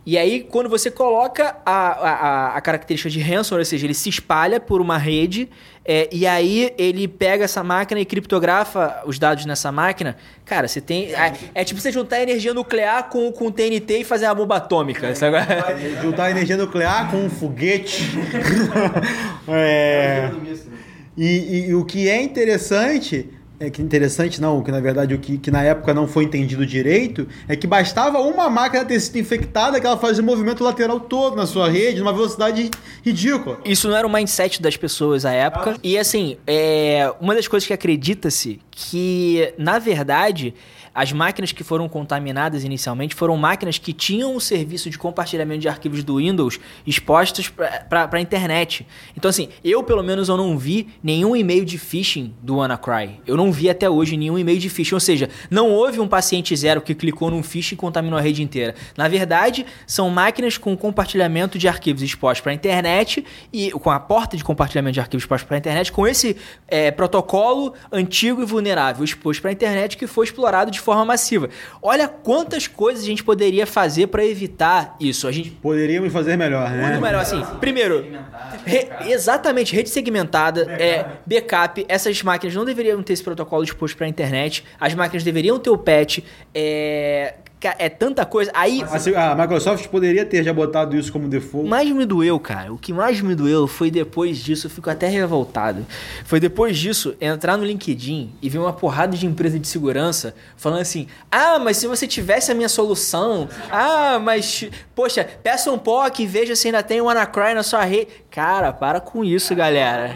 E 0.05 0.17
aí, 0.17 0.41
quando 0.41 0.69
você 0.69 0.89
coloca 0.89 1.57
a, 1.65 1.71
a, 1.71 2.57
a 2.57 2.61
característica 2.61 3.09
de 3.09 3.19
ransomware, 3.19 3.59
ou 3.59 3.65
seja, 3.65 3.85
ele 3.85 3.93
se 3.93 4.07
espalha 4.07 4.57
por 4.57 4.79
uma 4.79 4.97
rede, 4.97 5.49
é, 5.89 6.09
e 6.11 6.27
aí 6.27 6.73
ele 6.77 7.07
pega 7.07 7.45
essa 7.45 7.63
máquina 7.63 8.01
e 8.01 8.05
criptografa 8.05 9.03
os 9.05 9.17
dados 9.17 9.45
nessa 9.45 9.71
máquina. 9.71 10.17
Cara, 10.43 10.67
você 10.67 10.81
tem. 10.81 11.13
É, 11.13 11.33
é 11.55 11.63
tipo 11.63 11.79
você 11.79 11.93
juntar 11.93 12.21
energia 12.21 12.53
nuclear 12.53 13.07
com, 13.09 13.31
com 13.31 13.49
TNT 13.49 13.99
e 13.99 14.03
fazer 14.03 14.25
uma 14.25 14.35
bomba 14.35 14.57
atômica. 14.57 15.07
É, 15.07 15.13
juntar 16.03 16.29
energia 16.29 16.57
nuclear 16.57 17.09
com 17.09 17.23
um 17.23 17.29
foguete. 17.29 18.03
é, 19.47 20.29
e, 21.15 21.25
e, 21.25 21.69
e 21.69 21.73
o 21.73 21.85
que 21.85 22.09
é 22.09 22.21
interessante 22.21 23.36
é 23.59 23.69
que 23.69 23.81
interessante 23.81 24.39
não, 24.39 24.61
que 24.61 24.71
na 24.71 24.79
verdade 24.79 25.13
o 25.15 25.19
que, 25.19 25.37
que 25.37 25.49
na 25.49 25.63
época 25.63 25.93
não 25.93 26.07
foi 26.07 26.25
entendido 26.25 26.65
direito 26.65 27.27
é 27.47 27.55
que 27.55 27.65
bastava 27.65 28.19
uma 28.19 28.49
máquina 28.49 28.85
ter 28.85 28.99
sido 28.99 29.17
infectada 29.17 29.79
que 29.79 29.87
ela 29.87 29.97
fazia 29.97 30.21
o 30.21 30.25
movimento 30.25 30.63
lateral 30.63 30.99
todo 30.99 31.35
na 31.35 31.45
sua 31.45 31.69
rede, 31.69 31.99
numa 31.99 32.13
velocidade 32.13 32.69
ridícula. 33.03 33.59
Isso 33.65 33.87
não 33.87 33.95
era 33.95 34.05
o 34.05 34.11
mindset 34.11 34.61
das 34.61 34.77
pessoas 34.77 35.25
à 35.25 35.31
época. 35.31 35.75
E 35.83 35.97
assim, 35.97 36.37
é, 36.45 37.11
uma 37.19 37.33
das 37.33 37.47
coisas 37.47 37.65
que 37.65 37.73
acredita-se 37.73 38.59
que, 38.69 39.53
na 39.57 39.79
verdade, 39.79 40.53
as 40.97 41.13
máquinas 41.13 41.51
que 41.51 41.63
foram 41.63 41.87
contaminadas 41.87 42.63
inicialmente 42.63 43.13
foram 43.13 43.37
máquinas 43.37 43.77
que 43.77 43.93
tinham 43.93 44.35
o 44.35 44.41
serviço 44.41 44.89
de 44.89 44.97
compartilhamento 44.97 45.61
de 45.61 45.69
arquivos 45.69 46.03
do 46.03 46.17
Windows 46.17 46.59
expostos 46.87 47.49
para 47.87 48.09
a 48.11 48.19
internet. 48.19 48.83
Então, 49.15 49.29
assim, 49.29 49.49
eu 49.63 49.83
pelo 49.83 50.01
menos 50.01 50.27
eu 50.27 50.35
não 50.35 50.57
vi 50.57 50.87
nenhum 51.03 51.35
e-mail 51.35 51.63
de 51.63 51.77
phishing 51.77 52.33
do 52.41 52.55
WannaCry. 52.55 53.21
Eu 53.27 53.37
não 53.37 53.51
vi 53.51 53.69
até 53.69 53.87
hoje 53.87 54.17
nenhum 54.17 54.39
e-mail 54.39 54.57
de 54.57 54.71
phishing. 54.71 54.95
Ou 54.95 54.99
seja, 54.99 55.29
não 55.51 55.69
houve 55.69 55.99
um 55.99 56.07
paciente 56.07 56.55
zero 56.55 56.81
que 56.81 56.95
clicou 56.95 57.29
num 57.29 57.43
phishing 57.43 57.75
e 57.75 57.77
contaminou 57.77 58.17
a 58.17 58.21
rede 58.21 58.41
inteira. 58.41 58.73
Na 58.97 59.07
verdade, 59.07 59.67
são 59.85 60.09
máquinas 60.09 60.57
com 60.57 60.75
compartilhamento 60.75 61.59
de 61.59 61.67
arquivos 61.67 62.01
expostos 62.01 62.41
para 62.41 62.51
a 62.51 62.55
internet 62.55 63.23
e 63.53 63.69
com 63.69 63.91
a 63.91 63.99
porta 63.99 64.35
de 64.35 64.43
compartilhamento 64.43 64.95
de 64.95 64.99
arquivos 64.99 65.21
expostos 65.21 65.47
para 65.47 65.57
a 65.57 65.59
internet, 65.59 65.91
com 65.91 66.07
esse 66.07 66.35
é, 66.67 66.89
protocolo 66.89 67.75
antigo 67.91 68.41
e 68.41 68.45
vulnerável 68.45 69.03
exposto 69.03 69.41
para 69.41 69.51
a 69.51 69.53
internet 69.53 69.95
que 69.95 70.07
foi 70.07 70.25
explorado 70.25 70.71
de 70.71 70.86
forma 70.87 71.03
massiva. 71.03 71.49
Olha 71.81 72.07
quantas 72.07 72.65
coisas 72.65 73.03
a 73.03 73.05
gente 73.05 73.21
poderia 73.21 73.67
fazer 73.67 74.07
para 74.07 74.25
evitar 74.25 74.95
isso. 75.01 75.27
A 75.27 75.31
gente 75.33 75.49
Poderíamos 75.51 76.13
fazer 76.13 76.37
melhor, 76.37 76.69
né? 76.71 76.87
muito 76.87 77.01
melhor 77.01 77.19
assim. 77.21 77.43
Primeiro, 77.59 78.05
re- 78.65 78.87
exatamente, 79.07 79.75
rede 79.75 79.89
segmentada, 79.89 80.61
é, 80.79 81.05
backup. 81.25 81.85
Essas 81.89 82.23
máquinas 82.23 82.55
não 82.55 82.63
deveriam 82.63 83.03
ter 83.03 83.11
esse 83.13 83.23
protocolo 83.23 83.63
exposto 83.65 83.97
para 83.97 84.05
a 84.05 84.09
internet. 84.09 84.63
As 84.79 84.93
máquinas 84.95 85.23
deveriam 85.25 85.59
ter 85.59 85.69
o 85.69 85.77
patch. 85.77 86.19
É, 86.55 87.33
é 87.61 87.89
tanta 87.89 88.25
coisa. 88.25 88.51
Aí, 88.53 88.83
Assim, 88.91 89.15
A 89.15 89.35
Microsoft 89.35 89.87
poderia 89.87 90.25
ter 90.25 90.43
já 90.43 90.53
botado 90.53 90.95
isso 90.95 91.11
como 91.11 91.25
o 91.25 91.29
default. 91.29 91.63
que 91.65 91.69
mais 91.69 91.89
me 91.89 92.05
doeu, 92.05 92.39
cara, 92.39 92.71
o 92.71 92.77
que 92.77 92.93
mais 92.93 93.19
me 93.21 93.33
doeu 93.33 93.67
foi 93.67 93.89
depois 93.89 94.37
disso, 94.37 94.67
eu 94.67 94.71
fico 94.71 94.89
até 94.89 95.07
revoltado. 95.07 95.85
Foi 96.25 96.39
depois 96.39 96.77
disso 96.77 97.15
entrar 97.19 97.57
no 97.57 97.65
LinkedIn 97.65 98.31
e 98.41 98.49
ver 98.49 98.59
uma 98.59 98.73
porrada 98.73 99.17
de 99.17 99.25
empresa 99.25 99.57
de 99.59 99.67
segurança 99.67 100.35
falando 100.55 100.81
assim: 100.81 101.07
ah, 101.31 101.57
mas 101.59 101.77
se 101.77 101.87
você 101.87 102.05
tivesse 102.07 102.51
a 102.51 102.55
minha 102.55 102.69
solução, 102.69 103.49
ah, 103.71 104.19
mas, 104.19 104.69
poxa, 104.95 105.27
peça 105.43 105.71
um 105.71 105.77
POC 105.79 106.23
e 106.23 106.27
veja 106.27 106.55
se 106.55 106.67
ainda 106.67 106.83
tem 106.83 107.01
um 107.01 107.05
WannaCry 107.05 107.53
na 107.55 107.63
sua 107.63 107.83
rede. 107.83 108.07
Cara, 108.29 108.71
para 108.71 108.99
com 108.99 109.23
isso, 109.25 109.55
galera. 109.55 110.15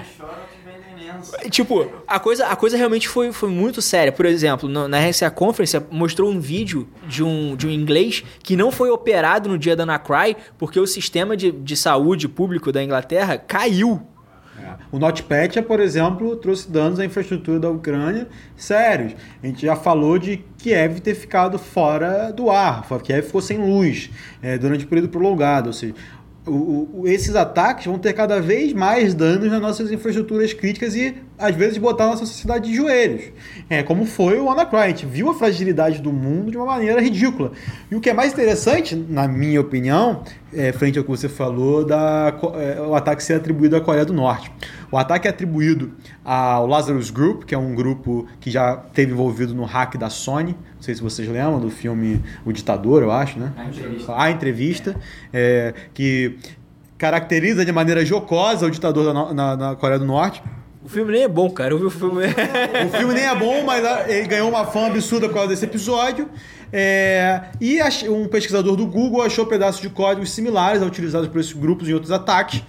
Tipo, 1.49 1.87
a 2.07 2.19
coisa, 2.19 2.47
a 2.47 2.55
coisa 2.55 2.77
realmente 2.77 3.07
foi, 3.07 3.31
foi 3.31 3.49
muito 3.49 3.81
séria. 3.81 4.11
Por 4.11 4.25
exemplo, 4.25 4.67
no- 4.69 4.87
na 4.87 4.97
RSA 4.99 5.29
Conference 5.31 5.79
mostrou 5.91 6.29
um 6.31 6.39
vídeo 6.39 6.87
de 7.07 7.23
um, 7.23 7.55
de 7.55 7.67
um 7.67 7.69
inglês 7.71 8.23
que 8.43 8.55
não 8.55 8.71
foi 8.71 8.89
operado 8.89 9.49
no 9.49 9.57
dia 9.57 9.75
da 9.75 9.83
Anacry 9.83 10.35
porque 10.57 10.79
o 10.79 10.87
sistema 10.87 11.35
de, 11.35 11.51
de 11.51 11.75
saúde 11.75 12.27
público 12.27 12.71
da 12.71 12.83
Inglaterra 12.83 13.37
caiu. 13.37 14.01
É. 14.59 14.75
O 14.91 14.99
NotPetya, 14.99 15.63
por 15.63 15.79
exemplo, 15.79 16.35
trouxe 16.35 16.69
danos 16.69 16.99
à 16.99 17.05
infraestrutura 17.05 17.59
da 17.59 17.69
Ucrânia 17.69 18.27
sérios. 18.55 19.13
A 19.41 19.47
gente 19.47 19.65
já 19.65 19.75
falou 19.75 20.19
de 20.19 20.37
Kiev 20.59 20.99
ter 20.99 21.15
ficado 21.15 21.57
fora 21.57 22.31
do 22.31 22.49
ar. 22.51 22.85
Kiev 23.01 23.25
ficou 23.25 23.41
sem 23.41 23.57
luz 23.57 24.11
é, 24.41 24.57
durante 24.57 24.85
um 24.85 24.87
período 24.87 25.09
prolongado. 25.09 25.67
Ou 25.67 25.73
seja, 25.73 25.95
o- 26.45 27.01
o- 27.01 27.07
esses 27.07 27.35
ataques 27.35 27.85
vão 27.85 27.99
ter 27.99 28.13
cada 28.13 28.41
vez 28.41 28.73
mais 28.73 29.13
danos 29.13 29.49
nas 29.51 29.61
nossas 29.61 29.91
infraestruturas 29.91 30.53
críticas 30.53 30.95
e, 30.95 31.15
às 31.37 31.55
vezes, 31.55 31.77
botar 31.77 32.05
a 32.05 32.07
nossa 32.07 32.25
sociedade 32.25 32.69
de 32.69 32.75
joelhos. 32.75 33.23
É, 33.69 33.83
como 33.83 34.05
foi 34.05 34.39
o 34.39 34.45
WannaCry. 34.45 34.77
A 34.77 34.87
gente 34.87 35.05
viu 35.05 35.29
a 35.29 35.33
fragilidade 35.33 36.01
do 36.01 36.11
mundo 36.11 36.49
de 36.51 36.57
uma 36.57 36.65
maneira 36.65 36.99
ridícula. 36.99 37.51
E 37.91 37.95
o 37.95 37.99
que 38.01 38.09
é 38.09 38.13
mais 38.13 38.33
interessante, 38.33 38.95
na 38.95 39.27
minha 39.27 39.61
opinião, 39.61 40.23
é, 40.53 40.71
frente 40.71 40.97
ao 40.97 41.03
que 41.03 41.09
você 41.11 41.29
falou, 41.29 41.85
da, 41.85 42.33
é, 42.55 42.81
o 42.81 42.95
ataque 42.95 43.23
ser 43.23 43.33
atribuído 43.35 43.75
à 43.75 43.81
Coreia 43.81 44.05
do 44.05 44.13
Norte. 44.13 44.51
O 44.91 44.97
ataque 44.97 45.25
é 45.27 45.31
atribuído 45.31 45.93
ao 46.23 46.67
Lazarus 46.67 47.09
Group, 47.09 47.43
que 47.45 47.55
é 47.55 47.57
um 47.57 47.73
grupo 47.73 48.27
que 48.41 48.51
já 48.51 48.81
esteve 48.87 49.11
envolvido 49.13 49.55
no 49.55 49.63
hack 49.63 49.95
da 49.97 50.09
Sony. 50.09 50.51
Não 50.75 50.81
sei 50.81 50.93
se 50.95 51.01
vocês 51.01 51.27
lembram 51.29 51.59
do 51.61 51.69
filme 51.71 52.21
O 52.45 52.51
Ditador, 52.51 53.01
eu 53.01 53.11
acho, 53.11 53.39
né? 53.39 53.53
A 53.57 53.65
entrevista. 53.69 54.13
A 54.17 54.31
entrevista, 54.31 54.95
é, 55.31 55.73
que 55.93 56.37
caracteriza 56.97 57.63
de 57.65 57.71
maneira 57.71 58.05
jocosa 58.05 58.65
o 58.67 58.69
ditador 58.71 59.05
da 59.05 59.13
no- 59.13 59.33
na, 59.33 59.55
na 59.57 59.75
Coreia 59.75 59.97
do 59.97 60.05
Norte. 60.05 60.43
O 60.83 60.89
filme 60.89 61.11
nem 61.11 61.23
é 61.23 61.27
bom, 61.27 61.49
cara. 61.49 61.73
Eu 61.73 61.79
vi 61.79 61.85
o 61.85 61.89
filme. 61.91 62.23
O 62.25 62.97
filme 62.97 63.13
nem 63.13 63.23
é 63.23 63.35
bom, 63.35 63.63
mas 63.65 63.85
ah, 63.85 64.05
ele 64.07 64.27
ganhou 64.27 64.49
uma 64.49 64.65
fama 64.65 64.87
absurda 64.87 65.27
por 65.27 65.33
causa 65.35 65.49
desse 65.49 65.63
episódio. 65.65 66.27
É, 66.73 67.41
e 67.59 67.79
um 68.09 68.27
pesquisador 68.27 68.75
do 68.75 68.85
Google 68.87 69.21
achou 69.21 69.45
pedaços 69.45 69.81
de 69.81 69.89
códigos 69.89 70.31
similares 70.31 70.81
a 70.81 70.85
utilizados 70.85 71.27
por 71.27 71.39
esses 71.39 71.53
grupos 71.53 71.87
em 71.87 71.93
outros 71.93 72.11
ataques. 72.11 72.63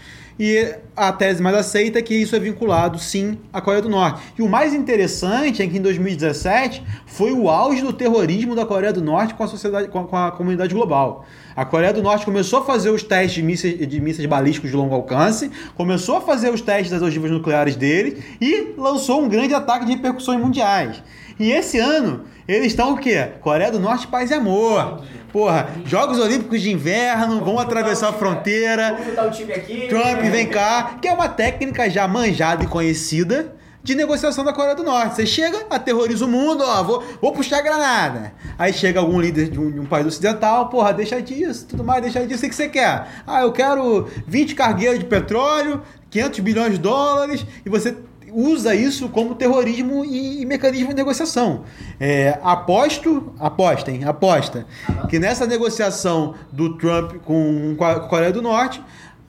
E 0.45 0.75
a 0.97 1.13
tese 1.13 1.41
mais 1.41 1.55
aceita 1.57 2.01
é 2.01 2.03
que 2.03 2.13
isso 2.13 2.35
é 2.35 2.41
vinculado, 2.41 2.99
sim, 2.99 3.39
à 3.53 3.61
Coreia 3.61 3.81
do 3.81 3.89
Norte. 3.89 4.21
E 4.37 4.43
o 4.43 4.49
mais 4.49 4.75
interessante 4.75 5.63
é 5.63 5.67
que 5.69 5.79
em 5.79 5.81
2017 5.81 6.83
foi 7.07 7.31
o 7.31 7.49
auge 7.49 7.81
do 7.81 7.93
terrorismo 7.93 8.57
da 8.57 8.67
Coreia 8.67 8.93
do 8.93 9.01
Norte 9.01 9.35
com 9.35 9.45
a 9.45 9.47
sociedade, 9.47 9.87
com 9.87 10.01
a, 10.01 10.05
com 10.05 10.17
a 10.17 10.33
comunidade 10.33 10.75
global. 10.75 11.25
A 11.55 11.65
Coreia 11.65 11.93
do 11.93 12.03
Norte 12.03 12.25
começou 12.25 12.59
a 12.59 12.65
fazer 12.65 12.91
os 12.91 13.05
testes 13.05 13.35
de 13.35 13.43
mísseis, 13.45 13.87
de 13.87 14.01
mísseis 14.01 14.27
balísticos 14.27 14.69
de 14.69 14.77
longo 14.77 14.97
alcance, 14.97 15.49
começou 15.77 16.17
a 16.17 16.21
fazer 16.21 16.53
os 16.53 16.61
testes 16.61 16.91
das 16.91 17.03
ogivas 17.03 17.31
nucleares 17.31 17.77
dele 17.77 18.21
e 18.41 18.75
lançou 18.77 19.23
um 19.23 19.29
grande 19.29 19.55
ataque 19.55 19.85
de 19.85 19.93
repercussões 19.93 20.41
mundiais. 20.41 21.01
E 21.39 21.53
esse 21.53 21.79
ano, 21.79 22.25
eles 22.49 22.69
estão 22.69 22.95
o 22.95 22.99
quê? 22.99 23.29
Coreia 23.41 23.71
do 23.71 23.79
Norte, 23.79 24.09
paz 24.09 24.33
e 24.33 24.35
amor. 24.35 25.03
Porra, 25.33 25.71
Jogos 25.87 26.19
Olímpicos 26.19 26.61
de 26.61 26.71
Inverno, 26.71 27.43
vão 27.43 27.59
atravessar 27.59 28.11
a 28.11 28.13
fronteira. 28.13 28.99
botar 29.03 29.27
o 29.27 29.31
time 29.31 29.53
aqui. 29.53 29.89
Trump, 29.89 30.21
vem 30.31 30.47
cá, 30.47 30.99
que 31.01 31.09
é 31.09 31.13
uma 31.13 31.29
técnica 31.29 31.89
já 31.89 32.07
manjada 32.07 32.65
e 32.65 32.67
conhecida 32.67 33.55
de 33.83 33.95
negociação 33.95 34.45
da 34.45 34.53
Coreia 34.53 34.77
do 34.77 34.85
Norte. 34.85 35.17
Você 35.17 35.27
chega, 35.27 35.67
aterroriza 35.71 36.25
o 36.25 36.29
mundo, 36.29 36.63
ó, 36.63 36.83
vou, 36.83 37.03
vou 37.21 37.33
puxar 37.33 37.59
a 37.59 37.63
granada. 37.63 38.33
Aí 38.59 38.73
chega 38.73 39.01
algum 39.01 39.19
líder 39.19 39.49
de 39.49 39.59
um, 39.59 39.71
de 39.71 39.81
um 39.81 39.87
país 39.87 40.07
ocidental, 40.07 40.69
porra, 40.69 40.93
deixa 40.93 41.21
disso, 41.21 41.67
tudo 41.67 41.83
mais, 41.83 42.03
deixa 42.03 42.25
disso, 42.27 42.45
o 42.45 42.49
que 42.49 42.55
você 42.55 42.69
quer? 42.69 43.09
Ah, 43.27 43.43
eu 43.43 43.53
quero 43.53 44.09
20 44.27 44.55
cargueiros 44.55 44.99
de 44.99 45.07
petróleo, 45.07 45.83
500 46.11 46.41
bilhões 46.41 46.73
de 46.73 46.79
dólares, 46.79 47.45
e 47.65 47.69
você 47.69 47.97
usa 48.33 48.75
isso 48.75 49.09
como 49.09 49.35
terrorismo 49.35 50.05
e, 50.05 50.43
e 50.43 50.47
mecanismo 50.47 50.89
de 50.89 50.95
negociação. 50.95 51.65
É, 52.01 52.39
aposto, 52.43 53.33
apostem, 53.39 54.05
aposta, 54.05 54.67
que 55.09 55.19
nessa 55.19 55.47
negociação 55.47 56.35
do 56.51 56.77
Trump 56.77 57.17
com 57.25 57.75
com 57.77 57.85
a 57.85 58.01
Coreia 58.01 58.33
do 58.33 58.43
Norte, 58.43 58.83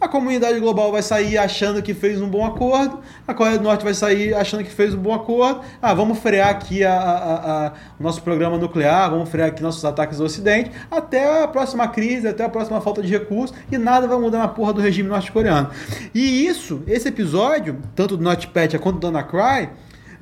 a 0.03 0.07
comunidade 0.07 0.59
global 0.59 0.91
vai 0.91 1.01
sair 1.01 1.37
achando 1.37 1.81
que 1.81 1.93
fez 1.93 2.21
um 2.21 2.27
bom 2.27 2.45
acordo, 2.45 2.99
a 3.27 3.33
Coreia 3.33 3.57
do 3.57 3.63
Norte 3.63 3.83
vai 3.83 3.93
sair 3.93 4.33
achando 4.33 4.63
que 4.63 4.69
fez 4.71 4.93
um 4.93 4.97
bom 4.97 5.13
acordo. 5.13 5.61
Ah, 5.81 5.93
vamos 5.93 6.19
frear 6.19 6.49
aqui 6.49 6.83
a- 6.83 6.93
a- 6.93 7.67
a- 7.67 7.71
o 7.99 8.03
nosso 8.03 8.21
programa 8.21 8.57
nuclear, 8.57 9.09
vamos 9.09 9.29
frear 9.29 9.47
aqui 9.49 9.63
nossos 9.63 9.83
ataques 9.85 10.19
ao 10.19 10.25
Ocidente, 10.25 10.71
até 10.91 11.43
a 11.43 11.47
próxima 11.47 11.87
crise, 11.87 12.27
até 12.27 12.43
a 12.43 12.49
próxima 12.49 12.81
falta 12.81 13.01
de 13.01 13.07
recursos, 13.11 13.55
e 13.71 13.77
nada 13.77 14.07
vai 14.07 14.17
mudar 14.17 14.39
na 14.39 14.47
porra 14.47 14.73
do 14.73 14.81
regime 14.81 15.07
norte-coreano. 15.09 15.69
E 16.13 16.45
isso, 16.45 16.83
esse 16.87 17.07
episódio, 17.07 17.77
tanto 17.95 18.17
do 18.17 18.23
NotPetya 18.23 18.79
quanto 18.79 18.99
do 18.99 19.07
Anacry, 19.07 19.69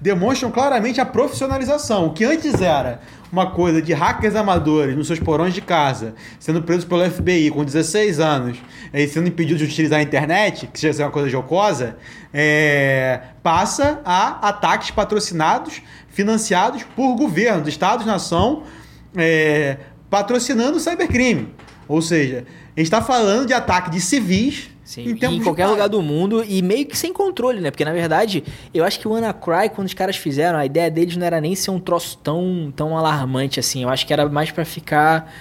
demonstram 0.02 0.49
claramente 0.49 0.99
a 0.99 1.06
profissionalização. 1.06 2.08
O 2.08 2.14
que 2.14 2.26
antes 2.26 2.60
era 2.60 3.02
uma 3.32 3.52
coisa 3.52 3.82
de 3.82 3.93
hackers 3.93 4.36
amadores 4.36 4.97
nos 4.97 5.06
seus 5.06 5.20
porões 5.20 5.54
de 5.54 5.62
casa, 5.62 6.16
sendo 6.39 6.64
presos 6.64 6.84
pelo 6.84 7.08
FBI 7.10 7.52
com 7.52 7.64
16 7.64 8.20
anos 8.20 8.58
e 8.91 9.08
sendo 9.08 9.28
impedidos 9.28 9.60
de 9.60 9.66
utilizar 9.66 9.99
a 9.99 10.02
internet, 10.02 10.68
que 10.68 10.88
a 10.88 10.93
ser 10.93 11.04
uma 11.04 11.12
coisa 11.12 11.30
jocosa, 11.30 11.97
é, 12.34 13.22
passa 13.43 14.02
a 14.04 14.49
ataques 14.49 14.89
patrocinados, 14.89 15.82
financiados 16.10 16.84
por 16.95 17.16
governos, 17.16 17.68
estados-nação, 17.70 18.64
é, 19.16 19.78
patrocinando 20.10 20.78
o 20.78 20.80
cybercrime. 20.80 21.54
Ou 21.88 22.02
seja, 22.02 22.45
a 22.76 22.80
gente 22.80 22.88
está 22.88 23.02
falando 23.02 23.45
de 23.45 23.54
ataque 23.54 23.91
de 23.91 24.02
civis 24.02 24.72
Sim, 24.91 25.03
em 25.03 25.09
e 25.11 25.15
tempos 25.15 25.37
em 25.37 25.41
qualquer 25.43 25.63
paz. 25.63 25.71
lugar 25.71 25.87
do 25.87 26.01
mundo 26.01 26.43
e 26.45 26.61
meio 26.61 26.85
que 26.85 26.97
sem 26.97 27.13
controle, 27.13 27.61
né? 27.61 27.71
Porque 27.71 27.85
na 27.85 27.93
verdade, 27.93 28.43
eu 28.73 28.83
acho 28.83 28.99
que 28.99 29.07
o 29.07 29.15
Anacry, 29.15 29.69
quando 29.73 29.87
os 29.87 29.93
caras 29.93 30.17
fizeram, 30.17 30.59
a 30.59 30.65
ideia 30.65 30.91
deles 30.91 31.15
não 31.15 31.25
era 31.25 31.39
nem 31.39 31.55
ser 31.55 31.71
um 31.71 31.79
troço 31.79 32.17
tão, 32.17 32.73
tão 32.75 32.97
alarmante 32.97 33.57
assim. 33.57 33.83
Eu 33.83 33.89
acho 33.89 34.05
que 34.05 34.11
era 34.11 34.27
mais 34.27 34.51
pra 34.51 34.65
ficar 34.65 35.31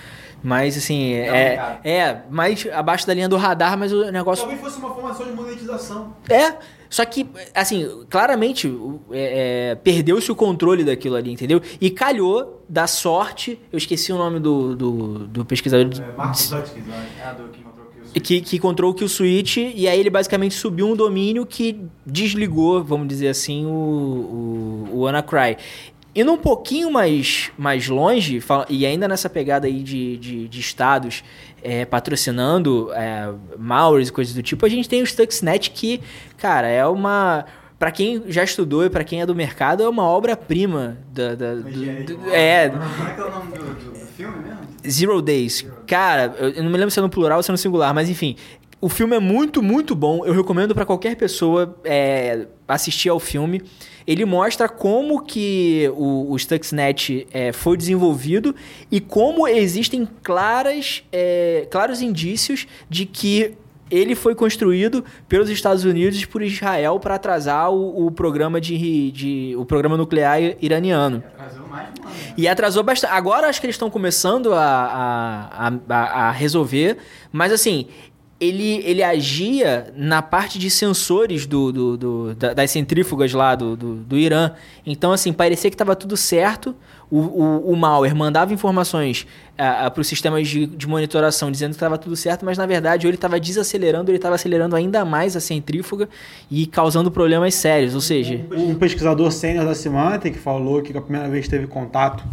mais 0.40 0.76
assim, 0.76 1.14
é, 1.14 1.57
cara. 1.57 1.80
é, 1.82 2.16
mais 2.30 2.64
abaixo 2.72 3.05
da 3.09 3.12
linha 3.12 3.28
do 3.28 3.36
radar, 3.36 3.76
mas 3.76 3.92
o 3.92 4.11
negócio 4.12 4.44
Talvez 4.46 4.62
fosse 4.62 4.78
uma 4.78 4.94
formação 4.94 5.26
de 5.26 5.32
monetização. 5.32 6.14
é, 6.28 6.55
só 6.88 7.05
que, 7.05 7.28
assim, 7.55 8.05
claramente 8.09 8.72
é, 9.12 9.70
é, 9.70 9.74
perdeu-se 9.74 10.30
o 10.32 10.34
controle 10.34 10.82
daquilo 10.82 11.14
ali, 11.16 11.30
entendeu? 11.32 11.61
E 11.80 11.90
calhou 11.90 12.64
da 12.68 12.86
sorte, 12.86 13.61
eu 13.72 13.76
esqueci 13.78 14.12
o 14.12 14.16
nome 14.16 14.40
do, 14.40 14.74
do, 14.74 15.18
do 15.26 15.44
pesquisador 15.44 15.88
de- 15.88 16.01
Marcos 16.16 16.53
acho. 16.53 16.72
É, 16.76 17.34
do 17.34 17.48
que 18.15 18.21
que, 18.21 18.41
que 18.41 18.57
encontrou 18.57 18.95
o 18.99 19.09
switch 19.09 19.57
e 19.57 19.89
aí 19.89 19.99
ele 19.99 20.11
basicamente 20.11 20.55
subiu 20.55 20.89
um 20.89 20.97
domínio 20.97 21.47
que 21.47 21.81
desligou, 22.05 22.83
vamos 22.83 23.09
dizer 23.09 23.29
assim, 23.29 23.67
o, 23.67 23.71
o, 23.71 24.89
o 24.93 25.07
Anacry. 25.07 25.57
Indo 26.15 26.33
um 26.33 26.37
pouquinho 26.37 26.91
mais, 26.91 27.53
mais 27.57 27.87
longe, 27.87 28.43
e 28.69 28.85
ainda 28.85 29.07
nessa 29.07 29.31
pegada 29.31 29.69
aí 29.69 29.81
de, 29.81 30.17
de, 30.17 30.49
de 30.49 30.61
estados 30.61 31.23
é, 31.63 31.85
patrocinando 31.85 32.93
é, 32.93 33.33
malwares 33.57 34.09
e 34.09 34.13
coisas 34.13 34.35
do 34.35 34.43
tipo, 34.43 34.67
a 34.67 34.69
gente 34.69 34.89
tem 34.89 35.03
o 35.03 35.07
Stuxnet 35.07 35.71
que, 35.71 36.01
cara, 36.37 36.67
é 36.67 36.85
uma... 36.85 37.47
Pra 37.81 37.91
quem 37.91 38.22
já 38.28 38.45
estudou 38.45 38.85
e 38.85 38.91
pra 38.91 39.03
quem 39.03 39.22
é 39.22 39.26
do 39.26 39.35
mercado, 39.35 39.83
é 39.83 39.89
uma 39.89 40.05
obra-prima 40.07 40.99
da, 41.14 41.35
da- 41.35 41.55
do- 41.55 41.62
do- 41.64 42.31
é, 42.31 42.68
Como 42.68 42.83
é 43.09 43.14
que 43.14 43.20
é 43.20 43.24
o 43.24 43.31
nome 43.31 43.53
do, 43.57 43.95
filme 44.16 44.37
mesmo? 44.45 44.61
Zero 44.89 45.22
Days. 45.22 45.66
Cara, 45.87 46.35
eu 46.39 46.51
eu 46.51 46.62
não 46.62 46.70
me 46.70 46.76
lembro 46.76 46.91
se 46.91 46.99
é 46.99 47.03
no 47.03 47.09
plural 47.09 47.39
ou 47.39 47.43
se 47.43 47.51
é 47.51 47.53
no 47.53 47.57
singular, 47.59 47.95
mas 47.95 48.11
enfim. 48.11 48.37
O 48.83 48.89
filme 48.89 49.16
é 49.16 49.18
muito, 49.18 49.62
muito 49.62 49.95
bom. 49.95 50.24
Eu 50.26 50.33
recomendo 50.35 50.74
para 50.74 50.85
qualquer 50.87 51.16
pessoa 51.16 51.74
é, 51.85 52.47
assistir 52.68 53.09
ao 53.09 53.18
filme. 53.20 53.62
Ele 54.07 54.24
mostra 54.26 54.68
como 54.68 55.22
que 55.22 55.91
o, 55.97 56.33
o 56.33 56.39
Stuxnet 56.39 57.26
é, 57.33 57.51
foi 57.53 57.76
desenvolvido 57.78 58.55
e 58.91 59.01
como 59.01 59.47
existem 59.49 60.07
claras, 60.22 61.03
é, 61.12 61.66
claros 61.70 62.01
indícios 62.03 62.66
de 62.89 63.05
que 63.07 63.55
ele 63.91 64.14
foi 64.14 64.34
construído 64.34 65.05
pelos 65.28 65.51
Estados 65.51 65.84
Unidos 65.84 66.22
e 66.22 66.26
por 66.26 66.43
Israel 66.43 66.99
para 67.01 67.16
atrasar 67.16 67.70
o, 67.70 68.07
o 68.07 68.11
programa 68.11 68.61
de, 68.61 69.11
de, 69.11 69.55
o 69.57 69.64
programa 69.64 69.97
nuclear 69.97 70.41
iraniano. 70.61 71.22
Atrasou 71.34 71.66
mais 71.66 71.88
um 71.88 72.07
ano. 72.07 72.14
E 72.36 72.49
atrasou 72.49 72.82
bastante. 72.82 73.12
Agora 73.12 73.49
acho 73.49 73.61
que 73.61 73.66
eles 73.66 73.74
estão 73.74 73.91
começando 73.91 74.55
a, 74.55 74.61
a, 74.61 75.72
a, 75.88 76.28
a 76.28 76.30
resolver, 76.30 76.99
mas 77.32 77.53
assim 77.53 77.88
ele, 78.41 78.80
ele 78.86 79.03
agia 79.03 79.93
na 79.95 80.22
parte 80.22 80.59
de 80.59 80.70
sensores 80.70 81.45
do, 81.45 81.70
do, 81.70 81.97
do 81.97 82.34
das 82.34 82.70
centrífugas 82.70 83.34
lá 83.34 83.55
do, 83.55 83.76
do, 83.76 83.97
do, 83.97 84.16
Irã. 84.16 84.53
Então, 84.86 85.12
assim, 85.12 85.30
parecia 85.30 85.68
que 85.68 85.74
estava 85.74 85.95
tudo 85.95 86.16
certo. 86.16 86.74
O, 87.11 87.19
o, 87.19 87.73
o 87.73 87.77
malware 87.77 88.15
mandava 88.15 88.55
informações 88.55 89.27
para 89.57 90.01
os 90.01 90.07
sistemas 90.07 90.49
de, 90.49 90.65
de 90.67 90.87
monitoração 90.87 91.51
dizendo 91.51 91.71
que 91.71 91.77
estava 91.77 91.99
tudo 91.99 92.15
certo, 92.15 92.45
mas 92.45 92.57
na 92.57 92.67
verdade 92.67 93.07
ele 93.07 93.17
estava 93.17 93.39
desacelerando, 93.39 94.11
ele 94.11 94.17
estava 94.17 94.37
acelerando 94.37 94.77
ainda 94.77 95.05
mais 95.05 95.35
a 95.35 95.41
centrífuga 95.41 96.09
e 96.51 96.67
causando 96.67 97.11
problemas 97.11 97.55
sérios. 97.55 97.95
Ou 97.95 98.01
seja. 98.01 98.41
Um 98.53 98.75
pesquisador 98.77 99.31
sênior 99.33 99.65
da 99.65 99.75
Symantec 99.75 100.39
falou 100.39 100.81
que 100.83 100.97
a 100.97 101.01
primeira 101.01 101.29
vez 101.29 101.49
teve 101.49 101.67
contato 101.67 102.25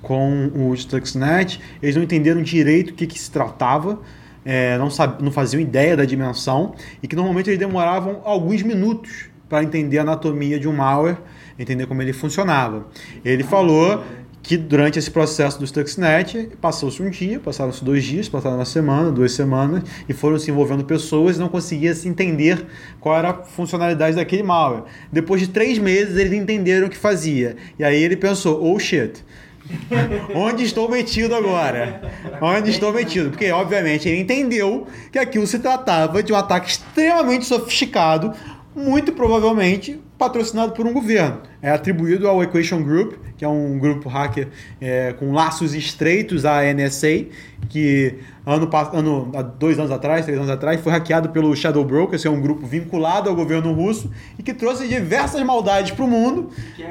com 0.00 0.50
o 0.54 0.76
Stuxnet, 0.76 1.60
eles 1.82 1.94
não 1.96 2.02
entenderam 2.02 2.42
direito 2.42 2.90
o 2.90 2.94
que, 2.94 3.06
que 3.06 3.18
se 3.18 3.30
tratava 3.30 4.00
é, 4.44 4.76
não, 4.78 4.90
sab, 4.90 5.22
não 5.22 5.30
faziam 5.30 5.60
ideia 5.60 5.96
da 5.96 6.04
dimensão 6.04 6.74
e 7.02 7.08
que 7.08 7.14
normalmente 7.14 7.48
eles 7.50 7.58
demoravam 7.58 8.20
alguns 8.24 8.62
minutos 8.62 9.26
para 9.48 9.62
entender 9.62 9.98
a 9.98 10.02
anatomia 10.02 10.58
de 10.58 10.66
um 10.66 10.72
malware, 10.72 11.18
entender 11.62 11.86
como 11.86 12.02
ele 12.02 12.12
funcionava. 12.12 12.86
Ele 13.24 13.42
falou 13.42 14.02
que 14.42 14.56
durante 14.56 14.98
esse 14.98 15.10
processo 15.10 15.58
do 15.58 15.66
Stuxnet 15.66 16.50
passou-se 16.60 17.00
um 17.00 17.08
dia, 17.08 17.38
passaram-se 17.38 17.84
dois 17.84 18.02
dias, 18.02 18.28
passaram 18.28 18.56
uma 18.56 18.64
semana, 18.64 19.12
duas 19.12 19.32
semanas 19.32 19.84
e 20.08 20.12
foram 20.12 20.38
se 20.38 20.50
envolvendo 20.50 20.84
pessoas 20.84 21.36
e 21.36 21.38
não 21.38 21.48
conseguia 21.48 21.94
se 21.94 22.08
entender 22.08 22.66
qual 22.98 23.16
era 23.16 23.30
a 23.30 23.34
funcionalidade 23.34 24.16
daquele 24.16 24.42
malware. 24.42 24.82
Depois 25.12 25.40
de 25.40 25.48
três 25.48 25.78
meses 25.78 26.16
eles 26.16 26.32
entenderam 26.32 26.88
o 26.88 26.90
que 26.90 26.96
fazia 26.96 27.56
e 27.78 27.84
aí 27.84 28.02
ele 28.02 28.16
pensou, 28.16 28.62
oh 28.64 28.78
shit, 28.78 29.24
Onde 30.34 30.64
estou 30.64 30.88
metido 30.88 31.34
agora? 31.34 32.02
Onde 32.40 32.70
estou 32.70 32.92
metido? 32.92 33.30
Porque, 33.30 33.50
obviamente, 33.50 34.08
ele 34.08 34.20
entendeu 34.20 34.86
que 35.10 35.18
aquilo 35.18 35.46
se 35.46 35.58
tratava 35.58 36.22
de 36.22 36.32
um 36.32 36.36
ataque 36.36 36.70
extremamente 36.70 37.44
sofisticado, 37.44 38.32
muito 38.74 39.12
provavelmente 39.12 40.00
patrocinado 40.22 40.72
por 40.72 40.86
um 40.86 40.92
governo. 40.92 41.40
É 41.60 41.70
atribuído 41.70 42.28
ao 42.28 42.40
Equation 42.44 42.80
Group, 42.80 43.14
que 43.36 43.44
é 43.44 43.48
um 43.48 43.76
grupo 43.76 44.08
hacker 44.08 44.48
é, 44.80 45.12
com 45.14 45.32
laços 45.32 45.74
estreitos 45.74 46.44
à 46.44 46.62
NSA, 46.72 47.26
que 47.68 48.14
ano, 48.44 48.68
ano, 48.92 49.52
dois 49.58 49.78
anos 49.78 49.90
atrás, 49.90 50.24
três 50.24 50.38
anos 50.38 50.50
atrás, 50.50 50.80
foi 50.80 50.92
hackeado 50.92 51.30
pelo 51.30 51.54
Shadow 51.54 51.84
Brokers, 51.84 52.22
que 52.22 52.28
é 52.28 52.30
um 52.30 52.40
grupo 52.40 52.66
vinculado 52.66 53.28
ao 53.28 53.36
governo 53.36 53.72
russo 53.72 54.10
e 54.38 54.42
que 54.42 54.52
trouxe 54.52 54.88
diversas 54.88 55.42
maldades 55.42 55.92
para 55.92 56.04
o 56.04 56.08
mundo. 56.08 56.50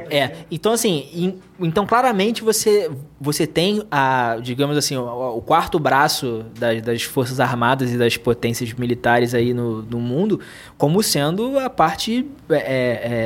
É, 0.10 0.32
então 0.50 0.72
assim, 0.72 1.08
in, 1.14 1.40
então 1.60 1.86
claramente 1.86 2.42
você, 2.42 2.90
você 3.20 3.46
tem 3.46 3.84
a, 3.92 4.38
digamos 4.42 4.78
assim, 4.78 4.96
o, 4.96 5.38
o 5.38 5.42
quarto 5.42 5.78
braço 5.78 6.46
das, 6.58 6.82
das, 6.82 7.04
forças 7.04 7.40
armadas 7.40 7.92
e 7.92 7.98
das 7.98 8.16
potências 8.16 8.74
militares 8.74 9.34
aí 9.34 9.54
no, 9.54 9.82
no 9.82 10.00
mundo 10.00 10.40
como 10.78 11.04
sendo 11.04 11.60
a 11.60 11.70
parte 11.70 12.26
é, 12.50 12.56
é, 12.56 13.21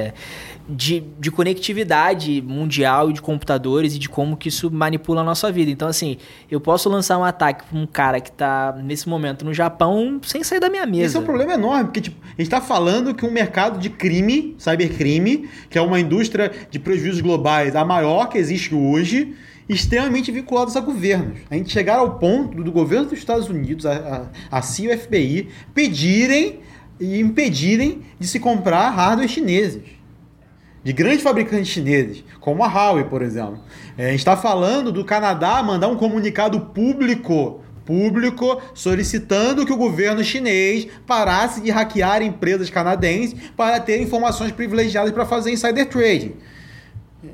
de, 0.68 1.04
de 1.20 1.30
conectividade 1.30 2.42
mundial 2.42 3.12
de 3.12 3.22
computadores 3.22 3.96
e 3.96 4.00
de 4.00 4.10
como 4.10 4.36
que 4.36 4.50
isso 4.50 4.72
manipula 4.72 5.22
a 5.22 5.24
nossa 5.24 5.52
vida. 5.52 5.70
Então, 5.70 5.88
assim, 5.88 6.18
eu 6.50 6.60
posso 6.60 6.90
lançar 6.90 7.18
um 7.18 7.24
ataque 7.24 7.66
para 7.66 7.78
um 7.78 7.86
cara 7.86 8.20
que 8.20 8.30
está 8.30 8.76
nesse 8.84 9.08
momento 9.08 9.46
no 9.46 9.54
Japão 9.54 10.20
sem 10.24 10.44
sair 10.44 10.60
da 10.60 10.70
minha 10.70 10.86
mesa. 10.86 11.06
Esse 11.06 11.18
é 11.18 11.20
um 11.20 11.24
problema 11.24 11.54
enorme, 11.54 11.86
porque 11.86 12.02
tipo, 12.02 12.18
a 12.24 12.30
gente 12.30 12.42
está 12.42 12.62
falando 12.62 13.14
que 13.14 13.26
um 13.26 13.32
mercado 13.32 13.80
de 13.80 13.90
crime, 13.90 14.56
cybercrime, 14.58 15.48
que 15.70 15.78
é 15.78 15.82
uma 15.82 16.00
indústria 16.00 16.52
de 16.70 16.80
prejuízos 16.80 17.22
globais 17.22 17.76
a 17.76 17.86
maior 17.86 18.28
que 18.28 18.38
existe 18.38 18.74
hoje, 18.74 19.36
extremamente 19.68 20.32
vinculados 20.32 20.76
a 20.76 20.80
governos. 20.80 21.40
A 21.50 21.56
gente 21.56 21.72
chegar 21.72 21.98
ao 21.98 22.18
ponto 22.18 22.64
do 22.64 22.72
governo 22.72 23.06
dos 23.06 23.18
Estados 23.18 23.50
Unidos, 23.50 23.86
a, 23.86 24.30
a, 24.52 24.58
a 24.58 24.62
CIA 24.62 24.94
e 24.94 24.96
o 24.96 25.00
FBI, 25.00 25.50
pedirem 25.74 26.60
e 27.00 27.20
impedirem 27.20 28.04
de 28.20 28.28
se 28.28 28.40
comprar 28.40 28.90
hardware 28.90 29.28
chineses 29.28 29.82
de 30.86 30.94
grandes 30.94 31.24
fabricantes 31.24 31.68
chineses, 31.68 32.24
como 32.40 32.64
a 32.64 32.68
Huawei, 32.68 33.06
por 33.06 33.24
exemplo. 33.24 33.60
É, 33.98 34.06
a 34.06 34.10
gente 34.12 34.20
está 34.20 34.38
falando 34.38 34.92
do 34.92 35.04
Canadá 35.04 35.64
mandar 35.64 35.88
um 35.88 35.96
comunicado 35.96 36.60
público 36.62 37.62
público 37.84 38.62
solicitando 38.74 39.66
que 39.66 39.72
o 39.72 39.78
governo 39.78 40.24
chinês 40.24 40.88
parasse 41.06 41.62
de 41.62 41.70
hackear 41.70 42.24
empresas 42.24 42.70
canadenses 42.70 43.36
para 43.56 43.80
ter 43.80 44.02
informações 44.02 44.52
privilegiadas 44.52 45.12
para 45.12 45.24
fazer 45.24 45.52
insider 45.52 45.88
trading. 45.88 46.34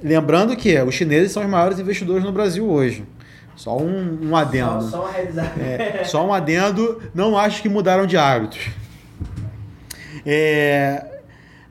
Lembrando 0.03 0.55
que 0.55 0.77
os 0.81 0.93
chineses 0.93 1.31
são 1.31 1.43
os 1.43 1.49
maiores 1.49 1.79
investidores 1.79 2.23
no 2.23 2.33
Brasil 2.33 2.69
hoje. 2.69 3.05
Só 3.55 3.77
um, 3.77 4.29
um 4.29 4.35
adendo. 4.35 4.83
Só, 4.83 5.09
só, 5.09 5.11
é, 5.61 6.03
só 6.03 6.25
um 6.25 6.33
adendo. 6.33 7.01
Não 7.13 7.37
acho 7.37 7.61
que 7.61 7.69
mudaram 7.69 8.05
de 8.05 8.17
hábitos. 8.17 8.69
É, 10.25 11.05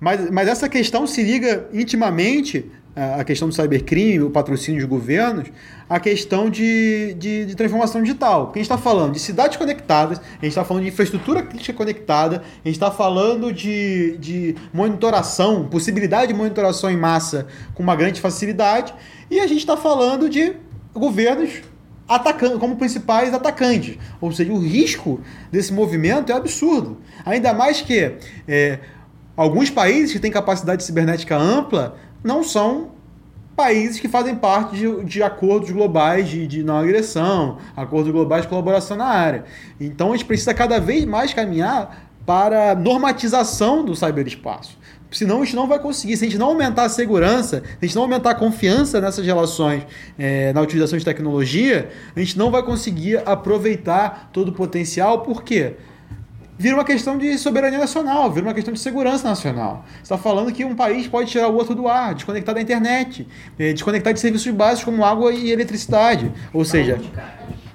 mas, 0.00 0.30
mas 0.30 0.48
essa 0.48 0.68
questão 0.68 1.06
se 1.06 1.22
liga 1.22 1.68
intimamente 1.72 2.70
a 2.96 3.22
questão 3.22 3.48
do 3.48 3.54
cybercrime, 3.54 4.20
o 4.24 4.30
patrocínio 4.30 4.80
de 4.80 4.86
governos, 4.86 5.48
a 5.88 6.00
questão 6.00 6.50
de, 6.50 7.14
de, 7.14 7.46
de 7.46 7.54
transformação 7.54 8.02
digital. 8.02 8.46
Porque 8.46 8.58
a 8.58 8.62
gente 8.62 8.70
está 8.70 8.78
falando 8.78 9.12
de 9.12 9.20
cidades 9.20 9.56
conectadas, 9.56 10.18
a 10.18 10.44
gente 10.44 10.48
está 10.48 10.64
falando 10.64 10.82
de 10.82 10.88
infraestrutura 10.88 11.42
crítica 11.42 11.72
conectada, 11.72 12.42
a 12.64 12.68
gente 12.68 12.76
está 12.76 12.90
falando 12.90 13.52
de, 13.52 14.16
de 14.18 14.56
monitoração, 14.72 15.68
possibilidade 15.68 16.32
de 16.32 16.34
monitoração 16.34 16.90
em 16.90 16.96
massa 16.96 17.46
com 17.74 17.82
uma 17.82 17.94
grande 17.94 18.20
facilidade, 18.20 18.92
e 19.30 19.38
a 19.38 19.46
gente 19.46 19.60
está 19.60 19.76
falando 19.76 20.28
de 20.28 20.54
governos 20.92 21.62
atacando, 22.16 22.58
como 22.58 22.76
principais 22.76 23.32
atacantes. 23.32 23.96
Ou 24.20 24.30
seja, 24.32 24.52
o 24.52 24.58
risco 24.58 25.20
desse 25.50 25.72
movimento 25.72 26.30
é 26.30 26.34
absurdo. 26.34 26.98
Ainda 27.24 27.54
mais 27.54 27.80
que. 27.80 28.16
É, 28.46 28.80
Alguns 29.40 29.70
países 29.70 30.12
que 30.12 30.18
têm 30.18 30.30
capacidade 30.30 30.84
cibernética 30.84 31.34
ampla 31.34 31.96
não 32.22 32.44
são 32.44 32.90
países 33.56 33.98
que 33.98 34.06
fazem 34.06 34.36
parte 34.36 34.76
de, 34.76 35.04
de 35.04 35.22
acordos 35.22 35.70
globais 35.70 36.28
de, 36.28 36.46
de, 36.46 36.62
não 36.62 36.76
agressão, 36.76 37.56
acordos 37.74 38.12
globais 38.12 38.42
de 38.42 38.48
colaboração 38.48 38.98
na 38.98 39.06
área. 39.06 39.44
Então 39.80 40.12
a 40.12 40.16
gente 40.16 40.26
precisa 40.26 40.52
cada 40.52 40.78
vez 40.78 41.06
mais 41.06 41.32
caminhar 41.32 42.10
para 42.26 42.74
normatização 42.74 43.82
do 43.82 43.96
ciberespaço. 43.96 44.78
Senão 45.10 45.42
a 45.42 45.44
gente 45.44 45.56
não 45.56 45.66
vai 45.66 45.78
conseguir. 45.78 46.16
Se 46.16 46.24
a 46.24 46.28
gente 46.28 46.38
não 46.38 46.48
aumentar 46.48 46.84
a 46.84 46.88
segurança, 46.88 47.62
se 47.62 47.78
a 47.82 47.86
gente 47.86 47.94
não 47.94 48.02
aumentar 48.02 48.30
a 48.30 48.34
confiança 48.34 49.00
nessas 49.00 49.24
relações 49.24 49.84
é, 50.18 50.52
na 50.52 50.60
utilização 50.60 50.98
de 50.98 51.04
tecnologia, 51.04 51.90
a 52.14 52.20
gente 52.20 52.38
não 52.38 52.50
vai 52.50 52.62
conseguir 52.62 53.20
aproveitar 53.26 54.30
todo 54.32 54.48
o 54.48 54.52
potencial. 54.52 55.22
Por 55.22 55.42
quê? 55.42 55.74
vira 56.60 56.74
uma 56.74 56.84
questão 56.84 57.16
de 57.16 57.38
soberania 57.38 57.78
nacional, 57.78 58.30
vira 58.30 58.46
uma 58.46 58.52
questão 58.52 58.74
de 58.74 58.78
segurança 58.78 59.26
nacional. 59.26 59.82
Você 59.94 60.02
está 60.02 60.18
falando 60.18 60.52
que 60.52 60.62
um 60.62 60.76
país 60.76 61.08
pode 61.08 61.30
tirar 61.30 61.48
o 61.48 61.54
outro 61.54 61.74
do 61.74 61.88
ar, 61.88 62.14
desconectar 62.14 62.54
da 62.54 62.60
internet, 62.60 63.26
eh, 63.58 63.72
desconectar 63.72 64.12
de 64.12 64.20
serviços 64.20 64.52
básicos 64.52 64.84
como 64.84 65.02
água 65.02 65.32
e 65.32 65.50
eletricidade. 65.50 66.30
Ou 66.52 66.62
seja. 66.62 67.00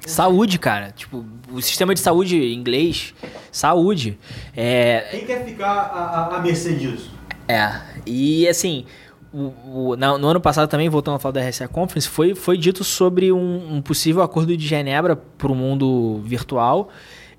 Saúde, 0.05 0.59
cara. 0.59 0.91
Tipo, 0.91 1.25
o 1.51 1.61
sistema 1.61 1.93
de 1.93 1.99
saúde 1.99 2.53
inglês, 2.53 3.13
saúde. 3.51 4.17
É... 4.55 5.07
Quem 5.11 5.25
quer 5.25 5.45
ficar 5.45 5.71
à, 5.71 6.35
à 6.35 6.39
mercê 6.39 6.73
disso? 6.73 7.11
É. 7.47 7.81
E 8.05 8.47
assim. 8.47 8.85
O, 9.33 9.53
o, 9.89 9.95
no, 9.97 10.17
no, 10.17 10.27
ano 10.29 10.39
passado 10.39 10.69
também, 10.69 10.87
voltando 10.87 11.15
a 11.15 11.19
falar 11.19 11.33
da 11.33 11.49
RSA 11.49 11.67
Conference, 11.67 12.07
foi, 12.07 12.33
foi 12.33 12.57
dito 12.57 12.85
sobre 12.85 13.33
um, 13.33 13.75
um 13.75 13.81
possível 13.81 14.23
acordo 14.23 14.55
de 14.55 14.65
Genebra 14.65 15.13
para 15.13 15.51
o 15.51 15.55
mundo 15.55 16.21
virtual 16.23 16.89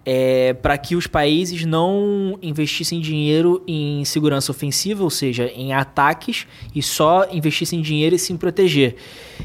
é, 0.08 0.54
para 0.54 0.78
que 0.78 0.94
os 0.94 1.08
países 1.08 1.64
não 1.64 2.38
investissem 2.40 3.00
dinheiro 3.00 3.60
em 3.66 4.04
segurança 4.04 4.52
ofensiva, 4.52 5.02
ou 5.02 5.10
seja, 5.10 5.50
em 5.52 5.72
ataques, 5.72 6.46
e 6.72 6.80
só 6.80 7.26
investissem 7.32 7.82
dinheiro 7.82 8.14
e 8.14 8.18
se 8.18 8.32
proteger. 8.34 8.94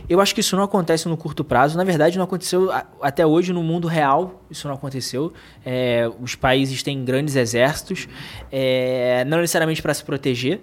Eu 0.08 0.22
acho 0.22 0.36
que 0.36 0.42
isso 0.42 0.56
não 0.56 0.64
acontece 0.64 1.10
no 1.10 1.18
curto 1.18 1.44
prazo. 1.44 1.76
Na 1.76 1.84
verdade, 1.84 2.16
não 2.18 2.26
aconteceu 2.26 2.70
até 3.02 3.26
hoje 3.26 3.52
no 3.52 3.64
mundo 3.64 3.88
real. 3.88 4.44
Isso 4.52 4.68
não 4.68 4.76
aconteceu. 4.76 5.34
É, 5.66 6.08
os 6.22 6.36
países 6.36 6.84
têm 6.84 7.04
grandes 7.04 7.36
exércitos, 7.36 8.08
é, 8.52 9.26
não 9.26 9.40
necessariamente 9.40 9.82
para 9.82 9.96
se 9.96 10.04
proteger. 10.04 10.62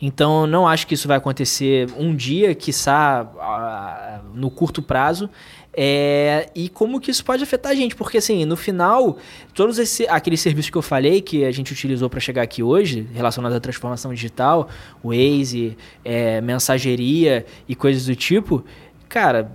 Então, 0.00 0.46
não 0.46 0.66
acho 0.66 0.86
que 0.86 0.94
isso 0.94 1.06
vai 1.06 1.18
acontecer 1.18 1.86
um 1.98 2.16
dia, 2.16 2.54
quiçá 2.54 3.30
no 4.32 4.50
curto 4.50 4.80
prazo. 4.80 5.28
É, 5.72 6.50
e 6.54 6.68
como 6.68 7.00
que 7.00 7.10
isso 7.10 7.24
pode 7.24 7.42
afetar 7.42 7.72
a 7.72 7.74
gente? 7.74 7.94
Porque, 7.94 8.18
assim, 8.18 8.44
no 8.44 8.56
final, 8.56 9.18
todos 9.54 9.78
esse, 9.78 10.06
aqueles 10.08 10.40
serviços 10.40 10.70
que 10.70 10.76
eu 10.76 10.82
falei 10.82 11.20
que 11.20 11.44
a 11.44 11.52
gente 11.52 11.72
utilizou 11.72 12.10
para 12.10 12.18
chegar 12.18 12.42
aqui 12.42 12.62
hoje, 12.62 13.06
relacionados 13.14 13.56
à 13.56 13.60
transformação 13.60 14.12
digital, 14.12 14.68
Waze, 15.02 15.76
é, 16.04 16.40
mensageria 16.40 17.46
e 17.68 17.74
coisas 17.74 18.04
do 18.04 18.16
tipo, 18.16 18.64
cara, 19.08 19.50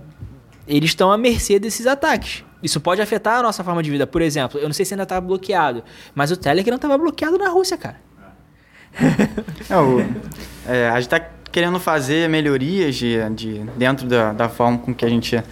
eles 0.66 0.90
estão 0.90 1.12
à 1.12 1.18
mercê 1.18 1.58
desses 1.58 1.86
ataques. 1.86 2.44
Isso 2.62 2.80
pode 2.80 3.02
afetar 3.02 3.38
a 3.38 3.42
nossa 3.42 3.62
forma 3.62 3.82
de 3.82 3.90
vida. 3.90 4.06
Por 4.06 4.22
exemplo, 4.22 4.58
eu 4.58 4.66
não 4.66 4.72
sei 4.72 4.84
se 4.84 4.94
ainda 4.94 5.02
está 5.02 5.20
bloqueado, 5.20 5.84
mas 6.14 6.30
o 6.30 6.36
Telegram 6.36 6.76
estava 6.76 6.96
bloqueado 6.96 7.36
na 7.36 7.48
Rússia, 7.48 7.76
cara. 7.76 8.00
É, 9.68 9.76
o, 9.76 10.00
é, 10.66 10.88
a 10.88 10.94
gente 11.00 11.12
está 11.12 11.20
querendo 11.50 11.80
fazer 11.80 12.28
melhorias 12.28 12.94
de, 12.94 13.16
de, 13.30 13.58
dentro 13.76 14.06
da, 14.06 14.32
da 14.32 14.48
forma 14.48 14.78
com 14.78 14.94
que 14.94 15.04
a 15.04 15.08
gente 15.08 15.42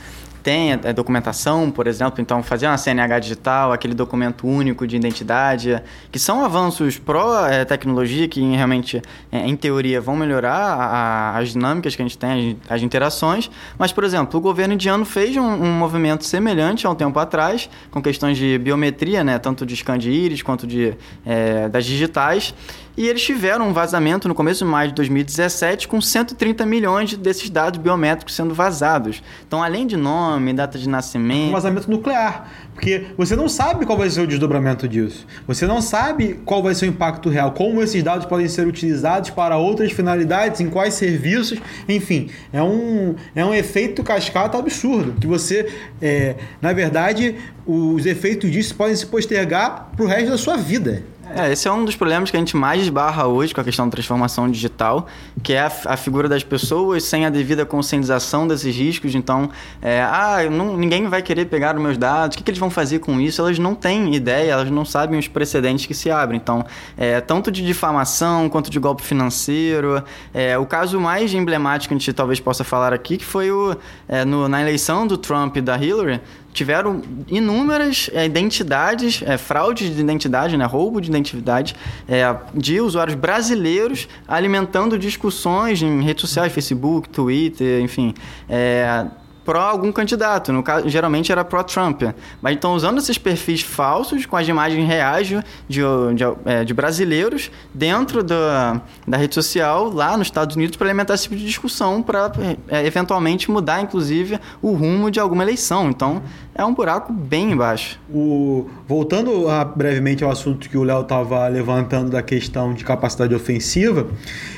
tem 0.44 0.72
é, 0.72 0.92
documentação, 0.92 1.70
por 1.70 1.86
exemplo, 1.86 2.20
então 2.20 2.42
fazer 2.42 2.66
uma 2.66 2.76
CNH 2.76 3.18
digital, 3.18 3.72
aquele 3.72 3.94
documento 3.94 4.46
único 4.46 4.86
de 4.86 4.94
identidade, 4.94 5.82
que 6.12 6.18
são 6.18 6.44
avanços 6.44 6.98
pró-tecnologia 6.98 8.28
que 8.28 8.42
realmente, 8.54 9.00
é, 9.32 9.38
em 9.38 9.56
teoria, 9.56 10.02
vão 10.02 10.14
melhorar 10.14 10.54
a, 10.54 11.38
as 11.38 11.54
dinâmicas 11.54 11.96
que 11.96 12.02
a 12.02 12.04
gente 12.04 12.18
tem, 12.18 12.60
as, 12.68 12.76
as, 12.76 12.82
interações. 12.82 13.50
Mas, 13.78 13.90
por 13.90 14.04
exemplo, 14.04 14.38
o 14.38 14.42
governo 14.42 14.74
indiano 14.74 15.06
fez 15.06 15.34
um, 15.34 15.42
um, 15.42 15.72
movimento 15.72 16.26
semelhante 16.26 16.86
há 16.86 16.90
um 16.90 16.94
tempo 16.94 17.18
atrás, 17.18 17.70
com 17.90 18.02
questões 18.02 18.36
de 18.36 18.58
biometria, 18.58 19.24
né, 19.24 19.38
tanto 19.38 19.64
de 19.64 19.74
scan 19.74 19.96
de 19.96 20.10
íris 20.10 20.42
quanto 20.42 20.66
de, 20.66 20.94
é, 21.24 21.70
das 21.70 21.86
digitais. 21.86 22.54
E 22.96 23.08
eles 23.08 23.22
tiveram 23.22 23.68
um 23.68 23.72
vazamento 23.72 24.28
no 24.28 24.34
começo 24.34 24.64
de 24.64 24.70
maio 24.70 24.88
de 24.90 24.94
2017 24.94 25.88
com 25.88 26.00
130 26.00 26.64
milhões 26.64 27.16
desses 27.16 27.50
dados 27.50 27.80
biométricos 27.80 28.34
sendo 28.34 28.54
vazados. 28.54 29.20
Então, 29.46 29.62
além 29.62 29.84
de 29.84 29.96
nome, 29.96 30.52
data 30.52 30.78
de 30.78 30.88
nascimento. 30.88 31.48
Um 31.48 31.52
vazamento 31.52 31.90
nuclear. 31.90 32.48
Porque 32.72 33.06
você 33.16 33.34
não 33.34 33.48
sabe 33.48 33.84
qual 33.84 33.98
vai 33.98 34.08
ser 34.10 34.20
o 34.20 34.26
desdobramento 34.26 34.86
disso. 34.86 35.26
Você 35.46 35.66
não 35.66 35.80
sabe 35.80 36.40
qual 36.44 36.62
vai 36.62 36.74
ser 36.74 36.86
o 36.86 36.88
impacto 36.88 37.28
real, 37.28 37.50
como 37.52 37.82
esses 37.82 38.00
dados 38.02 38.26
podem 38.26 38.46
ser 38.46 38.66
utilizados 38.66 39.30
para 39.30 39.56
outras 39.56 39.90
finalidades, 39.90 40.60
em 40.60 40.70
quais 40.70 40.94
serviços. 40.94 41.58
Enfim, 41.88 42.30
é 42.52 42.62
um, 42.62 43.16
é 43.34 43.44
um 43.44 43.52
efeito 43.52 44.04
cascata 44.04 44.56
absurdo. 44.56 45.14
Que 45.20 45.26
você, 45.26 45.68
é, 46.00 46.36
na 46.62 46.72
verdade, 46.72 47.34
os 47.66 48.06
efeitos 48.06 48.50
disso 48.50 48.74
podem 48.74 48.94
se 48.94 49.06
postergar 49.06 49.90
para 49.96 50.04
o 50.04 50.08
resto 50.08 50.30
da 50.30 50.38
sua 50.38 50.56
vida. 50.56 51.02
É, 51.36 51.50
esse 51.50 51.66
é 51.66 51.72
um 51.72 51.84
dos 51.84 51.96
problemas 51.96 52.30
que 52.30 52.36
a 52.36 52.40
gente 52.40 52.56
mais 52.56 52.82
esbarra 52.82 53.26
hoje 53.26 53.54
com 53.54 53.60
a 53.60 53.64
questão 53.64 53.86
da 53.86 53.90
transformação 53.90 54.48
digital, 54.50 55.06
que 55.42 55.54
é 55.54 55.60
a, 55.60 55.72
a 55.86 55.96
figura 55.96 56.28
das 56.28 56.44
pessoas 56.44 57.02
sem 57.02 57.24
a 57.24 57.30
devida 57.30 57.64
conscientização 57.64 58.46
desses 58.46 58.76
riscos. 58.76 59.14
Então, 59.14 59.50
é, 59.80 60.02
ah, 60.02 60.48
não, 60.50 60.76
ninguém 60.76 61.08
vai 61.08 61.22
querer 61.22 61.46
pegar 61.46 61.74
os 61.74 61.82
meus 61.82 61.96
dados, 61.96 62.34
o 62.34 62.38
que, 62.38 62.44
que, 62.44 62.50
eles 62.50 62.58
vão 62.58 62.70
fazer 62.70 62.98
com 62.98 63.20
isso? 63.20 63.40
Elas 63.40 63.58
não 63.58 63.74
têm 63.74 64.14
ideia, 64.14 64.52
elas 64.52 64.70
não 64.70 64.84
sabem 64.84 65.18
os 65.18 65.26
precedentes 65.26 65.86
que 65.86 65.94
se 65.94 66.10
abrem. 66.10 66.38
Então, 66.42 66.64
é, 66.96 67.20
tanto 67.20 67.50
de 67.50 67.64
difamação 67.64 68.48
quanto 68.48 68.70
de 68.70 68.78
golpe 68.78 69.02
financeiro. 69.02 70.04
É, 70.32 70.58
o 70.58 70.66
caso 70.66 71.00
mais 71.00 71.32
emblemático 71.32 71.88
que 71.88 71.94
a 71.94 71.98
gente 71.98 72.12
talvez 72.12 72.38
possa 72.38 72.62
falar 72.64 72.92
aqui, 72.92 73.16
que 73.16 73.24
foi 73.24 73.50
o, 73.50 73.76
é, 74.06 74.24
no, 74.24 74.48
na 74.48 74.60
eleição 74.60 75.06
do 75.06 75.16
Trump 75.16 75.56
e 75.56 75.60
da 75.60 75.76
Hillary, 75.76 76.20
tiveram 76.54 77.02
inúmeras 77.28 78.08
é, 78.14 78.24
identidades, 78.24 79.20
é, 79.26 79.36
fraudes 79.36 79.94
de 79.94 80.00
identidade, 80.00 80.56
né, 80.56 80.64
roubo 80.64 81.00
de 81.00 81.10
identidade 81.10 81.74
é, 82.08 82.34
de 82.54 82.80
usuários 82.80 83.16
brasileiros 83.16 84.08
alimentando 84.26 84.98
discussões 84.98 85.82
em 85.82 86.00
redes 86.02 86.22
sociais, 86.22 86.52
Facebook, 86.52 87.08
Twitter, 87.08 87.82
enfim. 87.82 88.14
É, 88.48 89.04
pró 89.44 89.60
algum 89.60 89.92
candidato, 89.92 90.52
no 90.52 90.62
caso, 90.62 90.88
geralmente 90.88 91.30
era 91.30 91.44
pró-Trump. 91.44 92.02
Mas 92.40 92.54
então 92.54 92.74
usando 92.74 92.98
esses 92.98 93.18
perfis 93.18 93.60
falsos 93.60 94.26
com 94.26 94.36
as 94.36 94.48
imagens 94.48 94.86
reais 94.86 95.28
de, 95.28 95.44
de, 95.68 95.80
de, 96.14 96.24
é, 96.44 96.72
brasileiros 96.72 97.50
dentro 97.72 98.22
da, 98.22 98.80
da 99.06 99.16
rede 99.16 99.34
social 99.34 99.90
lá 99.92 100.16
nos 100.16 100.26
Estados 100.26 100.56
Unidos 100.56 100.76
para 100.76 100.86
alimentar 100.86 101.14
esse 101.14 101.24
tipo 101.24 101.36
de 101.36 101.44
discussão 101.44 102.02
para 102.02 102.32
é, 102.68 102.86
eventualmente 102.86 103.50
mudar, 103.50 103.80
inclusive, 103.80 104.38
o 104.62 104.72
rumo 104.72 105.10
de 105.10 105.20
alguma 105.20 105.42
eleição. 105.42 105.90
Então 105.90 106.22
é 106.54 106.64
um 106.64 106.72
buraco 106.72 107.12
bem 107.12 107.52
embaixo. 107.52 107.98
O, 108.08 108.68
voltando 108.86 109.48
a, 109.48 109.64
brevemente 109.64 110.22
ao 110.22 110.30
assunto 110.30 110.68
que 110.68 110.78
o 110.78 110.84
Léo 110.84 111.02
estava 111.02 111.46
levantando 111.48 112.10
da 112.10 112.22
questão 112.22 112.72
de 112.72 112.84
capacidade 112.84 113.34
ofensiva, 113.34 114.06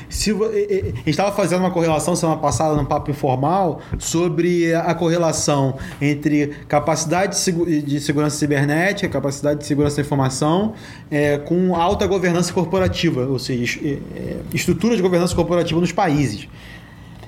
se, 0.09 0.31
a 0.31 0.35
gente 0.35 1.09
estava 1.09 1.31
fazendo 1.31 1.61
uma 1.61 1.71
correlação 1.71 2.15
semana 2.15 2.39
passada 2.39 2.75
no 2.75 2.85
papo 2.85 3.11
informal 3.11 3.81
sobre 3.97 4.73
a 4.81 4.93
correlação 4.93 5.77
entre 6.01 6.47
capacidade 6.67 7.35
de 7.81 7.99
segurança 7.99 8.37
cibernética, 8.37 9.09
capacidade 9.09 9.59
de 9.59 9.65
segurança 9.65 9.97
da 9.97 10.01
informação, 10.01 10.73
é, 11.09 11.37
com 11.37 11.75
alta 11.75 12.05
governança 12.05 12.53
corporativa, 12.53 13.25
ou 13.25 13.39
seja, 13.39 13.79
é, 13.83 14.37
estrutura 14.53 14.95
de 14.95 15.01
governança 15.01 15.35
corporativa 15.35 15.79
nos 15.79 15.91
países. 15.91 16.47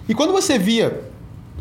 E 0.07 0.13
quando 0.13 0.31
você 0.31 0.57
via 0.57 1.01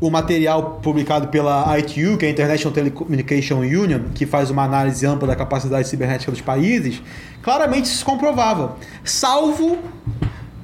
o 0.00 0.10
material 0.10 0.80
publicado 0.82 1.28
pela 1.28 1.76
ITU, 1.78 2.16
que 2.16 2.24
é 2.24 2.28
a 2.28 2.30
International 2.30 2.72
Telecommunication 2.72 3.58
Union, 3.58 4.00
que 4.14 4.26
faz 4.26 4.50
uma 4.50 4.62
análise 4.62 5.04
ampla 5.04 5.26
da 5.26 5.36
capacidade 5.36 5.88
cibernética 5.88 6.30
dos 6.30 6.40
países, 6.40 7.02
claramente 7.42 7.86
isso 7.86 7.98
se 7.98 8.04
comprovava. 8.04 8.76
Salvo, 9.04 9.78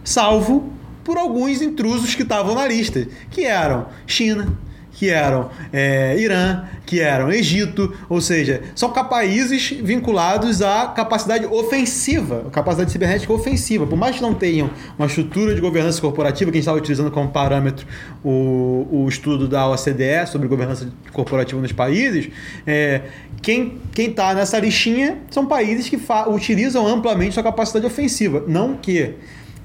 salvo 0.05 0.73
por 1.03 1.19
alguns 1.19 1.61
intrusos 1.61 2.15
que 2.15 2.23
estavam 2.23 2.55
na 2.55 2.67
lista, 2.67 3.07
que 3.31 3.45
eram 3.45 3.87
China, 4.07 4.57
que 4.95 5.11
eram 5.11 5.51
é, 5.73 6.17
Irã, 6.19 6.65
que 6.87 7.01
eram 7.01 7.31
Egito, 7.31 7.93
ou 8.09 8.21
seja, 8.21 8.63
são 8.75 8.91
países 8.91 9.71
vinculados 9.71 10.63
à 10.63 10.87
capacidade 10.87 11.45
ofensiva, 11.47 12.47
capacidade 12.51 12.93
cibernética 12.93 13.33
ofensiva. 13.33 13.87
Por 13.87 13.99
mais 13.99 14.17
que 14.17 14.23
não 14.23 14.33
tenham 14.33 14.71
uma 14.97 15.07
estrutura 15.07 15.55
de 15.55 15.61
governança 15.61 16.01
corporativa, 16.01 16.51
que 16.51 16.57
a 16.57 16.59
gente 16.59 16.63
estava 16.63 16.79
utilizando 16.79 17.11
como 17.11 17.29
parâmetro 17.29 17.87
o, 18.25 18.87
o 18.91 19.09
estudo 19.09 19.49
da 19.49 19.69
OCDE 19.69 20.27
sobre 20.27 20.47
governança 20.47 20.89
corporativa 21.13 21.61
nos 21.61 21.73
países, 21.73 22.29
é, 22.67 23.03
quem 23.43 23.81
está 23.97 24.33
nessa 24.33 24.59
listinha 24.59 25.19
são 25.31 25.45
países 25.45 25.89
que 25.89 25.99
utilizam 26.29 26.87
amplamente 26.87 27.35
sua 27.35 27.43
capacidade 27.43 27.85
ofensiva. 27.85 28.45
Não 28.47 28.77
que 28.77 29.15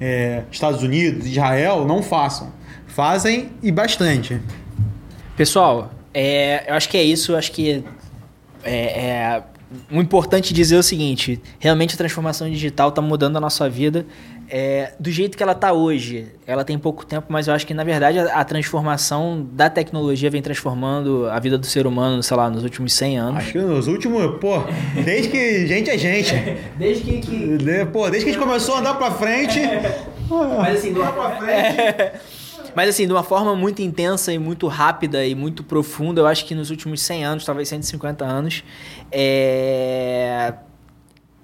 é, 0.00 0.42
Estados 0.50 0.82
Unidos, 0.82 1.26
Israel 1.26 1.86
não 1.86 2.02
façam. 2.02 2.52
Fazem 2.88 3.50
e 3.62 3.70
bastante. 3.70 4.40
Pessoal, 5.40 5.90
é, 6.12 6.70
eu 6.70 6.74
acho 6.74 6.86
que 6.86 6.98
é 6.98 7.02
isso. 7.02 7.32
Eu 7.32 7.38
acho 7.38 7.50
que 7.52 7.82
é, 8.62 8.74
é 8.74 9.42
o 9.90 9.98
importante 9.98 10.52
dizer 10.52 10.76
o 10.76 10.82
seguinte: 10.82 11.40
realmente 11.58 11.94
a 11.94 11.96
transformação 11.96 12.50
digital 12.50 12.90
está 12.90 13.00
mudando 13.00 13.38
a 13.38 13.40
nossa 13.40 13.66
vida 13.66 14.04
é, 14.50 14.92
do 15.00 15.10
jeito 15.10 15.38
que 15.38 15.42
ela 15.42 15.52
está 15.52 15.72
hoje. 15.72 16.26
Ela 16.46 16.62
tem 16.62 16.78
pouco 16.78 17.06
tempo, 17.06 17.28
mas 17.30 17.48
eu 17.48 17.54
acho 17.54 17.66
que 17.66 17.72
na 17.72 17.84
verdade 17.84 18.18
a, 18.18 18.40
a, 18.40 18.44
transformação 18.44 19.48
da 19.50 19.70
tecnologia 19.70 20.28
vem 20.28 20.42
transformando 20.42 21.26
a 21.30 21.40
vida 21.40 21.56
do 21.56 21.64
ser 21.64 21.86
humano, 21.86 22.22
sei 22.22 22.36
lá, 22.36 22.50
nos 22.50 22.62
últimos 22.62 22.92
100 22.92 23.18
anos. 23.18 23.38
Acho 23.38 23.52
que 23.52 23.58
nos 23.60 23.86
últimos, 23.86 24.38
pô, 24.38 24.62
desde 25.02 25.30
que 25.30 25.66
gente 25.66 25.88
é 25.88 25.96
gente. 25.96 26.34
desde 26.76 27.02
que, 27.02 27.18
que... 27.20 27.56
De, 27.56 27.86
pô, 27.86 28.10
desde 28.10 28.26
que 28.26 28.30
a 28.32 28.34
gente 28.34 28.44
começou 28.44 28.74
a 28.74 28.80
andar 28.80 28.92
para 28.98 29.10
frente. 29.12 29.58
Mas 30.58 30.80
assim, 30.80 30.92
do... 30.92 31.00
pra 31.00 31.30
frente. 31.38 32.20
Mas 32.74 32.88
assim, 32.88 33.06
de 33.06 33.12
uma 33.12 33.22
forma 33.22 33.54
muito 33.54 33.82
intensa 33.82 34.32
e 34.32 34.38
muito 34.38 34.66
rápida 34.66 35.24
e 35.26 35.34
muito 35.34 35.62
profunda, 35.62 36.20
eu 36.20 36.26
acho 36.26 36.44
que 36.44 36.54
nos 36.54 36.70
últimos 36.70 37.02
100 37.02 37.24
anos, 37.24 37.44
talvez 37.44 37.68
150 37.68 38.24
anos, 38.24 38.64
é... 39.10 40.54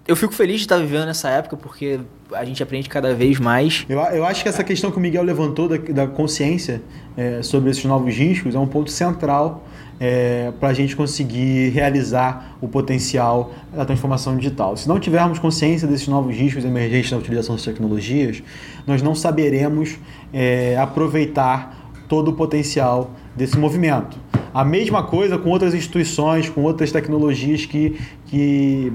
eu 0.06 0.16
fico 0.16 0.32
feliz 0.32 0.56
de 0.56 0.62
estar 0.62 0.78
vivendo 0.78 1.06
nessa 1.06 1.28
época 1.28 1.56
porque 1.56 2.00
a 2.32 2.44
gente 2.44 2.62
aprende 2.62 2.88
cada 2.88 3.14
vez 3.14 3.38
mais. 3.38 3.84
Eu, 3.88 3.98
eu 3.98 4.24
acho 4.24 4.42
que 4.42 4.48
essa 4.48 4.64
questão 4.64 4.90
que 4.90 4.96
o 4.96 5.00
Miguel 5.00 5.22
levantou 5.22 5.68
da, 5.68 5.76
da 5.76 6.06
consciência 6.06 6.82
é, 7.16 7.42
sobre 7.42 7.70
esses 7.70 7.84
novos 7.84 8.14
riscos 8.14 8.54
é 8.54 8.58
um 8.58 8.66
ponto 8.66 8.90
central 8.90 9.64
é, 9.98 10.52
para 10.60 10.68
a 10.68 10.72
gente 10.72 10.94
conseguir 10.94 11.70
realizar 11.70 12.56
o 12.60 12.68
potencial 12.68 13.52
da 13.74 13.84
transformação 13.84 14.36
digital. 14.36 14.76
Se 14.76 14.88
não 14.88 15.00
tivermos 15.00 15.38
consciência 15.38 15.88
desses 15.88 16.08
novos 16.08 16.34
riscos 16.34 16.64
emergentes 16.64 17.10
na 17.10 17.18
utilização 17.18 17.54
das 17.54 17.64
tecnologias, 17.64 18.42
nós 18.86 19.02
não 19.02 19.14
saberemos 19.14 19.96
é, 20.36 20.76
aproveitar 20.76 21.90
todo 22.06 22.28
o 22.28 22.32
potencial 22.34 23.10
desse 23.34 23.58
movimento. 23.58 24.18
A 24.52 24.62
mesma 24.62 25.02
coisa 25.02 25.38
com 25.38 25.48
outras 25.48 25.74
instituições, 25.74 26.50
com 26.50 26.62
outras 26.62 26.92
tecnologias 26.92 27.64
que, 27.64 27.98
que 28.26 28.92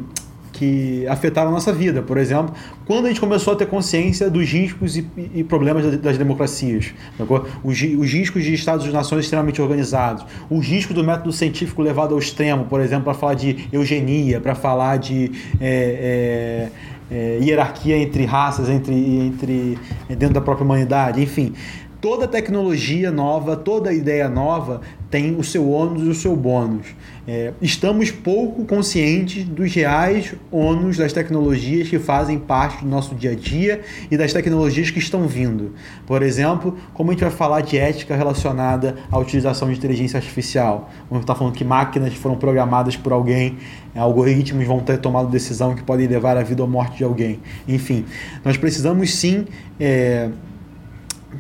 que 0.62 1.08
afetaram 1.08 1.50
a 1.50 1.54
nossa 1.54 1.74
vida. 1.74 2.04
Por 2.04 2.20
exemplo, 2.20 2.54
quando 2.86 3.06
a 3.06 3.08
gente 3.08 3.20
começou 3.20 3.54
a 3.54 3.56
ter 3.56 3.66
consciência 3.66 4.30
dos 4.30 4.48
riscos 4.48 4.96
e, 4.96 5.08
e 5.34 5.44
problemas 5.44 5.98
das 5.98 6.20
democracias, 6.20 6.94
os, 7.64 7.82
os, 7.82 8.12
riscos 8.12 8.44
de 8.44 8.54
estados 8.54 8.86
e 8.86 8.92
nações 8.92 9.24
extremamente 9.26 9.60
organizados, 9.60 10.24
os 10.52 10.64
riscos 10.68 10.96
do 10.96 11.04
método 11.04 11.32
científico 11.32 11.82
levado 11.82 12.14
ao 12.14 12.20
extremo, 12.20 12.66
por 12.66 12.80
exemplo, 12.80 13.06
para 13.06 13.16
falar 13.16 13.34
de 13.34 13.68
eugenia, 13.74 14.40
para 14.40 14.54
falar 14.54 14.98
de 14.98 15.32
é, 15.60 16.70
é, 16.70 16.70
é, 17.12 17.40
hierarquia 17.42 17.98
entre 17.98 18.26
raças, 18.26 18.70
entre, 18.70 18.94
entre 18.94 19.78
dentro 20.08 20.34
da 20.34 20.42
própria 20.42 20.64
humanidade, 20.64 21.22
enfim 21.22 21.54
toda 22.02 22.28
tecnologia 22.28 23.12
nova, 23.12 23.56
toda 23.56 23.94
ideia 23.94 24.28
nova 24.28 24.82
tem 25.12 25.36
o 25.36 25.44
seu 25.44 25.70
ônus 25.70 26.04
e 26.04 26.10
o 26.10 26.16
seu 26.16 26.36
bônus. 26.36 26.88
É, 27.28 27.54
estamos 27.62 28.10
pouco 28.10 28.66
conscientes 28.66 29.44
dos 29.44 29.72
reais 29.74 30.34
ônus 30.52 30.98
das 30.98 31.14
tecnologias 31.14 31.88
que 31.88 32.00
fazem 32.00 32.40
parte 32.40 32.84
do 32.84 32.90
nosso 32.90 33.14
dia 33.14 33.32
a 33.32 33.36
dia 33.36 33.82
e 34.10 34.18
das 34.18 34.34
tecnologias 34.34 34.90
que 34.90 34.98
estão 34.98 35.28
vindo. 35.28 35.74
Por 36.08 36.24
exemplo, 36.24 36.76
como 36.94 37.12
a 37.12 37.14
gente 37.14 37.22
vai 37.22 37.32
falar 37.32 37.62
de 37.62 37.78
ética 37.78 38.16
relacionada 38.16 38.96
à 39.12 39.20
utilização 39.20 39.70
de 39.70 39.78
inteligência 39.78 40.18
artificial? 40.18 40.90
Vamos 41.10 41.24
estar 41.24 41.36
falando 41.36 41.54
que 41.54 41.64
máquinas 41.64 42.14
foram 42.16 42.36
programadas 42.36 42.98
por 42.98 43.12
alguém, 43.12 43.58
algoritmos 43.94 44.66
vão 44.66 44.80
ter 44.80 44.98
tomado 44.98 45.30
decisão 45.30 45.76
que 45.76 45.84
podem 45.84 46.08
levar 46.08 46.36
à 46.36 46.42
vida 46.42 46.64
ou 46.64 46.68
morte 46.68 46.98
de 46.98 47.04
alguém. 47.04 47.40
Enfim, 47.68 48.06
nós 48.44 48.58
precisamos 48.58 49.14
sim. 49.14 49.46
É, 49.80 50.30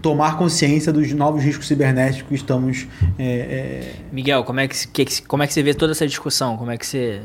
tomar 0.02 0.38
consciência 0.38 0.92
dos 0.92 1.12
novos 1.14 1.44
riscos 1.44 1.68
cibernéticos 1.68 2.28
que 2.28 2.36
estamos. 2.36 2.88
É, 3.18 3.26
é... 3.26 3.96
Miguel, 4.12 4.44
como 4.44 4.60
é 4.60 4.68
que, 4.68 4.88
que, 4.88 5.22
como 5.24 5.44
é 5.44 5.48
que 5.48 5.54
você 5.54 5.64
vê 5.64 5.74
toda 5.74 5.92
essa 5.92 6.08
discussão? 6.08 6.58
Como 6.58 6.72
é 6.72 6.78
que 6.78 6.86
você, 6.86 7.22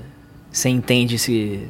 você 0.50 0.68
entende 0.68 1.16
esse, 1.16 1.66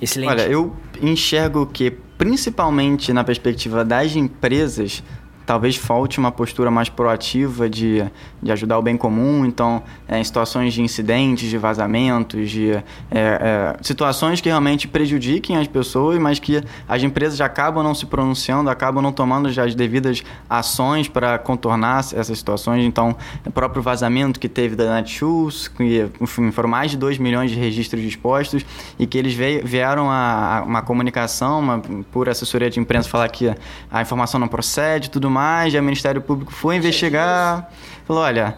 esse 0.00 0.18
lente? 0.18 0.32
Olha, 0.32 0.42
eu 0.42 0.74
enxergo 1.00 1.66
que, 1.66 1.90
principalmente 1.90 3.12
na 3.12 3.24
perspectiva 3.24 3.84
das 3.84 4.14
empresas, 4.16 5.02
talvez 5.48 5.76
falte 5.76 6.18
uma 6.18 6.30
postura 6.30 6.70
mais 6.70 6.90
proativa 6.90 7.70
de, 7.70 8.04
de 8.42 8.52
ajudar 8.52 8.78
o 8.78 8.82
bem 8.82 8.98
comum. 8.98 9.46
Então, 9.46 9.82
é, 10.06 10.20
em 10.20 10.22
situações 10.22 10.74
de 10.74 10.82
incidentes, 10.82 11.48
de 11.48 11.56
vazamentos, 11.56 12.50
de 12.50 12.72
é, 12.72 12.82
é, 13.10 13.76
situações 13.80 14.42
que 14.42 14.50
realmente 14.50 14.86
prejudiquem 14.86 15.56
as 15.56 15.66
pessoas, 15.66 16.18
mas 16.18 16.38
que 16.38 16.62
as 16.86 17.02
empresas 17.02 17.40
acabam 17.40 17.82
não 17.82 17.94
se 17.94 18.04
pronunciando, 18.04 18.68
acabam 18.68 19.02
não 19.02 19.10
tomando 19.10 19.50
já 19.50 19.64
as 19.64 19.74
devidas 19.74 20.22
ações 20.50 21.08
para 21.08 21.38
contornar 21.38 22.00
essas 22.00 22.36
situações. 22.36 22.84
Então, 22.84 23.16
o 23.46 23.50
próprio 23.50 23.82
vazamento 23.82 24.38
que 24.38 24.50
teve 24.50 24.76
da 24.76 24.96
Netshoes, 24.96 25.66
que 25.66 26.10
foram 26.52 26.68
mais 26.68 26.90
de 26.90 26.98
2 26.98 27.16
milhões 27.16 27.50
de 27.50 27.56
registros 27.56 28.02
dispostos 28.02 28.66
e 28.98 29.06
que 29.06 29.16
eles 29.16 29.32
vieram 29.64 30.10
a, 30.10 30.58
a 30.58 30.62
uma 30.62 30.82
comunicação, 30.82 31.58
uma, 31.58 31.78
por 32.12 32.28
assessoria 32.28 32.68
de 32.68 32.78
imprensa, 32.78 33.08
falar 33.08 33.30
que 33.30 33.50
a 33.90 34.02
informação 34.02 34.38
não 34.38 34.46
procede 34.46 35.08
tudo 35.08 35.30
mais 35.30 35.37
mais, 35.38 35.72
o 35.72 35.82
Ministério 35.82 36.20
Público 36.20 36.52
foi 36.52 36.76
investigar, 36.76 37.70
falou, 38.04 38.22
olha, 38.24 38.56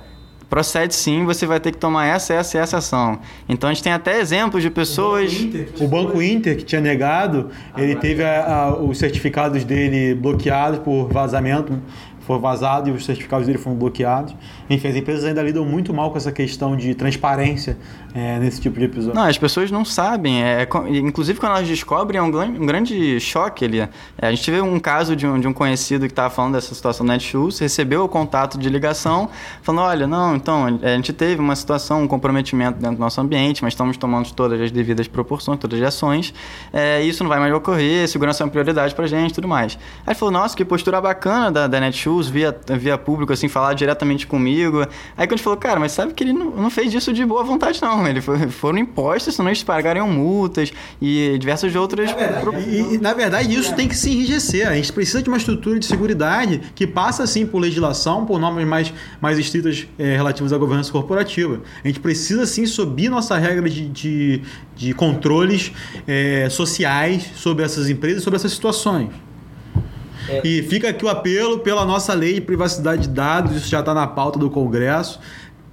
procede 0.48 0.94
sim, 0.94 1.24
você 1.24 1.46
vai 1.46 1.60
ter 1.60 1.70
que 1.70 1.78
tomar 1.78 2.06
essa, 2.06 2.34
essa 2.34 2.56
e 2.56 2.60
essa 2.60 2.78
ação. 2.78 3.20
Então 3.48 3.68
a 3.68 3.72
gente 3.72 3.82
tem 3.84 3.92
até 3.92 4.18
exemplos 4.18 4.62
de 4.62 4.70
pessoas. 4.70 5.32
O 5.32 5.36
Banco 5.36 5.46
Inter, 5.46 5.68
o 5.80 5.88
Banco 5.88 6.22
Inter 6.22 6.56
que 6.56 6.64
tinha 6.64 6.80
negado, 6.80 7.50
ele 7.76 7.94
teve 7.94 8.24
a, 8.24 8.46
a, 8.46 8.76
os 8.76 8.98
certificados 8.98 9.62
dele 9.62 10.14
bloqueados 10.14 10.80
por 10.80 11.08
vazamento 11.08 11.78
foi 12.30 12.38
vazado 12.38 12.88
e 12.88 12.92
os 12.92 13.04
certificados 13.04 13.46
dele 13.46 13.58
foram 13.58 13.76
bloqueados. 13.76 14.36
Enfim, 14.68 14.86
as 14.86 14.94
empresas 14.94 15.24
ainda 15.24 15.42
lidam 15.42 15.64
muito 15.64 15.92
mal 15.92 16.12
com 16.12 16.16
essa 16.16 16.30
questão 16.30 16.76
de 16.76 16.94
transparência 16.94 17.76
é, 18.14 18.38
nesse 18.38 18.60
tipo 18.60 18.78
de 18.78 18.84
episódio. 18.84 19.14
Não, 19.14 19.26
as 19.26 19.36
pessoas 19.36 19.70
não 19.70 19.84
sabem. 19.84 20.42
É, 20.42 20.68
inclusive, 20.90 21.40
quando 21.40 21.56
elas 21.56 21.66
descobrem, 21.66 22.18
é 22.18 22.22
um, 22.22 22.26
um 22.26 22.66
grande 22.66 23.18
choque 23.18 23.64
ali. 23.64 23.80
É, 23.80 23.90
a 24.20 24.30
gente 24.30 24.44
teve 24.44 24.60
um 24.60 24.78
caso 24.78 25.16
de 25.16 25.26
um, 25.26 25.40
de 25.40 25.48
um 25.48 25.52
conhecido 25.52 26.06
que 26.06 26.12
estava 26.12 26.30
falando 26.30 26.52
dessa 26.52 26.72
situação 26.72 27.04
do 27.04 27.10
Netshoes, 27.12 27.58
recebeu 27.58 28.04
o 28.04 28.08
contato 28.08 28.58
de 28.58 28.68
ligação, 28.68 29.28
falando, 29.62 29.86
olha, 29.86 30.06
não, 30.06 30.36
então, 30.36 30.78
a 30.82 30.88
gente 30.96 31.12
teve 31.12 31.40
uma 31.40 31.56
situação, 31.56 32.04
um 32.04 32.08
comprometimento 32.08 32.78
dentro 32.78 32.96
do 32.96 33.00
nosso 33.00 33.20
ambiente, 33.20 33.62
mas 33.62 33.72
estamos 33.72 33.96
tomando 33.96 34.32
todas 34.32 34.60
as 34.60 34.70
devidas 34.70 35.08
proporções, 35.08 35.58
todas 35.58 35.80
as 35.80 35.88
ações, 35.88 36.32
é, 36.72 37.02
isso 37.02 37.24
não 37.24 37.28
vai 37.28 37.40
mais 37.40 37.52
ocorrer, 37.52 38.08
segurança 38.08 38.42
é 38.42 38.44
uma 38.44 38.50
prioridade 38.50 38.94
para 38.94 39.06
gente 39.06 39.34
tudo 39.34 39.48
mais. 39.48 39.76
Aí 40.06 40.14
falou, 40.14 40.32
nossa, 40.32 40.56
que 40.56 40.64
postura 40.64 41.00
bacana 41.00 41.50
da, 41.50 41.66
da 41.66 41.80
Netshoes, 41.80 42.19
via, 42.28 42.54
via 42.78 42.98
público, 42.98 43.32
assim, 43.32 43.48
falar 43.48 43.72
diretamente 43.72 44.26
comigo. 44.26 44.80
Aí 45.16 45.26
quando 45.26 45.32
a 45.32 45.36
gente 45.36 45.42
falou, 45.42 45.58
cara, 45.58 45.80
mas 45.80 45.92
sabe 45.92 46.12
que 46.12 46.22
ele 46.22 46.32
não, 46.32 46.50
não 46.50 46.70
fez 46.70 46.92
isso 46.92 47.12
de 47.12 47.24
boa 47.24 47.42
vontade, 47.42 47.80
não. 47.80 48.06
Ele 48.06 48.20
foi, 48.20 48.48
foram 48.48 48.78
impostos, 48.78 49.36
senão 49.36 49.48
eles 49.48 49.62
pagariam 49.62 50.08
multas 50.08 50.72
e 51.00 51.38
diversas 51.38 51.74
outras. 51.74 52.10
Na 52.10 52.16
verdade, 52.16 52.68
e, 52.68 52.94
e, 52.94 52.98
na 52.98 53.14
verdade, 53.14 53.54
isso 53.54 53.74
tem 53.74 53.88
que 53.88 53.96
se 53.96 54.10
enrijecer. 54.10 54.68
A 54.68 54.74
gente 54.74 54.92
precisa 54.92 55.22
de 55.22 55.28
uma 55.28 55.38
estrutura 55.38 55.78
de 55.78 55.86
segurança 55.86 56.10
que 56.74 56.86
passa, 56.86 57.26
sim, 57.26 57.46
por 57.46 57.58
legislação, 57.58 58.26
por 58.26 58.38
normas 58.38 58.66
mais, 58.66 58.92
mais 59.20 59.38
estritas 59.38 59.86
é, 59.98 60.16
relativas 60.16 60.52
à 60.52 60.58
governança 60.58 60.90
corporativa. 60.90 61.60
A 61.84 61.86
gente 61.86 62.00
precisa, 62.00 62.44
sim, 62.46 62.66
subir 62.66 63.08
nossa 63.08 63.38
regra 63.38 63.68
de, 63.68 63.88
de, 63.88 64.42
de 64.74 64.92
controles 64.92 65.72
é, 66.06 66.48
sociais 66.50 67.30
sobre 67.36 67.64
essas 67.64 67.88
empresas, 67.88 68.22
sobre 68.22 68.36
essas 68.36 68.52
situações. 68.52 69.08
E 70.44 70.62
fica 70.62 70.88
aqui 70.88 71.04
o 71.04 71.08
apelo 71.08 71.60
pela 71.60 71.84
nossa 71.84 72.14
lei 72.14 72.34
de 72.34 72.40
privacidade 72.40 73.02
de 73.02 73.08
dados, 73.08 73.56
isso 73.56 73.68
já 73.68 73.80
está 73.80 73.92
na 73.92 74.06
pauta 74.06 74.38
do 74.38 74.50
Congresso 74.50 75.18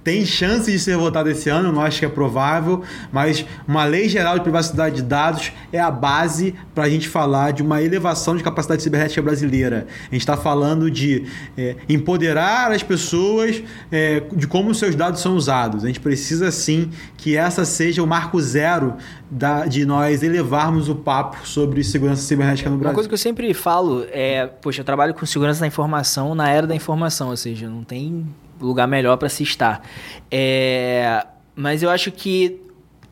tem 0.08 0.24
chance 0.24 0.72
de 0.72 0.78
ser 0.78 0.96
votado 0.96 1.28
esse 1.28 1.50
ano, 1.50 1.70
não 1.70 1.82
acho 1.82 1.98
que 1.98 2.06
é 2.06 2.08
provável, 2.08 2.82
mas 3.12 3.44
uma 3.66 3.84
lei 3.84 4.08
geral 4.08 4.36
de 4.36 4.40
privacidade 4.40 4.96
de 4.96 5.02
dados 5.02 5.52
é 5.70 5.78
a 5.78 5.90
base 5.90 6.54
para 6.74 6.84
a 6.84 6.88
gente 6.88 7.06
falar 7.06 7.50
de 7.50 7.62
uma 7.62 7.82
elevação 7.82 8.34
de 8.34 8.42
capacidade 8.42 8.82
cibernética 8.82 9.20
brasileira. 9.20 9.86
A 10.10 10.14
gente 10.14 10.22
está 10.22 10.34
falando 10.34 10.90
de 10.90 11.26
é, 11.58 11.76
empoderar 11.90 12.72
as 12.72 12.82
pessoas 12.82 13.62
é, 13.92 14.22
de 14.34 14.46
como 14.46 14.74
seus 14.74 14.94
dados 14.94 15.20
são 15.20 15.36
usados. 15.36 15.84
A 15.84 15.88
gente 15.88 16.00
precisa 16.00 16.50
sim 16.50 16.88
que 17.18 17.36
essa 17.36 17.66
seja 17.66 18.02
o 18.02 18.06
marco 18.06 18.40
zero 18.40 18.94
da, 19.30 19.66
de 19.66 19.84
nós 19.84 20.22
elevarmos 20.22 20.88
o 20.88 20.94
papo 20.94 21.46
sobre 21.46 21.84
segurança 21.84 22.22
cibernética 22.22 22.70
no 22.70 22.78
Brasil. 22.78 22.92
Uma 22.92 22.94
coisa 22.94 23.08
que 23.10 23.14
eu 23.14 23.18
sempre 23.18 23.52
falo 23.52 24.06
é, 24.10 24.46
poxa, 24.46 24.80
eu 24.80 24.86
trabalho 24.86 25.12
com 25.12 25.26
segurança 25.26 25.60
da 25.60 25.66
informação 25.66 26.34
na 26.34 26.48
era 26.48 26.66
da 26.66 26.74
informação, 26.74 27.28
ou 27.28 27.36
seja, 27.36 27.68
não 27.68 27.84
tem 27.84 28.26
lugar 28.60 28.86
melhor 28.86 29.16
para 29.16 29.28
se 29.28 29.42
estar. 29.42 29.82
É, 30.30 31.26
mas 31.54 31.82
eu 31.82 31.90
acho 31.90 32.10
que 32.10 32.60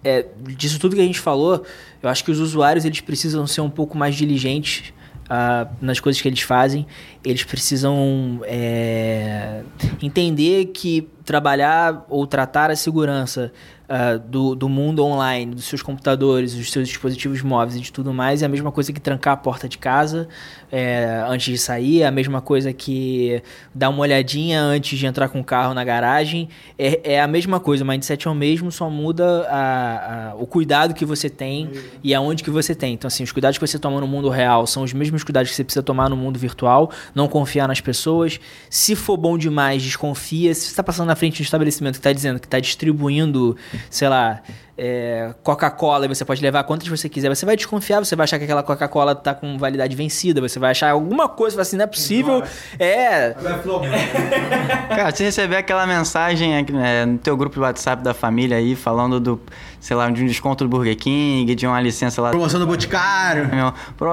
é, 0.04 0.26
disso 0.40 0.78
tudo 0.78 0.94
que 0.94 1.02
a 1.02 1.04
gente 1.04 1.18
falou, 1.18 1.64
eu 2.02 2.08
acho 2.08 2.24
que 2.24 2.30
os 2.30 2.38
usuários 2.38 2.84
eles 2.84 3.00
precisam 3.00 3.46
ser 3.46 3.60
um 3.60 3.70
pouco 3.70 3.98
mais 3.98 4.14
diligentes 4.14 4.92
uh, 5.26 5.68
nas 5.80 6.00
coisas 6.00 6.20
que 6.22 6.28
eles 6.28 6.40
fazem. 6.40 6.86
Eles 7.24 7.42
precisam 7.44 8.40
é, 8.44 9.62
entender 10.02 10.66
que 10.66 11.08
trabalhar 11.24 12.06
ou 12.08 12.26
tratar 12.26 12.70
a 12.70 12.76
segurança 12.76 13.52
uh, 13.88 14.18
do, 14.18 14.54
do 14.54 14.68
mundo 14.68 15.04
online, 15.04 15.54
dos 15.54 15.64
seus 15.64 15.82
computadores, 15.82 16.54
dos 16.54 16.70
seus 16.70 16.88
dispositivos 16.88 17.42
móveis 17.42 17.76
e 17.76 17.80
de 17.80 17.92
tudo 17.92 18.12
mais, 18.12 18.42
é 18.42 18.46
a 18.46 18.48
mesma 18.48 18.70
coisa 18.70 18.92
que 18.92 19.00
trancar 19.00 19.34
a 19.34 19.36
porta 19.36 19.68
de 19.68 19.78
casa 19.78 20.28
é, 20.70 21.24
antes 21.28 21.46
de 21.46 21.58
sair, 21.58 22.02
é 22.02 22.06
a 22.06 22.10
mesma 22.10 22.40
coisa 22.40 22.72
que 22.72 23.42
dar 23.74 23.88
uma 23.88 24.00
olhadinha 24.00 24.60
antes 24.60 24.98
de 24.98 25.06
entrar 25.06 25.28
com 25.28 25.40
o 25.40 25.44
carro 25.44 25.74
na 25.74 25.84
garagem. 25.84 26.48
É, 26.78 27.14
é 27.14 27.20
a 27.20 27.26
mesma 27.26 27.60
coisa, 27.60 27.84
o 27.84 27.86
mindset 27.86 28.26
é 28.26 28.30
o 28.30 28.34
mesmo, 28.34 28.70
só 28.72 28.90
muda 28.90 29.46
a, 29.48 30.30
a, 30.30 30.34
o 30.34 30.46
cuidado 30.46 30.94
que 30.94 31.04
você 31.04 31.30
tem 31.30 31.70
e 32.02 32.14
aonde 32.14 32.42
que 32.42 32.50
você 32.50 32.74
tem. 32.74 32.94
Então, 32.94 33.08
assim, 33.08 33.22
os 33.22 33.32
cuidados 33.32 33.58
que 33.58 33.66
você 33.66 33.78
toma 33.78 34.00
no 34.00 34.06
mundo 34.06 34.28
real 34.28 34.66
são 34.66 34.82
os 34.82 34.92
mesmos 34.92 35.22
cuidados 35.22 35.50
que 35.50 35.56
você 35.56 35.64
precisa 35.64 35.82
tomar 35.82 36.08
no 36.08 36.16
mundo 36.16 36.38
virtual. 36.38 36.90
Não 37.14 37.28
confiar 37.28 37.68
nas 37.68 37.80
pessoas. 37.80 38.40
Se 38.68 38.94
for 38.94 39.16
bom 39.16 39.38
demais, 39.38 39.82
desconfia. 39.82 40.54
Se 40.54 40.62
você 40.62 40.70
está 40.70 40.82
passando 40.82 41.06
na 41.08 41.16
frente 41.16 41.36
de 41.36 41.42
um 41.42 41.44
estabelecimento 41.44 41.94
que 41.94 42.00
está 42.00 42.12
dizendo 42.12 42.40
que 42.40 42.46
está 42.46 42.58
distribuindo 42.60 43.56
sei 43.90 44.08
lá, 44.08 44.42
é, 44.78 45.34
Coca-Cola 45.42 46.04
e 46.04 46.08
você 46.08 46.24
pode 46.24 46.42
levar 46.42 46.64
quantas 46.64 46.86
você 46.88 47.08
quiser, 47.08 47.28
você 47.28 47.46
vai 47.46 47.56
desconfiar, 47.56 47.98
você 47.98 48.14
vai 48.14 48.24
achar 48.24 48.38
que 48.38 48.44
aquela 48.44 48.62
Coca-Cola 48.62 49.14
tá 49.14 49.34
com 49.34 49.56
validade 49.56 49.96
vencida, 49.96 50.40
você 50.40 50.58
vai 50.58 50.72
achar 50.72 50.90
alguma 50.90 51.28
coisa, 51.28 51.60
assim, 51.60 51.76
não 51.76 51.84
é 51.84 51.86
possível. 51.86 52.42
É. 52.78 53.34
Cara, 54.88 55.14
se 55.14 55.24
receber 55.24 55.56
aquela 55.56 55.86
mensagem 55.86 56.54
é, 56.54 57.06
no 57.06 57.18
teu 57.18 57.36
grupo 57.36 57.54
de 57.54 57.60
WhatsApp 57.60 58.02
da 58.02 58.12
família 58.12 58.56
aí, 58.58 58.76
falando 58.76 59.18
do, 59.18 59.40
sei 59.80 59.96
lá, 59.96 60.10
de 60.10 60.22
um 60.22 60.26
desconto 60.26 60.64
do 60.64 60.68
Burger 60.68 60.96
King, 60.96 61.54
de 61.54 61.66
uma 61.66 61.80
licença 61.80 62.20
lá. 62.20 62.30
Promoção 62.30 62.60
do 62.60 62.66
Boticário. 62.66 63.48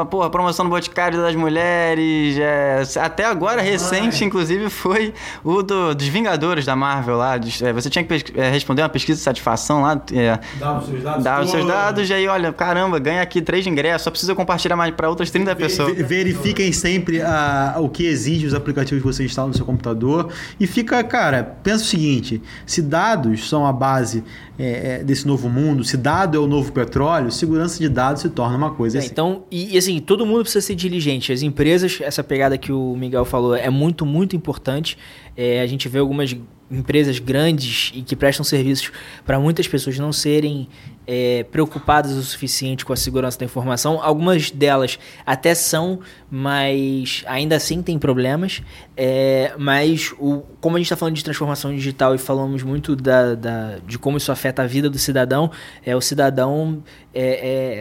Porra, 0.10 0.30
promoção 0.30 0.66
do 0.66 0.70
Boticário 0.70 1.22
das 1.22 1.36
mulheres. 1.36 2.38
É, 2.38 2.84
até 3.02 3.26
agora, 3.26 3.62
recente, 3.62 4.24
Ai. 4.24 4.28
inclusive, 4.28 4.70
foi 4.70 5.14
o 5.44 5.62
do, 5.62 5.94
dos 5.94 6.08
Vingadores 6.08 6.66
da 6.66 6.76
Marvel 6.76 7.18
lá. 7.18 7.36
É, 7.36 7.74
você 7.74 7.90
tinha 7.90 8.04
que 8.04 8.14
é, 8.36 8.50
responder 8.50 8.82
uma 8.82 8.90
pesquisa 8.90 9.18
de 9.18 9.24
satisfação 9.24 9.82
lá. 9.82 10.02
É, 10.14 10.40
Dá 10.60 10.78
os 10.78 10.86
seus 10.86 11.04
dados. 11.04 11.24
Dá 11.24 11.42
os 11.42 11.50
seus 11.52 11.66
dados 11.68 12.10
e 12.10 12.14
aí, 12.14 12.28
olha, 12.28 12.54
caramba, 12.54 13.00
ganha 13.00 13.22
aqui 13.22 13.42
três 13.42 13.66
ingressos, 13.68 14.04
só 14.04 14.12
precisa 14.12 14.36
compartilhar 14.36 14.76
mais 14.76 14.94
para 14.94 15.10
outras 15.10 15.30
30 15.32 15.56
pessoas. 15.56 15.96
Ve- 15.96 16.04
Verifiquem 16.04 16.72
sempre 16.72 17.22
a- 17.22 17.76
o 17.80 17.90
que 17.90 18.06
exige 18.06 18.46
os 18.46 18.54
aplicativos 18.54 19.02
que 19.02 19.08
você 19.08 19.26
instala 19.26 19.48
no 19.50 19.54
seu 19.54 19.66
computador. 19.66 20.30
E 20.60 20.68
fica, 20.68 21.04
cara, 21.04 21.44
pensa 21.64 21.84
o 21.84 21.88
seguinte: 21.88 22.42
se 22.66 22.82
dados 22.82 23.50
são 23.50 23.66
a 23.66 23.74
base 23.74 24.24
é, 24.60 25.00
é, 25.00 25.04
desse 25.04 25.26
novo 25.28 25.50
mundo, 25.50 25.84
se 25.84 25.98
dado 25.98 26.38
é 26.38 26.40
o 26.40 26.48
novo 26.48 26.72
petróleo, 26.72 27.32
segurança 27.32 27.80
de 27.80 27.90
dados 27.90 28.22
se 28.22 28.30
torna 28.30 28.56
uma 28.56 28.72
coisa 28.72 28.98
É, 28.98 29.00
assim. 29.00 29.10
então, 29.12 29.44
e, 29.50 29.74
e 29.74 29.78
assim, 29.78 30.00
todo 30.00 30.26
mundo 30.26 30.42
precisa 30.42 30.66
ser 30.66 30.76
diligente. 30.76 31.32
As 31.34 31.42
empresas, 31.42 32.00
essa 32.02 32.24
pegada 32.24 32.58
que 32.58 32.72
o 32.72 32.96
Miguel 32.96 33.26
falou 33.26 33.56
é 33.56 33.70
muito, 33.70 34.06
muito 34.06 34.36
importante. 34.36 34.98
É, 35.36 35.62
a 35.62 35.66
gente 35.68 35.90
vê 35.90 35.98
algumas 35.98 36.36
empresas 36.72 37.20
grandes 37.20 37.92
e 37.94 38.02
que 38.02 38.16
prestam 38.16 38.44
serviços 38.44 38.92
para 39.26 39.40
muitas 39.40 39.68
pessoas 39.68 40.00
não 40.00 40.12
serem 40.12 40.68
é, 41.06 41.44
preocupadas 41.52 42.14
o 42.14 42.24
suficiente 42.24 42.84
com 42.86 42.94
a 42.94 42.96
segurança 42.96 43.38
da 43.38 43.46
informação. 43.46 44.02
Algumas 44.02 44.50
delas 44.50 44.98
até 45.26 45.54
são, 45.54 46.00
mas 46.32 47.24
ainda 47.28 47.56
assim 47.56 47.82
tem 47.82 48.00
problemas. 48.00 48.62
É, 48.98 49.54
mas 49.58 50.14
o, 50.20 50.42
como 50.60 50.76
a 50.78 50.80
gente 50.80 50.86
está 50.88 50.96
falando 50.96 51.16
de 51.16 51.24
transformação 51.24 51.74
digital 51.76 52.16
e 52.16 52.18
falamos 52.18 52.64
muito 52.64 52.96
da, 52.96 53.36
da- 53.36 53.78
de 53.86 54.00
como 54.00 54.18
isso 54.18 54.32
afeta 54.32 54.64
a 54.64 54.68
vida 54.68 54.90
do 54.90 54.98
cidadão, 54.98 55.52
é 55.86 55.96
o 55.96 56.02
cidadão 56.02 56.82
é, 57.14 57.24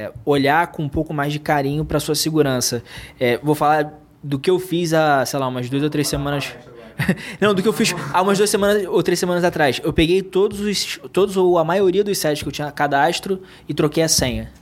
é, 0.05 0.13
olhar 0.25 0.67
com 0.69 0.83
um 0.83 0.89
pouco 0.89 1.15
mais 1.15 1.33
de 1.33 1.39
carinho 1.39 1.85
para 1.85 1.99
sua 2.01 2.15
segurança. 2.15 2.83
É, 3.19 3.39
vou 3.43 3.55
falar 3.55 3.99
do 4.23 4.39
que 4.39 4.51
eu 4.51 4.59
fiz 4.59 4.93
há, 4.95 5.25
sei 5.27 5.39
lá, 5.41 5.49
umas 5.49 5.69
duas 5.69 5.83
ou 5.83 5.91
três 5.91 6.07
semanas. 6.09 6.53
Não, 7.41 7.55
do 7.55 7.63
que 7.63 7.69
eu 7.69 7.73
fiz 7.73 7.95
há 8.13 8.23
umas 8.23 8.39
duas 8.39 8.51
semanas 8.51 8.87
ou 8.87 9.03
três 9.03 9.19
semanas 9.19 9.45
atrás. 9.45 9.81
Eu 9.83 9.93
peguei 9.93 10.23
todos 10.23 10.61
os. 10.61 10.99
todos 11.13 11.37
ou 11.37 11.59
a 11.59 11.65
maioria 11.65 12.05
dos 12.05 12.19
sites 12.19 12.43
que 12.43 12.49
eu 12.49 12.53
tinha 12.53 12.71
cadastro 12.71 13.43
e 13.69 13.75
troquei 13.75 14.03
a 14.03 14.09
senha. 14.09 14.53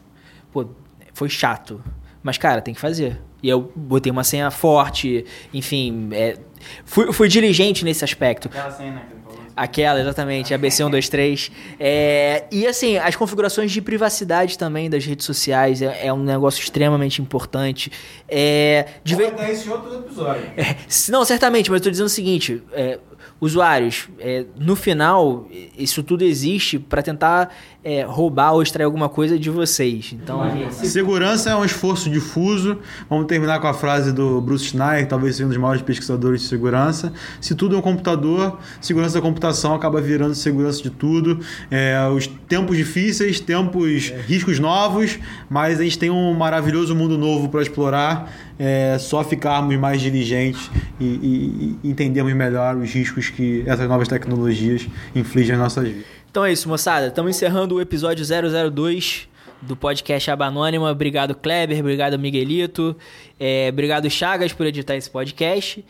Pô, 0.52 0.66
foi 1.12 1.28
chato. 1.28 1.82
Mas, 2.22 2.36
cara, 2.38 2.60
tem 2.60 2.74
que 2.74 2.80
fazer. 2.80 3.20
E 3.42 3.48
eu 3.48 3.72
botei 3.74 4.12
uma 4.12 4.24
senha 4.24 4.50
forte, 4.50 5.24
enfim. 5.52 6.10
é, 6.12 6.36
fui, 6.84 7.12
fui 7.12 7.28
diligente 7.28 7.84
nesse 7.84 8.04
aspecto. 8.04 8.48
Aquela 8.48 8.70
ele 8.82 8.92
falou. 8.92 9.19
Aquela, 9.62 10.00
exatamente, 10.00 10.54
ABC123. 10.54 11.50
É, 11.78 12.44
e 12.50 12.66
assim, 12.66 12.96
as 12.96 13.14
configurações 13.14 13.70
de 13.70 13.82
privacidade 13.82 14.56
também 14.56 14.88
das 14.88 15.04
redes 15.04 15.26
sociais 15.26 15.82
é, 15.82 16.06
é 16.06 16.12
um 16.12 16.22
negócio 16.22 16.62
extremamente 16.62 17.20
importante. 17.20 17.92
É, 18.26 18.86
de 19.04 19.14
ve- 19.14 19.24
Comentar 19.24 19.50
esse 19.50 19.68
outro 19.68 19.94
episódio. 19.98 20.44
é, 20.56 20.76
não, 21.10 21.24
certamente, 21.26 21.70
mas 21.70 21.80
eu 21.80 21.84
tô 21.84 21.90
dizendo 21.90 22.06
o 22.06 22.08
seguinte: 22.10 22.62
é, 22.72 22.98
usuários, 23.38 24.08
é, 24.18 24.46
no 24.56 24.74
final, 24.74 25.46
isso 25.76 26.02
tudo 26.02 26.24
existe 26.24 26.78
para 26.78 27.02
tentar 27.02 27.54
é, 27.82 28.02
roubar 28.02 28.52
ou 28.52 28.62
extrair 28.62 28.84
alguma 28.84 29.08
coisa 29.08 29.38
de 29.38 29.48
vocês. 29.48 30.12
Então, 30.12 30.42
Segurança 30.86 31.50
é 31.50 31.56
um 31.56 31.64
esforço 31.64 32.10
difuso. 32.10 32.78
Vamos 33.08 33.26
terminar 33.26 33.58
com 33.60 33.66
a 33.66 33.72
frase 33.74 34.12
do 34.12 34.40
Bruce 34.40 34.66
Schneier, 34.66 35.06
talvez 35.08 35.36
seja 35.36 35.46
um 35.46 35.48
dos 35.48 35.56
maiores 35.58 35.80
pesquisadores 35.82 36.42
de 36.42 36.48
segurança. 36.48 37.12
Se 37.40 37.54
tudo 37.54 37.74
é 37.74 37.78
um 37.78 37.82
computador, 37.82 38.58
segurança 38.80 39.14
da 39.14 39.20
computação 39.22 39.74
acaba 39.74 40.00
virando 40.00 40.34
segurança 40.34 40.82
de 40.82 40.90
tudo. 40.90 41.40
É, 41.70 41.98
os 42.14 42.26
tempos 42.26 42.76
difíceis, 42.76 43.40
tempos, 43.40 44.12
riscos 44.26 44.58
novos, 44.58 45.18
mas 45.48 45.80
a 45.80 45.82
gente 45.82 45.98
tem 45.98 46.10
um 46.10 46.34
maravilhoso 46.34 46.94
mundo 46.94 47.16
novo 47.16 47.48
para 47.48 47.62
explorar. 47.62 48.30
É 48.62 48.98
só 48.98 49.24
ficarmos 49.24 49.74
mais 49.78 50.02
diligentes 50.02 50.70
e, 51.00 51.04
e- 51.04 51.76
e 51.82 51.88
entendermos 51.90 52.34
melhor 52.34 52.76
os 52.76 52.90
riscos 52.92 53.30
que 53.30 53.62
essas 53.66 53.88
novas 53.88 54.06
tecnologias 54.06 54.86
infligem 55.14 55.54
às 55.54 55.58
nossas 55.62 55.88
vidas. 55.88 56.19
Então 56.30 56.44
é 56.44 56.52
isso, 56.52 56.68
moçada. 56.68 57.08
Estamos 57.08 57.34
encerrando 57.36 57.74
o 57.74 57.80
episódio 57.80 58.24
002 58.24 59.28
do 59.60 59.74
podcast 59.74 60.30
Aba 60.30 60.46
Anônima. 60.46 60.88
Obrigado, 60.88 61.34
Kleber. 61.34 61.80
Obrigado, 61.80 62.16
Miguelito. 62.18 62.96
É, 63.38 63.68
obrigado, 63.72 64.08
Chagas, 64.08 64.52
por 64.52 64.64
editar 64.64 64.94
esse 64.94 65.10
podcast. 65.10 65.84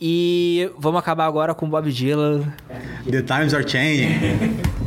E 0.00 0.68
vamos 0.76 0.98
acabar 0.98 1.26
agora 1.26 1.54
com 1.54 1.70
Bob 1.70 1.92
Dylan. 1.92 2.42
The 3.08 3.22
times 3.22 3.54
are 3.54 3.66
changing. 3.66 4.74